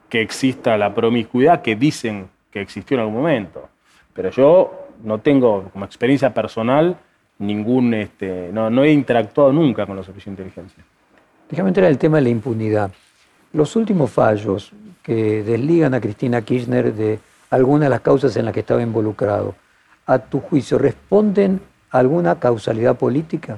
que 0.10 0.22
exista 0.22 0.78
la 0.78 0.94
promiscuidad 0.94 1.62
que 1.62 1.76
dicen 1.76 2.30
que 2.52 2.62
existió 2.62 2.96
en 2.96 3.02
algún 3.02 3.16
momento. 3.16 3.70
Pero 4.14 4.30
yo 4.32 4.88
no 5.04 5.20
tengo 5.20 5.70
como 5.72 5.86
experiencia 5.86 6.34
personal 6.34 6.98
ningún, 7.38 7.94
este, 7.94 8.52
no 8.52 8.84
he 8.84 8.92
interactuado 8.92 9.54
nunca 9.54 9.86
con 9.86 9.96
los 9.96 10.06
servicios 10.06 10.36
de 10.36 10.44
inteligencia. 10.44 10.84
Déjame 11.50 11.70
entrar 11.70 11.86
en 11.86 11.91
el 11.91 11.97
tema 11.97 12.18
de 12.18 12.24
la 12.24 12.30
impunidad. 12.30 12.91
Los 13.54 13.76
últimos 13.76 14.12
fallos 14.12 14.72
que 15.02 15.43
desligan 15.43 15.93
a 15.93 16.02
Cristina 16.02 16.41
Kirchner 16.41 16.93
de 16.93 17.20
algunas 17.50 17.88
de 17.88 17.89
las 17.89 18.02
causas 18.02 18.36
en 18.36 18.45
las 18.45 18.54
que 18.54 18.60
estaba 18.60 18.82
involucrado, 18.82 19.56
a 20.06 20.20
tu 20.20 20.39
juicio, 20.39 20.78
¿responden 20.78 21.62
a 21.91 22.00
alguna 22.00 22.39
causalidad 22.39 22.95
política? 22.95 23.58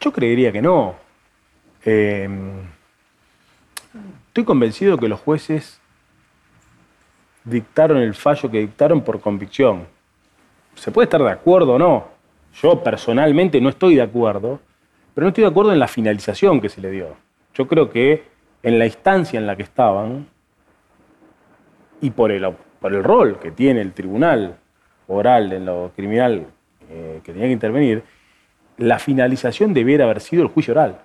Yo 0.00 0.12
creería 0.12 0.52
que 0.52 0.62
no. 0.62 0.94
Eh, 1.84 2.28
Estoy 4.36 4.44
convencido 4.44 4.98
que 4.98 5.08
los 5.08 5.18
jueces 5.20 5.80
dictaron 7.42 7.96
el 7.96 8.14
fallo 8.14 8.50
que 8.50 8.58
dictaron 8.58 9.00
por 9.00 9.18
convicción. 9.18 9.86
Se 10.74 10.90
puede 10.90 11.04
estar 11.04 11.22
de 11.22 11.30
acuerdo 11.30 11.72
o 11.72 11.78
no. 11.78 12.08
Yo 12.62 12.82
personalmente 12.82 13.60
no 13.60 13.68
estoy 13.68 13.96
de 13.96 14.02
acuerdo, 14.02 14.60
pero 15.14 15.24
no 15.24 15.28
estoy 15.28 15.42
de 15.42 15.50
acuerdo 15.50 15.72
en 15.72 15.78
la 15.78 15.88
finalización 15.88 16.60
que 16.60 16.68
se 16.68 16.80
le 16.80 16.90
dio. 16.90 17.16
Yo 17.54 17.66
creo 17.66 17.90
que 17.90 18.24
en 18.62 18.78
la 18.78 18.86
instancia 18.86 19.38
en 19.38 19.46
la 19.46 19.56
que 19.56 19.62
estaban 19.62 20.26
y 22.00 22.10
por 22.10 22.30
el, 22.30 22.46
por 22.80 22.94
el 22.94 23.04
rol 23.04 23.38
que 23.38 23.50
tiene 23.50 23.80
el 23.80 23.92
tribunal 23.92 24.56
oral 25.08 25.52
en 25.52 25.66
lo 25.66 25.92
criminal 25.94 26.46
eh, 26.90 27.20
que 27.22 27.32
tenía 27.32 27.46
que 27.46 27.52
intervenir, 27.52 28.02
la 28.78 28.98
finalización 28.98 29.72
debiera 29.72 30.04
haber 30.04 30.20
sido 30.20 30.42
el 30.42 30.48
juicio 30.48 30.72
oral. 30.72 31.00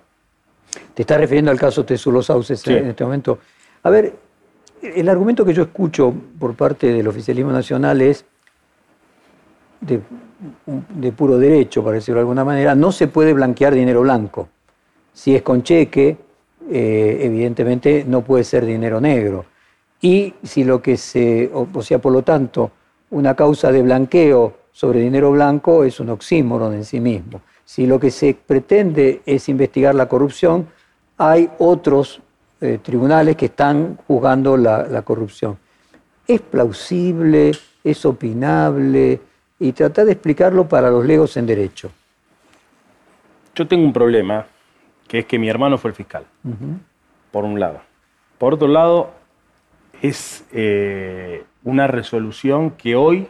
Te 0.94 1.02
estás 1.02 1.18
refiriendo 1.18 1.50
al 1.50 1.58
caso 1.58 1.84
Tesulo 1.84 2.22
Sauces 2.22 2.66
en 2.66 2.88
este 2.88 3.04
momento. 3.04 3.38
A 3.82 3.90
ver, 3.90 4.14
el 4.82 5.08
argumento 5.08 5.44
que 5.44 5.54
yo 5.54 5.62
escucho 5.64 6.14
por 6.38 6.54
parte 6.54 6.92
del 6.92 7.06
oficialismo 7.08 7.52
nacional 7.52 8.00
es 8.00 8.24
de, 9.80 10.00
puro 11.16 11.38
derecho, 11.38 11.82
para 11.82 11.96
decirlo 11.96 12.18
de 12.18 12.22
alguna 12.22 12.44
manera, 12.44 12.74
no 12.74 12.92
se 12.92 13.08
puede 13.08 13.32
blanquear 13.32 13.74
dinero 13.74 14.02
blanco. 14.02 14.48
Si 15.12 15.34
es 15.34 15.42
con 15.42 15.62
cheque, 15.62 16.16
eh, 16.70 17.18
evidentemente 17.22 18.04
no 18.06 18.22
puede 18.22 18.44
ser 18.44 18.64
dinero 18.64 19.00
negro. 19.00 19.44
Y 20.00 20.34
si 20.42 20.64
lo 20.64 20.82
que 20.82 20.96
se, 20.96 21.50
o, 21.52 21.82
sea, 21.82 22.00
por 22.00 22.12
lo 22.12 22.22
tanto, 22.22 22.70
una 23.10 23.34
causa 23.34 23.70
de 23.70 23.82
blanqueo 23.82 24.54
sobre 24.72 25.00
dinero 25.00 25.30
blanco 25.30 25.84
es 25.84 26.00
un 26.00 26.10
oxímoron 26.10 26.74
en 26.74 26.84
sí 26.84 26.98
mismo. 26.98 27.42
Si 27.64 27.86
lo 27.86 28.00
que 28.00 28.10
se 28.10 28.34
pretende 28.34 29.22
es 29.24 29.48
investigar 29.48 29.94
la 29.94 30.08
corrupción, 30.08 30.66
hay 31.18 31.48
otros 31.58 32.20
eh, 32.60 32.78
tribunales 32.82 33.36
que 33.36 33.46
están 33.46 33.98
juzgando 34.08 34.56
la, 34.56 35.02
corrupción. 35.02 35.58
¿Es 36.26 36.40
plausible? 36.40 37.52
¿Es 37.84 38.04
opinable? 38.04 39.20
Y 39.62 39.72
tratar 39.72 40.06
de 40.06 40.12
explicarlo 40.12 40.68
para 40.68 40.90
los 40.90 41.04
legos 41.04 41.36
en 41.36 41.46
derecho. 41.46 41.90
Yo 43.54 43.66
tengo 43.66 43.84
un 43.84 43.92
problema, 43.92 44.46
que 45.06 45.20
es 45.20 45.26
que 45.26 45.38
mi 45.38 45.48
hermano 45.48 45.78
fue 45.78 45.90
el 45.90 45.94
fiscal, 45.94 46.24
por 47.30 47.44
un 47.44 47.60
lado. 47.60 47.80
Por 48.38 48.54
otro 48.54 48.68
lado, 48.68 49.10
es 50.00 50.44
eh, 50.52 51.44
una 51.64 51.86
resolución 51.86 52.72
que 52.72 52.96
hoy 52.96 53.28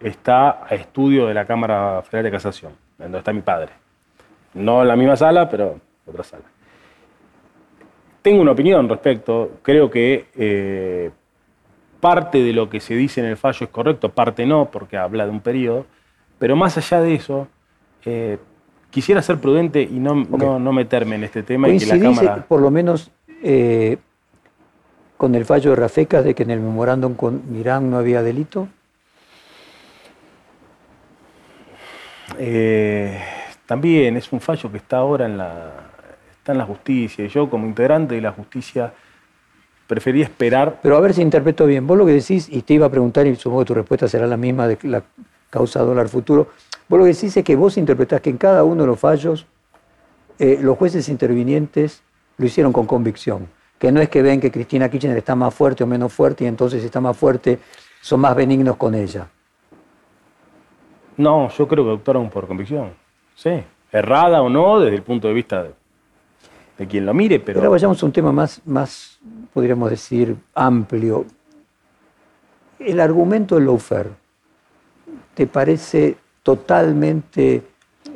está 0.00 0.64
a 0.64 0.74
estudio 0.74 1.26
de 1.26 1.34
la 1.34 1.44
Cámara 1.44 2.00
Federal 2.02 2.24
de 2.24 2.30
Casación 2.30 2.72
donde 3.00 3.18
está 3.18 3.32
mi 3.32 3.40
padre. 3.40 3.72
No 4.54 4.82
en 4.82 4.88
la 4.88 4.96
misma 4.96 5.16
sala, 5.16 5.48
pero 5.48 5.80
otra 6.06 6.22
sala. 6.22 6.44
Tengo 8.22 8.42
una 8.42 8.52
opinión 8.52 8.88
respecto, 8.88 9.58
creo 9.62 9.90
que 9.90 10.26
eh, 10.36 11.10
parte 12.00 12.42
de 12.42 12.52
lo 12.52 12.68
que 12.68 12.80
se 12.80 12.94
dice 12.94 13.20
en 13.20 13.26
el 13.26 13.36
fallo 13.36 13.64
es 13.64 13.70
correcto, 13.70 14.10
parte 14.10 14.46
no, 14.46 14.70
porque 14.70 14.96
habla 14.96 15.24
de 15.24 15.30
un 15.30 15.40
periodo, 15.40 15.86
pero 16.38 16.56
más 16.56 16.76
allá 16.76 17.00
de 17.00 17.14
eso, 17.14 17.48
eh, 18.04 18.38
quisiera 18.90 19.22
ser 19.22 19.38
prudente 19.38 19.82
y 19.82 19.98
no, 20.00 20.14
no, 20.14 20.72
meterme 20.72 21.16
en 21.16 21.24
este 21.24 21.42
tema. 21.42 21.68
Y 21.68 21.78
que 21.78 21.86
la 21.86 22.00
Cámara... 22.00 22.44
por 22.48 22.60
lo 22.60 22.70
menos 22.70 23.10
eh, 23.42 23.98
con 25.16 25.34
el 25.34 25.44
fallo 25.44 25.70
de 25.70 25.76
Rafecas 25.76 26.24
de 26.24 26.34
que 26.34 26.42
en 26.42 26.50
el 26.50 26.60
memorándum 26.60 27.14
con 27.14 27.42
Irán 27.54 27.90
no 27.90 27.98
había 27.98 28.22
delito? 28.22 28.68
Eh, 32.38 33.20
también 33.66 34.16
es 34.16 34.32
un 34.32 34.40
fallo 34.40 34.70
que 34.70 34.78
está 34.78 34.96
ahora 34.96 35.26
en 35.26 35.36
la, 35.36 35.72
está 36.32 36.52
en 36.52 36.58
la 36.58 36.64
justicia. 36.64 37.24
Y 37.24 37.28
yo, 37.28 37.50
como 37.50 37.66
integrante 37.66 38.14
de 38.14 38.22
la 38.22 38.32
justicia, 38.32 38.94
prefería 39.90 40.22
esperar. 40.22 40.78
Pero 40.80 40.96
a 40.96 41.00
ver 41.00 41.12
si 41.12 41.20
interpreto 41.20 41.66
bien. 41.66 41.84
Vos 41.84 41.98
lo 41.98 42.06
que 42.06 42.12
decís, 42.12 42.48
y 42.48 42.62
te 42.62 42.74
iba 42.74 42.86
a 42.86 42.90
preguntar, 42.90 43.26
y 43.26 43.34
supongo 43.34 43.62
que 43.62 43.66
tu 43.66 43.74
respuesta 43.74 44.06
será 44.06 44.24
la 44.28 44.36
misma 44.36 44.68
de 44.68 44.78
la 44.84 45.02
causa 45.50 45.80
dólar 45.80 46.08
futuro. 46.08 46.46
Vos 46.88 46.98
lo 47.00 47.04
que 47.04 47.12
decís 47.12 47.36
es 47.36 47.44
que 47.44 47.56
vos 47.56 47.76
interpretás 47.76 48.20
que 48.20 48.30
en 48.30 48.38
cada 48.38 48.62
uno 48.62 48.84
de 48.84 48.86
los 48.86 49.00
fallos 49.00 49.46
eh, 50.38 50.58
los 50.62 50.78
jueces 50.78 51.08
intervinientes 51.08 52.02
lo 52.38 52.46
hicieron 52.46 52.72
con 52.72 52.86
convicción. 52.86 53.48
Que 53.80 53.90
no 53.90 54.00
es 54.00 54.08
que 54.08 54.22
ven 54.22 54.40
que 54.40 54.52
Cristina 54.52 54.88
Kirchner 54.88 55.16
está 55.16 55.34
más 55.34 55.52
fuerte 55.52 55.82
o 55.82 55.88
menos 55.88 56.12
fuerte 56.12 56.44
y 56.44 56.46
entonces 56.46 56.80
si 56.80 56.86
está 56.86 57.00
más 57.00 57.16
fuerte 57.16 57.58
son 58.00 58.20
más 58.20 58.36
benignos 58.36 58.76
con 58.76 58.94
ella. 58.94 59.26
No, 61.16 61.48
yo 61.48 61.66
creo 61.66 61.84
que 61.84 61.92
actuaron 61.94 62.30
por 62.30 62.46
convicción. 62.46 62.92
Sí. 63.34 63.64
Errada 63.90 64.40
o 64.40 64.48
no, 64.48 64.78
desde 64.78 64.94
el 64.94 65.02
punto 65.02 65.26
de 65.26 65.34
vista 65.34 65.64
de, 65.64 65.72
quien 66.86 67.06
lo 67.06 67.14
mire, 67.14 67.40
pero. 67.40 67.58
Ahora 67.58 67.70
vayamos 67.70 68.02
a 68.02 68.06
un 68.06 68.12
tema 68.12 68.32
más, 68.32 68.60
más, 68.64 69.18
podríamos 69.52 69.90
decir, 69.90 70.36
amplio. 70.54 71.26
El 72.78 73.00
argumento 73.00 73.56
del 73.56 73.66
lawfare, 73.66 74.10
¿te 75.34 75.46
parece 75.46 76.16
totalmente 76.42 77.62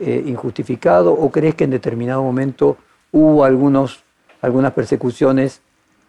eh, 0.01 0.25
injustificado 0.27 1.13
o 1.13 1.31
crees 1.31 1.55
que 1.55 1.65
en 1.65 1.71
determinado 1.71 2.23
momento 2.23 2.79
hubo 3.13 3.45
algunos, 3.45 4.03
algunas 4.41 4.73
persecuciones 4.73 5.61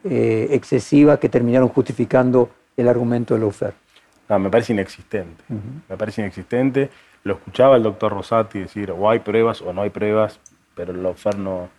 eh, 0.03 0.47
excesivas 0.51 1.19
que 1.19 1.29
terminaron 1.29 1.67
justificando 1.67 2.49
el 2.77 2.87
argumento 2.87 3.33
del 3.33 3.41
lawfare? 3.41 3.73
No, 4.29 4.39
me 4.39 4.49
parece 4.49 4.73
inexistente. 4.73 5.43
Me 5.89 5.97
parece 5.97 6.21
inexistente. 6.21 6.89
Lo 7.23 7.33
escuchaba 7.33 7.75
el 7.75 7.83
doctor 7.83 8.13
Rosati 8.13 8.59
decir, 8.59 8.91
o 8.91 9.09
hay 9.09 9.19
pruebas 9.19 9.61
o 9.61 9.73
no 9.73 9.81
hay 9.81 9.89
pruebas, 9.89 10.39
pero 10.73 10.93
el 10.93 11.03
lawfare 11.03 11.37
no, 11.37 11.69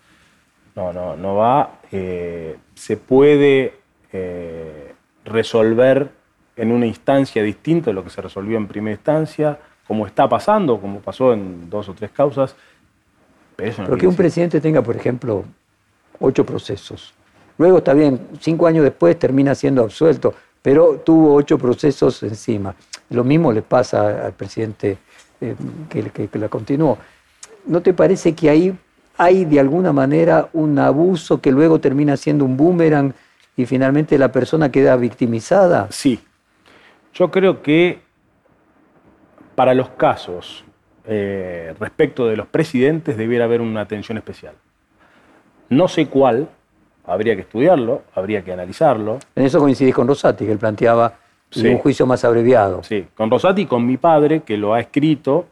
no, 0.77 0.93
no, 0.93 1.17
no 1.17 1.35
va. 1.35 1.81
Eh, 1.91 2.57
se 2.75 2.97
puede 2.97 3.75
resolver 5.25 6.11
en 6.57 6.73
una 6.73 6.87
instancia 6.87 7.43
distinta 7.43 7.91
de 7.91 7.95
lo 7.95 8.03
que 8.03 8.09
se 8.09 8.23
resolvió 8.23 8.57
en 8.57 8.67
primera 8.67 8.95
instancia 8.95 9.59
como 9.87 10.07
está 10.07 10.29
pasando, 10.29 10.81
como 10.81 11.01
pasó 11.01 11.33
en 11.33 11.71
dos 11.71 11.89
o 11.89 11.95
tres 11.95 12.11
causas. 12.11 12.55
Pero, 13.57 13.97
que 13.97 14.07
un 14.07 14.17
presidente 14.17 14.61
tenga, 14.61 14.83
por 14.83 14.97
ejemplo, 14.97 15.45
ocho 16.21 16.45
procesos. 16.45 17.15
Luego 17.59 17.79
está 17.79 17.95
bien, 17.95 18.21
cinco 18.41 18.67
años 18.67 18.85
después 18.85 19.19
termina 19.19 19.55
siendo 19.55 19.83
absuelto, 19.83 20.35
pero 20.61 20.99
tuvo 21.05 21.35
ocho 21.35 21.57
procesos 21.57 22.23
encima. 22.23 22.75
Lo 23.11 23.25
mismo 23.25 23.53
le 23.53 23.63
pasa 23.63 24.27
al 24.27 24.33
presidente 24.33 24.99
eh, 25.41 25.55
que, 25.89 26.29
que 26.29 26.39
la 26.39 26.49
continuó. 26.49 26.99
¿No 27.65 27.81
te 27.81 27.95
parece 27.95 28.35
que 28.35 28.51
ahí 28.51 28.77
hay 29.17 29.45
de 29.45 29.61
alguna 29.61 29.93
manera 29.93 30.49
un 30.53 30.79
abuso 30.79 31.41
que 31.41 31.51
luego 31.51 31.81
termina 31.81 32.17
siendo 32.17 32.45
un 32.45 32.57
boomerang 32.57 33.13
y 33.57 33.67
finalmente 33.67 34.19
la 34.19 34.31
persona 34.33 34.71
queda 34.71 34.97
victimizada? 34.97 35.89
Sí. 35.91 36.21
Yo 37.15 37.31
creo 37.31 37.63
que 37.63 38.01
para 39.55 39.75
los 39.75 39.89
casos 39.91 40.65
eh, 41.07 41.75
respecto 41.81 42.27
de 42.27 42.37
los 42.37 42.47
presidentes 42.47 43.17
debiera 43.17 43.45
haber 43.45 43.61
una 43.61 43.81
atención 43.81 44.19
especial. 44.19 44.55
No 45.69 45.89
sé 45.89 46.07
cuál, 46.07 46.49
habría 47.05 47.35
que 47.35 47.43
estudiarlo, 47.43 48.03
habría 48.15 48.43
que 48.43 48.53
analizarlo. 48.53 49.19
En 49.35 49.45
eso 49.45 49.59
coincidís 49.59 49.95
con 49.95 50.07
Rosati, 50.07 50.45
que 50.45 50.53
él 50.53 50.59
planteaba 50.59 51.15
un 51.57 51.79
juicio 51.79 52.07
más 52.07 52.25
abreviado. 52.25 52.83
Sí, 52.83 53.07
con 53.15 53.31
Rosati 53.31 53.63
y 53.63 53.67
con 53.67 53.87
mi 53.87 53.97
padre, 53.97 54.41
que 54.41 54.57
lo 54.57 54.75
ha 54.75 54.81
escrito, 54.81 55.47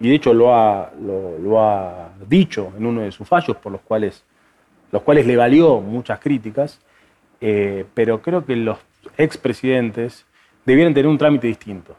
y 0.00 0.08
de 0.08 0.14
hecho 0.14 0.32
lo 0.32 0.54
ha, 0.54 0.92
lo, 1.00 1.60
ha 1.60 2.10
dicho 2.28 2.72
en 2.76 2.86
uno 2.86 3.00
de 3.02 3.12
sus 3.12 3.26
fallos, 3.26 3.56
por 3.56 3.72
los 3.72 3.80
cuales, 3.82 4.24
los 4.92 5.02
cuales 5.02 5.26
le 5.26 5.36
valió 5.36 5.80
muchas 5.80 6.18
críticas, 6.20 6.80
eh, 7.40 7.84
pero 7.94 8.20
creo 8.22 8.44
que 8.44 8.56
los 8.56 8.78
expresidentes 9.16 10.26
debieran 10.64 10.94
tener 10.94 11.08
un 11.08 11.18
trámite 11.18 11.46
distinto 11.46 11.96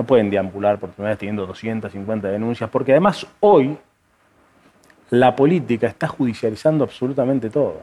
no 0.00 0.06
pueden 0.06 0.30
deambular 0.30 0.78
por 0.78 0.88
primera 0.88 1.10
vez 1.10 1.18
teniendo 1.18 1.44
250 1.44 2.28
denuncias, 2.28 2.70
porque 2.70 2.92
además 2.92 3.26
hoy 3.40 3.76
la 5.10 5.36
política 5.36 5.88
está 5.88 6.08
judicializando 6.08 6.84
absolutamente 6.84 7.50
todo. 7.50 7.82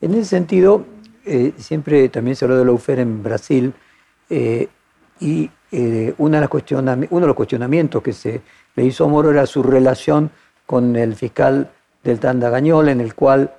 En 0.00 0.14
ese 0.14 0.24
sentido, 0.24 0.84
eh, 1.24 1.52
siempre 1.56 2.08
también 2.08 2.34
se 2.34 2.44
habló 2.44 2.56
de 2.56 2.64
la 2.64 2.72
UFER 2.72 2.98
en 2.98 3.22
Brasil, 3.22 3.72
eh, 4.28 4.66
y 5.20 5.48
eh, 5.70 6.12
uno 6.18 6.38
de 6.38 7.26
los 7.26 7.36
cuestionamientos 7.36 8.02
que 8.02 8.12
se 8.12 8.42
le 8.76 8.84
hizo 8.84 9.08
Moro 9.08 9.30
era 9.30 9.46
su 9.46 9.62
relación 9.62 10.30
con 10.66 10.96
el 10.96 11.14
fiscal 11.14 11.70
del 12.02 12.20
Tandagañol, 12.20 12.88
en 12.88 13.00
el 13.00 13.14
cual 13.14 13.54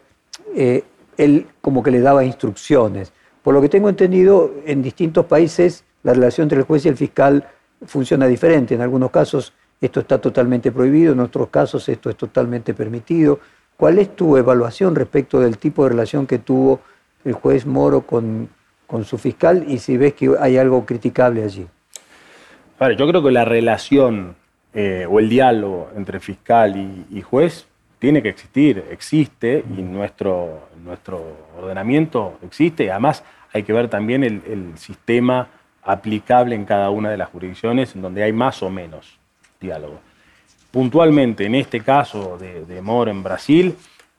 él 0.56 1.48
como 1.62 1.84
que 1.84 1.92
le 1.92 2.02
daba 2.02 2.24
instrucciones. 2.24 3.14
Por 3.44 3.54
lo 3.54 3.62
que 3.62 3.70
tengo 3.70 3.90
entendido, 3.90 4.54
en 4.66 4.82
distintos 4.82 5.26
países 5.26 5.84
la 6.04 6.14
relación 6.14 6.46
entre 6.46 6.60
el 6.60 6.66
juez 6.66 6.86
y 6.86 6.90
el 6.90 6.98
fiscal 6.98 7.48
funciona 7.86 8.28
diferente. 8.28 8.76
En 8.76 8.82
algunos 8.82 9.12
casos 9.12 9.54
esto 9.82 10.00
está 10.00 10.20
totalmente 10.20 10.72
prohibido, 10.72 11.14
en 11.14 11.20
otros 11.20 11.50
casos 11.50 11.90
esto 11.90 12.10
es 12.10 12.16
totalmente 12.16 12.74
permitido. 12.74 13.40
¿Cuál 13.76 14.00
es 14.00 14.16
tu 14.16 14.38
evaluación 14.38 14.96
respecto 14.96 15.40
del 15.40 15.58
tipo 15.58 15.84
de 15.84 15.90
relación 15.90 16.28
que 16.28 16.40
tuvo 16.40 16.80
el 17.26 17.34
juez 17.34 17.66
Moro 17.66 18.02
con, 18.02 18.50
su 19.04 19.18
fiscal 19.18 19.66
y 19.68 19.80
si 19.80 19.98
ves 19.98 20.14
que 20.14 20.32
hay 20.40 20.58
algo 20.58 20.86
criticable 20.86 21.44
allí? 21.44 21.68
yo 22.98 23.08
creo 23.08 23.24
que 23.24 23.32
la 23.32 23.46
relación 23.46 24.36
eh, 24.78 25.08
o 25.10 25.20
el 25.20 25.30
diálogo 25.30 25.90
entre 25.96 26.20
fiscal 26.20 26.76
y, 27.10 27.22
juez 27.22 27.66
tiene 27.98 28.22
que 28.22 28.28
existir, 28.28 28.84
existe 28.92 29.64
y 29.70 29.82
nuestro, 29.82 30.68
nuestro 30.84 31.24
ordenamiento 31.58 32.38
existe. 32.44 32.92
Además, 32.92 33.24
hay 33.54 33.64
que 33.64 33.72
ver 33.72 33.88
también 33.88 34.22
el, 34.26 34.78
sistema 34.78 35.48
aplicable 35.82 36.56
en 36.56 36.66
cada 36.66 36.90
una 36.90 37.10
de 37.10 37.16
las 37.16 37.30
jurisdicciones 37.30 37.96
en 37.96 38.02
donde 38.02 38.22
hay 38.22 38.34
más 38.34 38.62
o 38.64 38.70
menos 38.70 39.18
diálogo. 39.62 40.02
Puntualmente, 40.72 41.46
en 41.46 41.56
este 41.56 41.80
caso 41.80 42.38
de, 42.38 42.66
de 42.66 42.82
Moro 42.82 43.10
en 43.10 43.24
Brasil, 43.24 43.78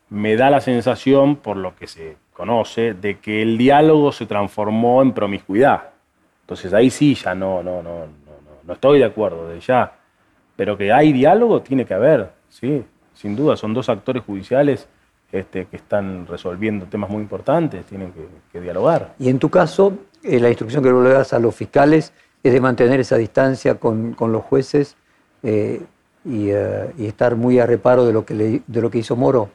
me 0.08 0.36
da 0.36 0.48
la 0.48 0.62
sensación, 0.62 1.36
por 1.36 1.58
lo 1.58 1.76
que 1.76 1.86
se 1.86 2.16
conoce, 2.32 2.94
de 2.94 3.18
que 3.18 3.42
el 3.42 3.58
diálogo 3.58 4.10
se 4.10 4.24
transformó 4.24 5.02
en 5.02 5.12
promiscuidad. 5.12 5.90
Entonces 6.44 6.72
ahí 6.72 6.88
sí 6.88 7.14
ya 7.14 7.34
no, 7.34 7.62
no, 7.62 7.82
no, 7.82 8.06
no, 8.06 8.06
no 8.64 8.72
estoy 8.72 9.00
de 9.00 9.04
acuerdo 9.04 9.50
de 9.50 9.60
ya. 9.60 9.92
Pero 10.56 10.76
que 10.76 10.92
hay 10.92 11.12
diálogo, 11.12 11.62
tiene 11.62 11.84
que 11.84 11.94
haber, 11.94 12.30
sí, 12.48 12.82
sin 13.14 13.36
duda. 13.36 13.56
Son 13.56 13.74
dos 13.74 13.88
actores 13.88 14.22
judiciales 14.24 14.88
este, 15.32 15.66
que 15.66 15.76
están 15.76 16.26
resolviendo 16.26 16.86
temas 16.86 17.10
muy 17.10 17.22
importantes, 17.22 17.84
tienen 17.86 18.12
que, 18.52 18.60
dialogar. 18.60 19.14
Y 19.18 19.28
en 19.28 19.38
tu 19.38 19.50
caso, 19.50 19.92
eh, 20.22 20.40
la 20.40 20.48
instrucción 20.48 20.82
que 20.82 20.90
le 20.90 21.10
das 21.10 21.32
a 21.32 21.38
los 21.38 21.54
fiscales 21.54 22.12
es 22.42 22.52
de 22.52 22.60
mantener 22.60 23.00
esa 23.00 23.16
distancia 23.16 23.74
con, 23.74 24.16
los 24.18 24.44
jueces 24.44 24.96
eh, 25.42 25.82
eh, 26.24 26.92
y, 26.96 27.04
estar 27.06 27.36
muy 27.36 27.58
a 27.58 27.66
reparo 27.66 28.06
de 28.06 28.12
lo, 28.12 28.24
que 28.24 28.62
de 28.66 28.80
lo 28.80 28.90
que 28.90 28.98
hizo 28.98 29.16
Moro, 29.16 29.50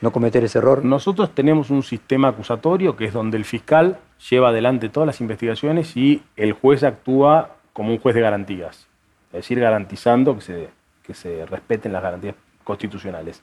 no 0.00 0.12
cometer 0.12 0.42
ese 0.44 0.58
error. 0.58 0.84
Nosotros 0.84 1.34
tenemos 1.34 1.70
un 1.70 1.82
sistema 1.82 2.28
acusatorio 2.28 2.96
que 2.96 3.04
es 3.04 3.12
donde 3.12 3.36
el 3.36 3.44
fiscal 3.44 3.98
lleva 4.30 4.48
adelante 4.48 4.88
todas 4.88 5.06
las 5.06 5.20
investigaciones 5.20 5.96
y 5.96 6.22
el 6.36 6.52
juez 6.52 6.82
actúa 6.82 7.56
como 7.72 7.92
un 7.92 7.98
juez 7.98 8.14
de 8.14 8.20
garantías, 8.20 8.88
es 9.32 9.38
decir, 9.38 9.60
garantizando 9.60 10.34
que 10.36 10.40
se, 10.42 10.68
que 11.02 11.14
se 11.14 11.46
respeten 11.46 11.92
las 11.92 12.02
garantías 12.02 12.34
constitucionales. 12.64 13.42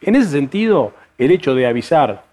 En 0.00 0.16
ese 0.16 0.30
sentido, 0.30 0.92
el 1.18 1.30
hecho 1.30 1.54
de 1.54 1.66
avisar, 1.66 2.24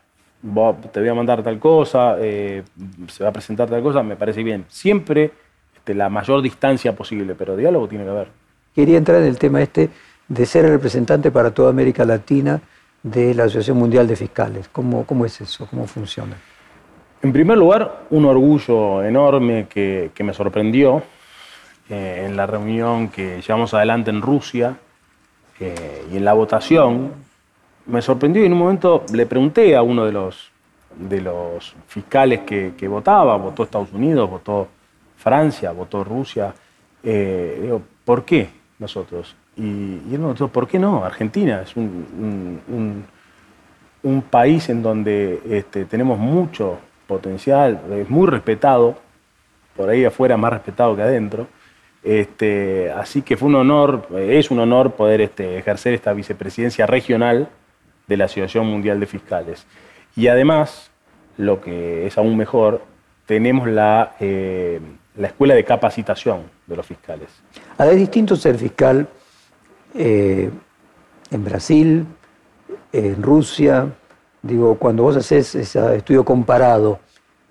te 0.91 0.99
voy 0.99 1.09
a 1.09 1.13
mandar 1.13 1.43
tal 1.43 1.59
cosa, 1.59 2.15
eh, 2.19 2.63
se 3.07 3.23
va 3.23 3.29
a 3.29 3.33
presentar 3.33 3.69
tal 3.69 3.81
cosa, 3.81 4.03
me 4.03 4.15
parece 4.15 4.43
bien. 4.43 4.65
Siempre 4.67 5.31
este, 5.75 5.93
la 5.93 6.09
mayor 6.09 6.41
distancia 6.41 6.95
posible, 6.95 7.33
pero 7.35 7.55
diálogo 7.55 7.87
tiene 7.87 8.03
que 8.03 8.09
haber. 8.09 8.27
Quería 8.75 8.97
entrar 8.97 9.21
en 9.21 9.27
el 9.27 9.39
tema 9.39 9.61
este 9.61 9.89
de 10.27 10.45
ser 10.45 10.65
representante 10.65 11.31
para 11.31 11.51
toda 11.51 11.69
América 11.69 12.03
Latina 12.03 12.61
de 13.03 13.33
la 13.33 13.43
Asociación 13.43 13.77
Mundial 13.77 14.07
de 14.07 14.15
Fiscales. 14.15 14.67
¿Cómo, 14.69 15.05
cómo 15.05 15.25
es 15.25 15.39
eso? 15.39 15.65
¿Cómo 15.69 15.87
funciona? 15.87 16.35
En 17.21 17.31
primer 17.31 17.57
lugar, 17.57 18.03
un 18.09 18.25
orgullo 18.25 19.03
enorme 19.03 19.67
que, 19.69 20.11
me 20.19 20.33
sorprendió 20.33 21.01
en 21.89 22.35
la 22.35 22.45
reunión 22.45 23.09
que 23.09 23.41
llevamos 23.41 23.73
adelante 23.73 24.09
en 24.09 24.21
Rusia 24.21 24.75
y 25.59 26.17
en 26.17 26.25
la 26.25 26.33
votación 26.33 27.11
me 27.88 28.01
sorprendió 28.01 28.43
y 28.43 28.45
en 28.45 28.53
un 28.53 28.59
momento 28.59 29.05
le 29.13 29.25
pregunté 29.25 29.75
a 29.75 29.81
uno 29.81 30.05
de 30.05 30.11
los, 30.11 30.51
de 30.95 31.21
los 31.21 31.75
fiscales 31.88 32.41
que, 32.41 32.88
votaba, 32.88 33.38
votó 33.38 33.63
Estados 33.63 33.91
Unidos, 33.93 34.29
votó 34.29 34.67
Francia, 35.17 35.71
votó 35.71 36.03
Rusia, 36.03 36.53
eh, 37.03 37.59
digo, 37.61 37.81
¿por 38.05 38.25
qué 38.25 38.49
nosotros? 38.79 39.35
Y, 39.55 40.13
él 40.13 40.19
me 40.19 40.33
dijo, 40.33 40.49
¿por 40.49 40.67
qué 40.67 40.77
no? 40.77 41.03
Argentina 41.03 41.61
es 41.61 41.75
un, 41.75 43.01
un, 44.03 44.21
país 44.29 44.69
en 44.69 44.81
donde 44.81 45.41
este, 45.49 45.85
tenemos 45.85 46.19
mucho 46.19 46.77
potencial, 47.07 47.81
es 47.91 48.09
muy 48.09 48.27
respetado, 48.27 48.95
por 49.75 49.89
ahí 49.89 50.05
afuera 50.05 50.38
más 50.38 50.53
respetado 50.53 50.95
que 50.95 51.01
adentro. 51.01 51.47
Este, 52.07 52.89
así 52.91 53.21
que 53.21 53.35
fue 53.35 53.49
un 53.49 53.55
honor, 53.55 54.07
es 54.15 54.49
un 54.49 54.59
honor 54.59 54.93
poder 54.93 55.19
este, 55.19 55.57
ejercer 55.57 55.93
esta 55.93 56.13
vicepresidencia 56.13 56.85
regional 56.85 57.49
de 58.07 58.15
la 58.15 58.25
Asociación 58.25 58.65
Mundial 58.65 58.97
de 59.01 59.07
Fiscales. 59.07 59.65
Y 60.15 60.29
además, 60.29 60.89
lo 61.35 61.59
que 61.59 62.07
es 62.07 62.17
aún 62.17 62.37
mejor, 62.37 62.81
tenemos 63.25 63.67
la, 63.67 64.15
eh, 64.21 64.79
la 65.17 65.27
escuela 65.27 65.53
de 65.53 65.65
capacitación 65.65 66.43
de 66.65 66.77
los 66.77 66.85
fiscales. 66.85 67.27
Ahora, 67.77 67.91
es 67.91 67.97
distinto 67.97 68.37
ser 68.37 68.57
fiscal 68.57 69.09
eh, 69.93 70.49
en 71.29 71.43
Brasil, 71.43 72.05
en 72.93 73.21
Rusia, 73.21 73.85
digo, 74.41 74.75
cuando 74.75 75.03
vos 75.03 75.17
haces 75.17 75.53
ese 75.55 75.97
estudio 75.97 76.23
comparado, 76.23 77.01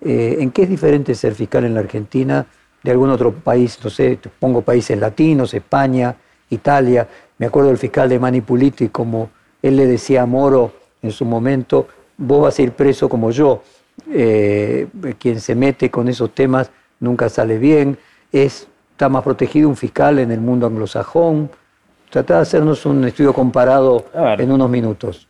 eh, 0.01 0.37
¿en 0.39 0.49
qué 0.49 0.63
es 0.63 0.69
diferente 0.69 1.13
ser 1.13 1.35
fiscal 1.35 1.63
en 1.63 1.75
la 1.75 1.81
Argentina 1.81 2.47
de 2.87 2.93
algún 2.93 3.09
otro 3.09 3.33
país, 3.33 3.77
no 3.83 3.89
sé, 3.89 4.15
te 4.15 4.29
pongo 4.29 4.61
países 4.61 4.97
latinos, 4.97 5.53
España, 5.53 6.15
Italia. 6.49 7.05
Me 7.37 7.47
acuerdo 7.47 7.67
del 7.67 7.77
fiscal 7.77 8.07
de 8.07 8.17
Manipuliti, 8.17 8.87
como 8.87 9.29
él 9.61 9.75
le 9.75 9.85
decía 9.85 10.21
a 10.21 10.25
Moro 10.25 10.71
en 11.01 11.11
su 11.11 11.25
momento, 11.25 11.89
vos 12.15 12.43
vas 12.43 12.57
a 12.57 12.61
ir 12.61 12.71
preso 12.71 13.09
como 13.09 13.29
yo. 13.31 13.61
Eh, 14.09 14.87
quien 15.19 15.41
se 15.41 15.53
mete 15.53 15.91
con 15.91 16.07
esos 16.07 16.33
temas 16.33 16.71
nunca 17.01 17.27
sale 17.27 17.57
bien. 17.57 17.97
Es, 18.31 18.69
está 18.91 19.09
más 19.09 19.21
protegido 19.21 19.67
un 19.67 19.75
fiscal 19.75 20.19
en 20.19 20.31
el 20.31 20.39
mundo 20.39 20.65
anglosajón. 20.65 21.51
Trata 22.09 22.35
de 22.35 22.41
hacernos 22.43 22.85
un 22.85 23.03
estudio 23.03 23.33
comparado 23.33 24.05
en 24.13 24.49
unos 24.49 24.69
minutos. 24.69 25.27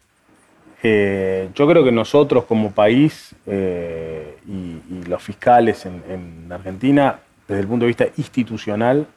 Eh, 0.84 1.50
yo 1.56 1.68
creo 1.68 1.84
que 1.84 1.92
nosotros 1.92 2.46
como 2.46 2.72
país 2.72 3.34
eh, 3.48 4.38
y, 4.48 5.08
los 5.10 5.24
fiscales 5.24 5.88
en, 5.88 6.52
Argentina, 6.52 7.20
desde 7.48 7.62
el 7.62 7.68
punto 7.68 7.86
de 7.86 7.88
vista 7.88 8.08
institucional, 8.18 9.08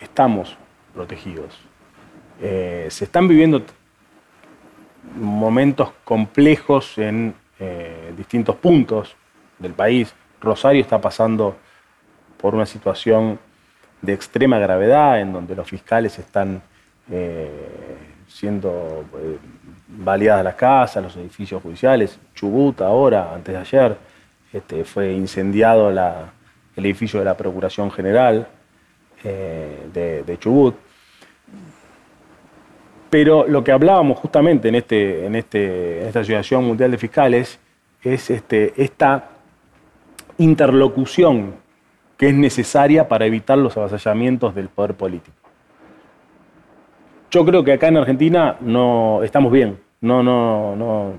estamos 0.00 0.56
protegidos. 0.94 1.58
se 2.40 3.04
están 3.04 3.28
viviendo 3.28 3.62
momentos 5.16 5.90
complejos 6.04 6.98
en 6.98 7.34
eh, 7.58 8.12
distintos 8.16 8.56
puntos 8.56 9.16
del 9.58 9.72
país. 9.72 10.14
Rosario 10.40 10.80
está 10.80 11.00
pasando 11.00 11.56
por 12.36 12.54
una 12.54 12.66
situación 12.66 13.38
de 14.00 14.12
extrema 14.12 14.58
gravedad 14.58 15.20
en 15.20 15.32
donde 15.32 15.56
los 15.56 15.68
fiscales 15.68 16.18
están 16.18 16.62
eh, 17.10 17.96
siendo 18.28 19.04
eh, 19.16 19.38
baleadas 19.88 20.44
las 20.44 20.54
casas, 20.54 21.02
los 21.02 21.16
edificios 21.16 21.60
judiciales. 21.62 22.18
Chubut 22.34 22.80
ahora, 22.80 23.34
antes 23.34 23.52
de 23.52 23.60
ayer, 23.60 23.96
este, 24.52 24.84
fue 24.84 25.12
incendiado 25.12 25.90
el 26.78 26.86
edificio 26.86 27.18
de 27.18 27.24
la 27.24 27.36
Procuración 27.36 27.90
General 27.90 28.48
de 29.22 30.36
Chubut. 30.38 30.76
Pero 33.10 33.46
lo 33.46 33.64
que 33.64 33.72
hablábamos 33.72 34.18
justamente 34.18 34.68
en, 34.68 34.74
este, 34.74 35.26
en, 35.26 35.34
este, 35.34 36.06
esta 36.06 36.20
Asociación 36.20 36.64
Mundial 36.64 36.90
de 36.90 36.98
Fiscales 36.98 37.58
es 38.02 38.30
este, 38.30 38.74
esta 38.76 39.30
interlocución 40.36 41.54
que 42.16 42.28
es 42.28 42.34
necesaria 42.34 43.08
para 43.08 43.26
evitar 43.26 43.56
los 43.58 43.76
avasallamientos 43.76 44.54
del 44.54 44.68
poder 44.68 44.94
político. 44.94 45.36
Yo 47.30 47.44
creo 47.44 47.62
que 47.64 47.72
acá 47.72 47.88
en 47.88 47.96
Argentina 47.96 48.56
no 48.60 49.22
estamos 49.22 49.52
bien, 49.52 49.78
no, 50.00 50.22
no, 50.22 50.74
no, 50.76 51.14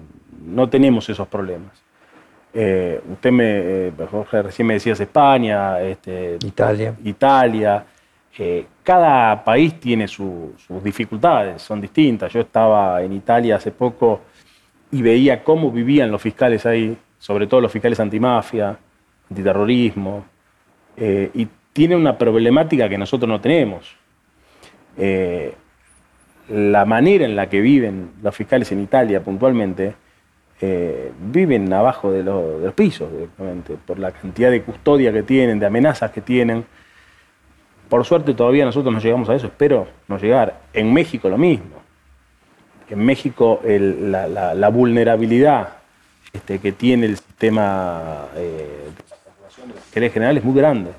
no 0.46 0.70
tenemos 0.70 1.10
esos 1.10 1.28
problemas. 1.28 1.72
Eh, 2.54 3.02
usted 3.12 3.32
me, 3.32 3.46
eh, 3.48 3.94
Jorge, 4.10 4.42
recién 4.42 4.68
me 4.68 4.76
decías 4.76 5.00
España, 5.00 5.80
este, 5.82 6.38
Italia. 6.44 6.96
Italia 7.04 7.86
cada 8.84 9.44
país 9.44 9.80
tiene 9.80 10.08
sus 10.08 10.84
dificultades, 10.84 11.62
son 11.62 11.82
distintas. 11.82 12.32
Yo 12.32 12.42
estaba 12.42 13.02
en 13.04 13.14
Italia 13.14 13.58
hace 13.58 13.72
poco 13.72 14.22
y 14.92 15.02
veía 15.02 15.44
cómo 15.44 15.72
vivían 15.72 16.10
los 16.10 16.22
fiscales 16.22 16.66
ahí, 16.66 16.98
sobre 17.18 17.48
todo 17.48 17.62
los 17.62 17.72
fiscales 17.72 18.00
antimafia, 18.00 18.78
antiterrorismo, 19.30 20.26
eh, 20.96 21.30
y 21.34 21.48
tiene 21.74 21.96
una 21.96 22.18
problemática 22.18 22.88
que 22.88 22.98
nosotros 22.98 23.30
no 23.30 23.42
tenemos. 23.42 23.96
Eh, 24.98 25.54
la 26.50 26.86
manera 26.86 27.26
en 27.26 27.36
la 27.36 27.48
que 27.48 27.62
viven 27.62 28.12
los 28.24 28.36
fiscales 28.36 28.72
en 28.72 28.82
Italia 28.82 29.22
puntualmente, 29.22 29.94
eh, 30.62 31.14
viven 31.20 31.72
abajo 31.72 32.12
de, 32.12 32.22
los 32.22 32.74
pisos 32.74 33.10
directamente, 33.12 33.78
por 33.86 33.98
la 33.98 34.12
cantidad 34.12 34.52
de 34.52 34.62
custodia 34.62 35.14
que 35.14 35.24
tienen, 35.24 35.58
de 35.58 35.66
amenazas 35.66 36.12
que 36.12 36.22
tienen. 36.22 36.66
Por 37.88 38.04
suerte 38.06 38.34
todavía 38.34 38.66
nosotros 38.66 38.94
no 38.94 39.00
llegamos 39.00 39.30
a 39.30 39.36
eso, 39.36 39.48
espero 39.48 39.88
no 40.08 40.18
llegar. 40.18 40.60
En 40.74 40.92
México 40.94 41.30
lo 41.30 41.38
mismo. 41.38 41.78
En 42.90 43.06
México 43.06 43.62
la, 43.64 44.70
vulnerabilidad 44.70 45.70
este, 46.34 46.60
que 46.60 46.72
tiene 46.72 47.06
el 47.06 47.18
sistema 47.18 48.28
eh, 48.36 48.90
de 49.94 50.10
general 50.10 50.38
es 50.38 50.44
muy 50.44 50.56
grande. 50.56 50.92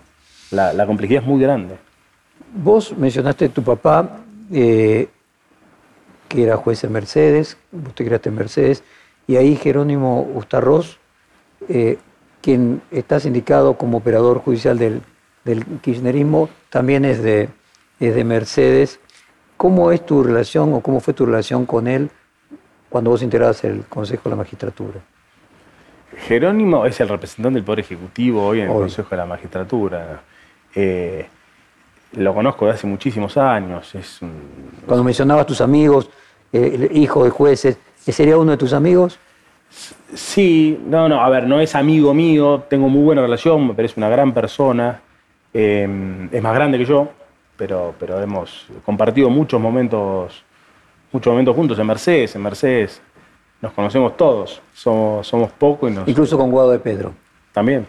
La, 0.50 0.86
complejidad 0.86 1.22
es 1.22 1.28
muy 1.28 1.40
grande. 1.40 1.76
Vos 2.54 2.96
mencionaste 2.96 3.44
a 3.44 3.48
tu 3.50 3.62
papá, 3.62 4.20
eh, 4.52 5.08
que 6.28 6.44
era 6.44 6.56
juez 6.56 6.82
en 6.82 6.92
Mercedes, 6.92 7.56
vos 7.70 7.94
te 7.94 8.04
creaste 8.04 8.30
en 8.30 8.34
Mercedes, 8.36 8.82
y 9.30 9.36
ahí 9.36 9.56
Jerónimo 9.56 10.22
Ustarroz, 10.34 10.98
eh, 11.68 11.98
quien 12.40 12.82
está 12.90 13.20
sindicado 13.20 13.74
como 13.74 13.98
operador 13.98 14.38
judicial 14.38 14.78
del 14.78 15.02
del 15.44 15.64
kirchnerismo 15.80 16.48
también 16.68 17.04
es 17.04 17.22
de, 17.22 17.48
de 17.98 18.24
Mercedes. 18.24 19.00
¿Cómo 19.56 19.92
es 19.92 20.04
tu 20.04 20.22
relación 20.22 20.72
o 20.72 20.80
cómo 20.80 21.00
fue 21.00 21.14
tu 21.14 21.26
relación 21.26 21.66
con 21.66 21.86
él 21.86 22.10
cuando 22.88 23.10
vos 23.10 23.22
integrabas 23.22 23.62
el 23.64 23.84
Consejo 23.84 24.22
de 24.24 24.30
la 24.30 24.36
Magistratura? 24.36 25.00
Jerónimo 26.16 26.86
es 26.86 26.98
el 27.00 27.08
representante 27.08 27.56
del 27.56 27.64
Poder 27.64 27.80
Ejecutivo 27.80 28.46
hoy 28.46 28.60
en 28.60 28.68
el 28.68 28.72
Consejo 28.72 29.10
de 29.10 29.16
la 29.16 29.26
Magistratura. 29.26 30.22
Eh, 30.74 31.26
lo 32.12 32.34
conozco 32.34 32.66
de 32.66 32.72
hace 32.72 32.86
muchísimos 32.86 33.36
años. 33.36 33.94
Es 33.94 34.20
Cuando 34.86 35.04
mencionabas 35.04 35.46
tus 35.46 35.60
amigos, 35.60 36.10
eh, 36.52 36.88
el 36.90 36.96
hijo 36.96 37.24
de 37.24 37.30
jueces, 37.30 37.78
¿sería 38.06 38.36
uno 38.38 38.52
de 38.52 38.56
tus 38.56 38.72
amigos? 38.72 39.18
Sí, 40.14 40.80
no, 40.86 41.08
no, 41.08 41.20
a 41.20 41.28
ver, 41.28 41.46
no 41.46 41.60
es 41.60 41.74
amigo 41.74 42.12
mío, 42.12 42.64
tengo 42.68 42.88
muy 42.88 43.02
buena 43.02 43.22
relación, 43.22 43.68
me 43.68 43.74
parece 43.74 43.94
una 43.98 44.08
gran 44.08 44.34
persona. 44.34 45.00
Em, 45.52 46.28
es 46.32 46.42
más 46.42 46.54
grande 46.54 46.78
que 46.78 46.84
yo, 46.84 47.08
pero, 47.56 47.94
pero 47.98 48.20
hemos 48.20 48.66
compartido 48.84 49.30
muchos 49.30 49.60
momentos, 49.60 50.44
muchos 51.12 51.30
momentos 51.30 51.54
juntos 51.54 51.78
en 51.78 51.86
Mercedes. 51.86 52.34
En 52.34 52.42
Mercedes 52.42 53.00
nos 53.60 53.72
conocemos 53.72 54.16
todos, 54.16 54.60
somos, 54.74 55.26
somos 55.26 55.52
pocos 55.52 55.90
y 55.90 55.94
nos... 55.94 56.08
Incluso 56.08 56.36
con 56.36 56.50
Guado 56.50 56.70
de 56.70 56.78
Pedro. 56.78 57.12
También. 57.52 57.86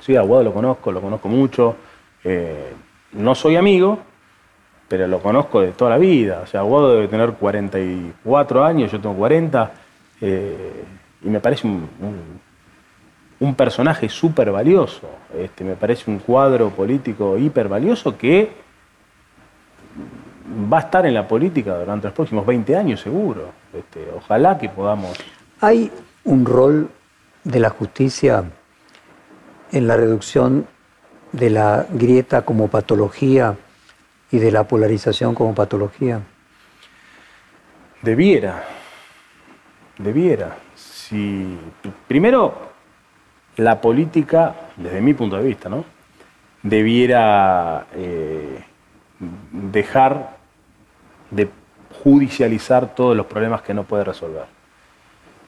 Sí, 0.00 0.16
a 0.16 0.22
Guado 0.22 0.44
lo 0.44 0.52
conozco, 0.52 0.92
lo 0.92 1.00
conozco 1.00 1.28
mucho. 1.28 1.76
Eh, 2.24 2.72
no 3.12 3.34
soy 3.34 3.56
amigo, 3.56 3.98
pero 4.90 5.06
lo 5.06 5.20
conozco 5.20 5.62
de 5.62 5.72
toda 5.72 5.92
la 5.92 5.98
vida. 5.98 6.42
O 6.42 6.46
sea, 6.46 6.60
Guado 6.60 6.92
debe 6.92 7.08
tener 7.08 7.32
44 7.32 8.64
años, 8.64 8.92
yo 8.92 9.00
tengo 9.00 9.14
40, 9.14 9.72
eh, 10.20 10.84
y 11.22 11.28
me 11.30 11.40
parece 11.40 11.66
un 11.66 11.88
un 13.40 13.54
personaje 13.54 14.08
súper 14.08 14.52
valioso. 14.52 15.08
Este, 15.36 15.64
me 15.64 15.74
parece 15.74 16.10
un 16.10 16.18
cuadro 16.18 16.70
político 16.70 17.36
hiper 17.38 17.68
valioso 17.68 18.16
que 18.16 18.50
va 20.72 20.78
a 20.78 20.80
estar 20.80 21.06
en 21.06 21.14
la 21.14 21.26
política 21.26 21.78
durante 21.78 22.06
los 22.06 22.14
próximos 22.14 22.46
20 22.46 22.76
años 22.76 23.00
seguro. 23.00 23.50
Este, 23.72 24.06
ojalá 24.14 24.58
que 24.58 24.68
podamos... 24.68 25.16
¿Hay 25.60 25.90
un 26.24 26.44
rol 26.44 26.90
de 27.44 27.60
la 27.60 27.70
justicia 27.70 28.44
en 29.72 29.86
la 29.86 29.96
reducción 29.96 30.66
de 31.32 31.48
la 31.48 31.86
grieta 31.90 32.42
como 32.42 32.68
patología 32.68 33.56
y 34.30 34.38
de 34.38 34.50
la 34.50 34.64
polarización 34.64 35.34
como 35.34 35.54
patología? 35.54 36.20
Debiera, 38.02 38.64
debiera. 39.98 40.56
Si, 40.74 41.58
primero, 42.08 42.54
la 43.56 43.80
política, 43.80 44.54
desde 44.76 45.00
mi 45.00 45.14
punto 45.14 45.36
de 45.36 45.42
vista, 45.42 45.68
¿no? 45.68 45.84
debiera 46.62 47.86
eh, 47.94 48.62
dejar 49.18 50.36
de 51.30 51.48
judicializar 52.02 52.94
todos 52.94 53.16
los 53.16 53.26
problemas 53.26 53.62
que 53.62 53.74
no 53.74 53.84
puede 53.84 54.04
resolver. 54.04 54.44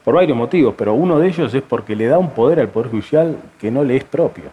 Por 0.03 0.15
varios 0.15 0.37
motivos, 0.37 0.75
pero 0.77 0.93
uno 0.93 1.19
de 1.19 1.27
ellos 1.27 1.53
es 1.53 1.61
porque 1.61 1.95
le 1.95 2.07
da 2.07 2.17
un 2.17 2.31
poder 2.31 2.59
al 2.59 2.67
Poder 2.69 2.91
Judicial 2.91 3.37
que 3.59 3.71
no 3.71 3.83
le 3.83 3.95
es 3.95 4.03
propio. 4.03 4.45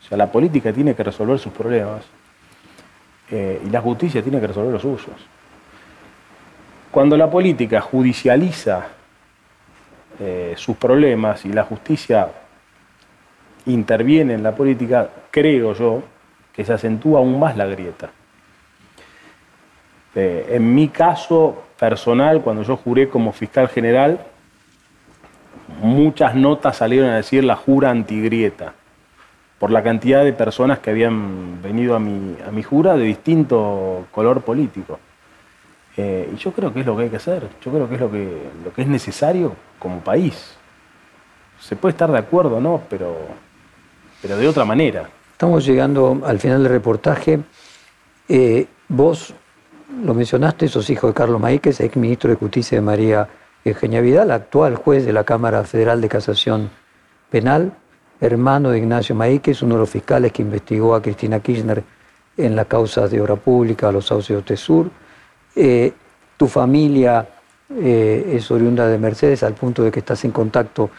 O 0.00 0.08
sea, 0.08 0.18
la 0.18 0.30
política 0.30 0.72
tiene 0.72 0.94
que 0.94 1.02
resolver 1.02 1.38
sus 1.38 1.52
problemas 1.52 2.02
eh, 3.30 3.60
y 3.64 3.70
la 3.70 3.80
justicia 3.80 4.22
tiene 4.22 4.40
que 4.40 4.46
resolver 4.46 4.72
los 4.72 4.82
suyos. 4.82 5.16
Cuando 6.90 7.16
la 7.16 7.30
política 7.30 7.80
judicializa 7.80 8.88
eh, 10.20 10.54
sus 10.56 10.76
problemas 10.76 11.44
y 11.44 11.52
la 11.52 11.64
justicia 11.64 12.28
interviene 13.66 14.34
en 14.34 14.42
la 14.42 14.54
política, 14.54 15.08
creo 15.30 15.74
yo, 15.74 16.02
que 16.52 16.64
se 16.64 16.72
acentúa 16.72 17.20
aún 17.20 17.38
más 17.38 17.56
la 17.56 17.66
grieta. 17.66 18.10
Eh, 20.14 20.46
en 20.50 20.74
mi 20.74 20.88
caso 20.88 21.62
personal, 21.78 22.40
cuando 22.40 22.62
yo 22.62 22.76
juré 22.76 23.08
como 23.08 23.32
fiscal 23.32 23.68
general, 23.68 24.18
muchas 25.80 26.34
notas 26.34 26.78
salieron 26.78 27.10
a 27.10 27.16
decir 27.16 27.44
la 27.44 27.54
jura 27.54 27.90
antigrieta, 27.90 28.74
por 29.58 29.70
la 29.70 29.82
cantidad 29.82 30.24
de 30.24 30.32
personas 30.32 30.78
que 30.78 30.90
habían 30.90 31.60
venido 31.62 31.94
a 31.94 31.98
mi, 31.98 32.36
a 32.46 32.50
mi 32.50 32.62
jura 32.62 32.96
de 32.96 33.04
distinto 33.04 34.06
color 34.10 34.42
político. 34.42 34.98
Eh, 35.96 36.30
y 36.32 36.36
yo 36.36 36.52
creo 36.52 36.72
que 36.72 36.80
es 36.80 36.86
lo 36.86 36.96
que 36.96 37.04
hay 37.04 37.08
que 37.10 37.16
hacer, 37.16 37.48
yo 37.64 37.72
creo 37.72 37.88
que 37.88 37.94
es 37.96 38.00
lo 38.00 38.10
que, 38.10 38.38
lo 38.64 38.72
que 38.72 38.82
es 38.82 38.88
necesario 38.88 39.54
como 39.78 40.00
país. 40.00 40.56
Se 41.58 41.74
puede 41.74 41.92
estar 41.92 42.10
de 42.12 42.18
acuerdo, 42.18 42.60
¿no? 42.60 42.82
Pero 42.88 43.16
pero 44.20 44.36
de 44.36 44.48
otra 44.48 44.64
manera. 44.64 45.08
Estamos 45.32 45.64
llegando 45.64 46.20
al 46.24 46.38
final 46.38 46.62
del 46.62 46.72
reportaje. 46.72 47.40
Eh, 48.28 48.66
vos 48.88 49.34
lo 50.04 50.14
mencionaste, 50.14 50.68
sos 50.68 50.90
hijo 50.90 51.06
de 51.06 51.14
Carlos 51.14 51.40
Maíquez, 51.40 51.80
ex 51.80 51.96
ministro 51.96 52.30
de 52.30 52.36
Justicia 52.36 52.78
de 52.78 52.82
María 52.82 53.28
Eugenia 53.64 54.00
Vidal, 54.00 54.30
actual 54.30 54.76
juez 54.76 55.06
de 55.06 55.12
la 55.12 55.24
Cámara 55.24 55.62
Federal 55.64 56.00
de 56.00 56.08
Casación 56.08 56.70
Penal, 57.30 57.72
hermano 58.20 58.70
de 58.70 58.78
Ignacio 58.78 59.14
Maíquez, 59.14 59.62
uno 59.62 59.74
de 59.74 59.80
los 59.80 59.90
fiscales 59.90 60.32
que 60.32 60.42
investigó 60.42 60.94
a 60.94 61.02
Cristina 61.02 61.40
Kirchner 61.40 61.82
en 62.36 62.56
las 62.56 62.66
causas 62.66 63.10
de 63.10 63.20
obra 63.20 63.36
pública, 63.36 63.92
los 63.92 64.06
saucios 64.06 64.44
de 64.44 64.56
Sur. 64.56 64.90
Eh, 65.54 65.92
tu 66.36 66.46
familia 66.46 67.28
eh, 67.70 68.32
es 68.34 68.50
oriunda 68.50 68.86
de 68.86 68.98
Mercedes 68.98 69.42
al 69.42 69.54
punto 69.54 69.82
de 69.82 69.90
que 69.90 70.00
estás 70.00 70.24
en 70.24 70.30
contacto 70.30 70.90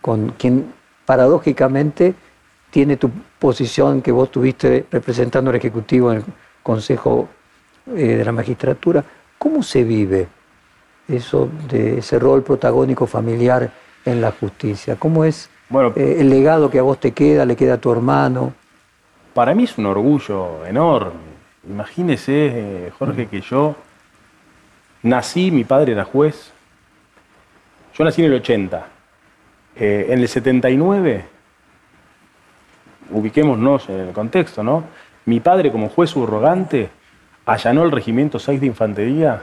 con 0.00 0.30
quien 0.30 0.72
paradójicamente 1.06 2.14
tiene 2.70 2.96
tu 2.96 3.10
posición 3.38 4.02
que 4.02 4.12
vos 4.12 4.30
tuviste 4.30 4.86
representando 4.90 5.50
al 5.50 5.56
Ejecutivo 5.56 6.12
en 6.12 6.18
el 6.18 6.24
Consejo 6.62 7.28
eh, 7.86 8.16
de 8.16 8.24
la 8.24 8.32
Magistratura. 8.32 9.04
¿Cómo 9.38 9.62
se 9.62 9.84
vive 9.84 10.28
eso 11.06 11.48
de 11.68 11.98
ese 11.98 12.18
rol 12.18 12.42
protagónico 12.42 13.06
familiar 13.06 13.72
en 14.04 14.20
la 14.20 14.32
justicia? 14.32 14.96
¿Cómo 14.96 15.24
es 15.24 15.48
eh, 15.70 16.16
el 16.20 16.30
legado 16.30 16.70
que 16.70 16.78
a 16.78 16.82
vos 16.82 16.98
te 16.98 17.12
queda, 17.12 17.44
le 17.44 17.56
queda 17.56 17.74
a 17.74 17.78
tu 17.78 17.92
hermano? 17.92 18.52
Para 19.34 19.54
mí 19.54 19.64
es 19.64 19.78
un 19.78 19.86
orgullo 19.86 20.66
enorme. 20.66 21.28
Imagínese, 21.68 22.86
eh, 22.86 22.92
Jorge, 22.98 23.26
que 23.26 23.40
yo 23.40 23.76
nací, 25.02 25.50
mi 25.50 25.64
padre 25.64 25.92
era 25.92 26.04
juez. 26.04 26.52
Yo 27.94 28.04
nací 28.04 28.22
en 28.22 28.32
el 28.32 28.38
80. 28.38 28.86
en 29.80 30.18
el 30.18 30.26
79, 30.26 31.24
ubiquémonos 33.10 33.88
en 33.88 34.00
el 34.00 34.12
contexto, 34.12 34.64
¿no? 34.64 34.82
Mi 35.24 35.38
padre, 35.38 35.70
como 35.70 35.88
juez 35.88 36.10
subrogante, 36.10 36.90
allanó 37.46 37.82
el 37.84 37.92
regimiento 37.92 38.38
6 38.38 38.60
de 38.60 38.66
infantería 38.66 39.42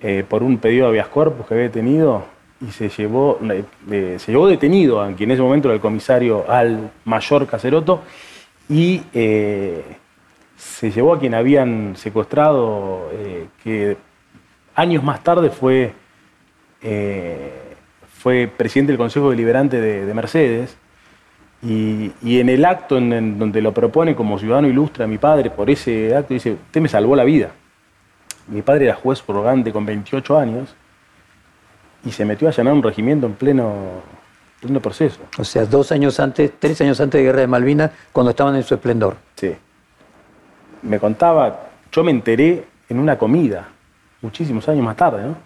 eh, 0.00 0.24
por 0.28 0.42
un 0.42 0.58
pedido 0.58 0.84
de 0.84 0.90
habeas 0.90 1.08
corpus 1.08 1.46
que 1.46 1.54
había 1.54 1.70
tenido 1.70 2.24
y 2.66 2.70
se 2.72 2.88
llevó, 2.88 3.38
eh, 3.90 4.16
se 4.18 4.32
llevó 4.32 4.46
detenido 4.46 5.00
a 5.00 5.12
quien 5.12 5.30
en 5.30 5.34
ese 5.34 5.42
momento 5.42 5.68
era 5.68 5.74
el 5.74 5.80
comisario 5.80 6.44
al 6.48 6.90
mayor 7.04 7.46
Caceroto 7.46 8.02
y 8.68 9.02
eh, 9.12 9.84
se 10.56 10.90
llevó 10.90 11.14
a 11.14 11.18
quien 11.18 11.34
habían 11.34 11.96
secuestrado, 11.96 13.10
que 13.62 13.96
años 14.74 15.02
más 15.02 15.22
tarde 15.22 15.50
fue, 15.50 15.92
fue 18.18 18.50
presidente 18.56 18.92
del 18.92 18.98
Consejo 18.98 19.30
Deliberante 19.30 19.80
de 19.80 20.14
Mercedes 20.14 20.76
y, 21.66 22.40
en 22.40 22.48
el 22.48 22.64
acto 22.64 22.98
en, 22.98 23.38
donde 23.38 23.62
lo 23.62 23.72
propone 23.72 24.14
como 24.14 24.38
ciudadano 24.38 24.68
ilustre 24.68 25.04
a 25.04 25.06
mi 25.06 25.16
padre, 25.16 25.50
por 25.50 25.70
ese 25.70 26.14
acto 26.14 26.34
dice, 26.34 26.52
usted 26.52 26.80
me 26.80 26.88
salvó 26.88 27.16
la 27.16 27.24
vida. 27.24 27.52
Mi 28.48 28.60
padre 28.60 28.86
era 28.86 28.94
juez 28.94 29.22
prorogante 29.22 29.72
con 29.72 29.86
28 29.86 30.38
años 30.38 30.74
y 32.04 32.12
se 32.12 32.24
metió 32.24 32.48
a 32.48 32.50
allanar 32.50 32.74
un 32.74 32.82
regimiento 32.82 33.26
en 33.26 33.34
pleno, 33.34 33.74
pleno 34.60 34.80
proceso. 34.80 35.20
O 35.38 35.44
sea, 35.44 35.64
dos 35.64 35.92
años 35.92 36.20
antes, 36.20 36.52
tres 36.58 36.80
años 36.80 37.00
antes 37.00 37.18
de 37.18 37.24
Guerra 37.24 37.40
de 37.40 37.46
Malvinas, 37.46 37.90
cuando 38.12 38.30
estaban 38.30 38.56
en 38.56 38.62
su 38.62 38.74
esplendor. 38.74 39.16
Sí. 39.36 39.54
Me 40.82 40.98
contaba, 40.98 41.68
yo 41.90 42.04
me 42.04 42.10
enteré 42.10 42.64
en 42.88 42.98
una 42.98 43.16
comida, 43.16 43.68
muchísimos 44.20 44.68
años 44.68 44.84
más 44.84 44.96
tarde, 44.96 45.22
¿no? 45.22 45.36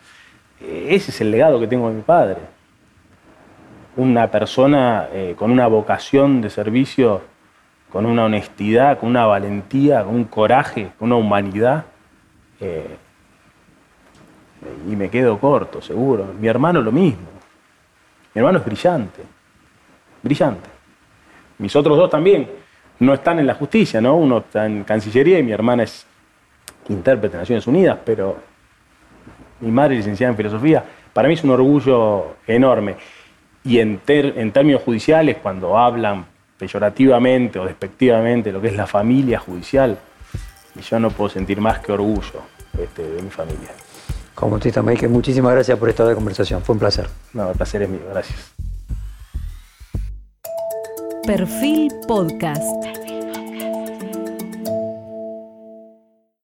Ese 0.60 1.12
es 1.12 1.20
el 1.20 1.30
legado 1.30 1.60
que 1.60 1.68
tengo 1.68 1.88
de 1.88 1.94
mi 1.94 2.02
padre 2.02 2.58
una 3.98 4.30
persona 4.30 5.08
eh, 5.12 5.34
con 5.36 5.50
una 5.50 5.66
vocación 5.66 6.40
de 6.40 6.50
servicio, 6.50 7.20
con 7.90 8.06
una 8.06 8.26
honestidad, 8.26 8.98
con 8.98 9.08
una 9.08 9.26
valentía, 9.26 10.04
con 10.04 10.14
un 10.14 10.24
coraje, 10.24 10.92
con 10.98 11.08
una 11.08 11.16
humanidad. 11.16 11.84
Eh, 12.60 12.96
y 14.88 14.96
me 14.96 15.08
quedo 15.10 15.38
corto, 15.38 15.80
seguro. 15.80 16.34
Mi 16.38 16.48
hermano 16.48 16.80
lo 16.80 16.92
mismo. 16.92 17.28
Mi 18.34 18.40
hermano 18.40 18.58
es 18.58 18.64
brillante, 18.64 19.22
brillante. 20.22 20.68
Mis 21.58 21.74
otros 21.74 21.96
dos 21.96 22.10
también 22.10 22.48
no 23.00 23.14
están 23.14 23.38
en 23.38 23.46
la 23.46 23.54
justicia, 23.54 24.00
¿no? 24.00 24.16
Uno 24.16 24.38
está 24.38 24.66
en 24.66 24.84
Cancillería 24.84 25.38
y 25.38 25.42
mi 25.42 25.52
hermana 25.52 25.84
es 25.84 26.06
intérprete 26.88 27.36
de 27.36 27.42
Naciones 27.42 27.66
Unidas, 27.66 27.98
pero 28.04 28.36
mi 29.60 29.70
madre 29.70 29.94
es 29.94 30.00
licenciada 30.00 30.32
en 30.32 30.36
filosofía. 30.36 30.84
Para 31.12 31.28
mí 31.28 31.34
es 31.34 31.44
un 31.44 31.50
orgullo 31.50 32.36
enorme. 32.46 32.96
Y 33.64 33.80
en, 33.80 33.98
términos 33.98 34.82
judiciales, 34.82 35.38
cuando 35.42 35.76
hablan 35.76 36.24
peyorativamente 36.56 37.58
o 37.58 37.64
despectivamente 37.64 38.52
lo 38.52 38.60
que 38.60 38.68
es 38.68 38.76
la 38.76 38.86
familia 38.86 39.38
judicial, 39.38 39.98
yo 40.88 41.00
no 41.00 41.10
puedo 41.10 41.28
sentir 41.28 41.60
más 41.60 41.80
que 41.80 41.92
orgullo 41.92 42.42
este, 42.80 43.02
de 43.02 43.22
mi 43.22 43.30
familia. 43.30 43.70
Como 44.38 44.52
Bautista 44.52 44.84
que 44.96 45.08
muchísimas 45.08 45.52
gracias 45.52 45.76
por 45.76 45.88
esta 45.88 46.14
conversación. 46.14 46.62
Fue 46.62 46.74
un 46.74 46.78
placer. 46.78 47.08
No, 47.32 47.50
el 47.50 47.56
placer 47.56 47.82
es 47.82 47.88
mío. 47.88 48.02
Gracias. 48.08 48.38
Perfil 51.26 51.90
Podcast. 52.06 53.07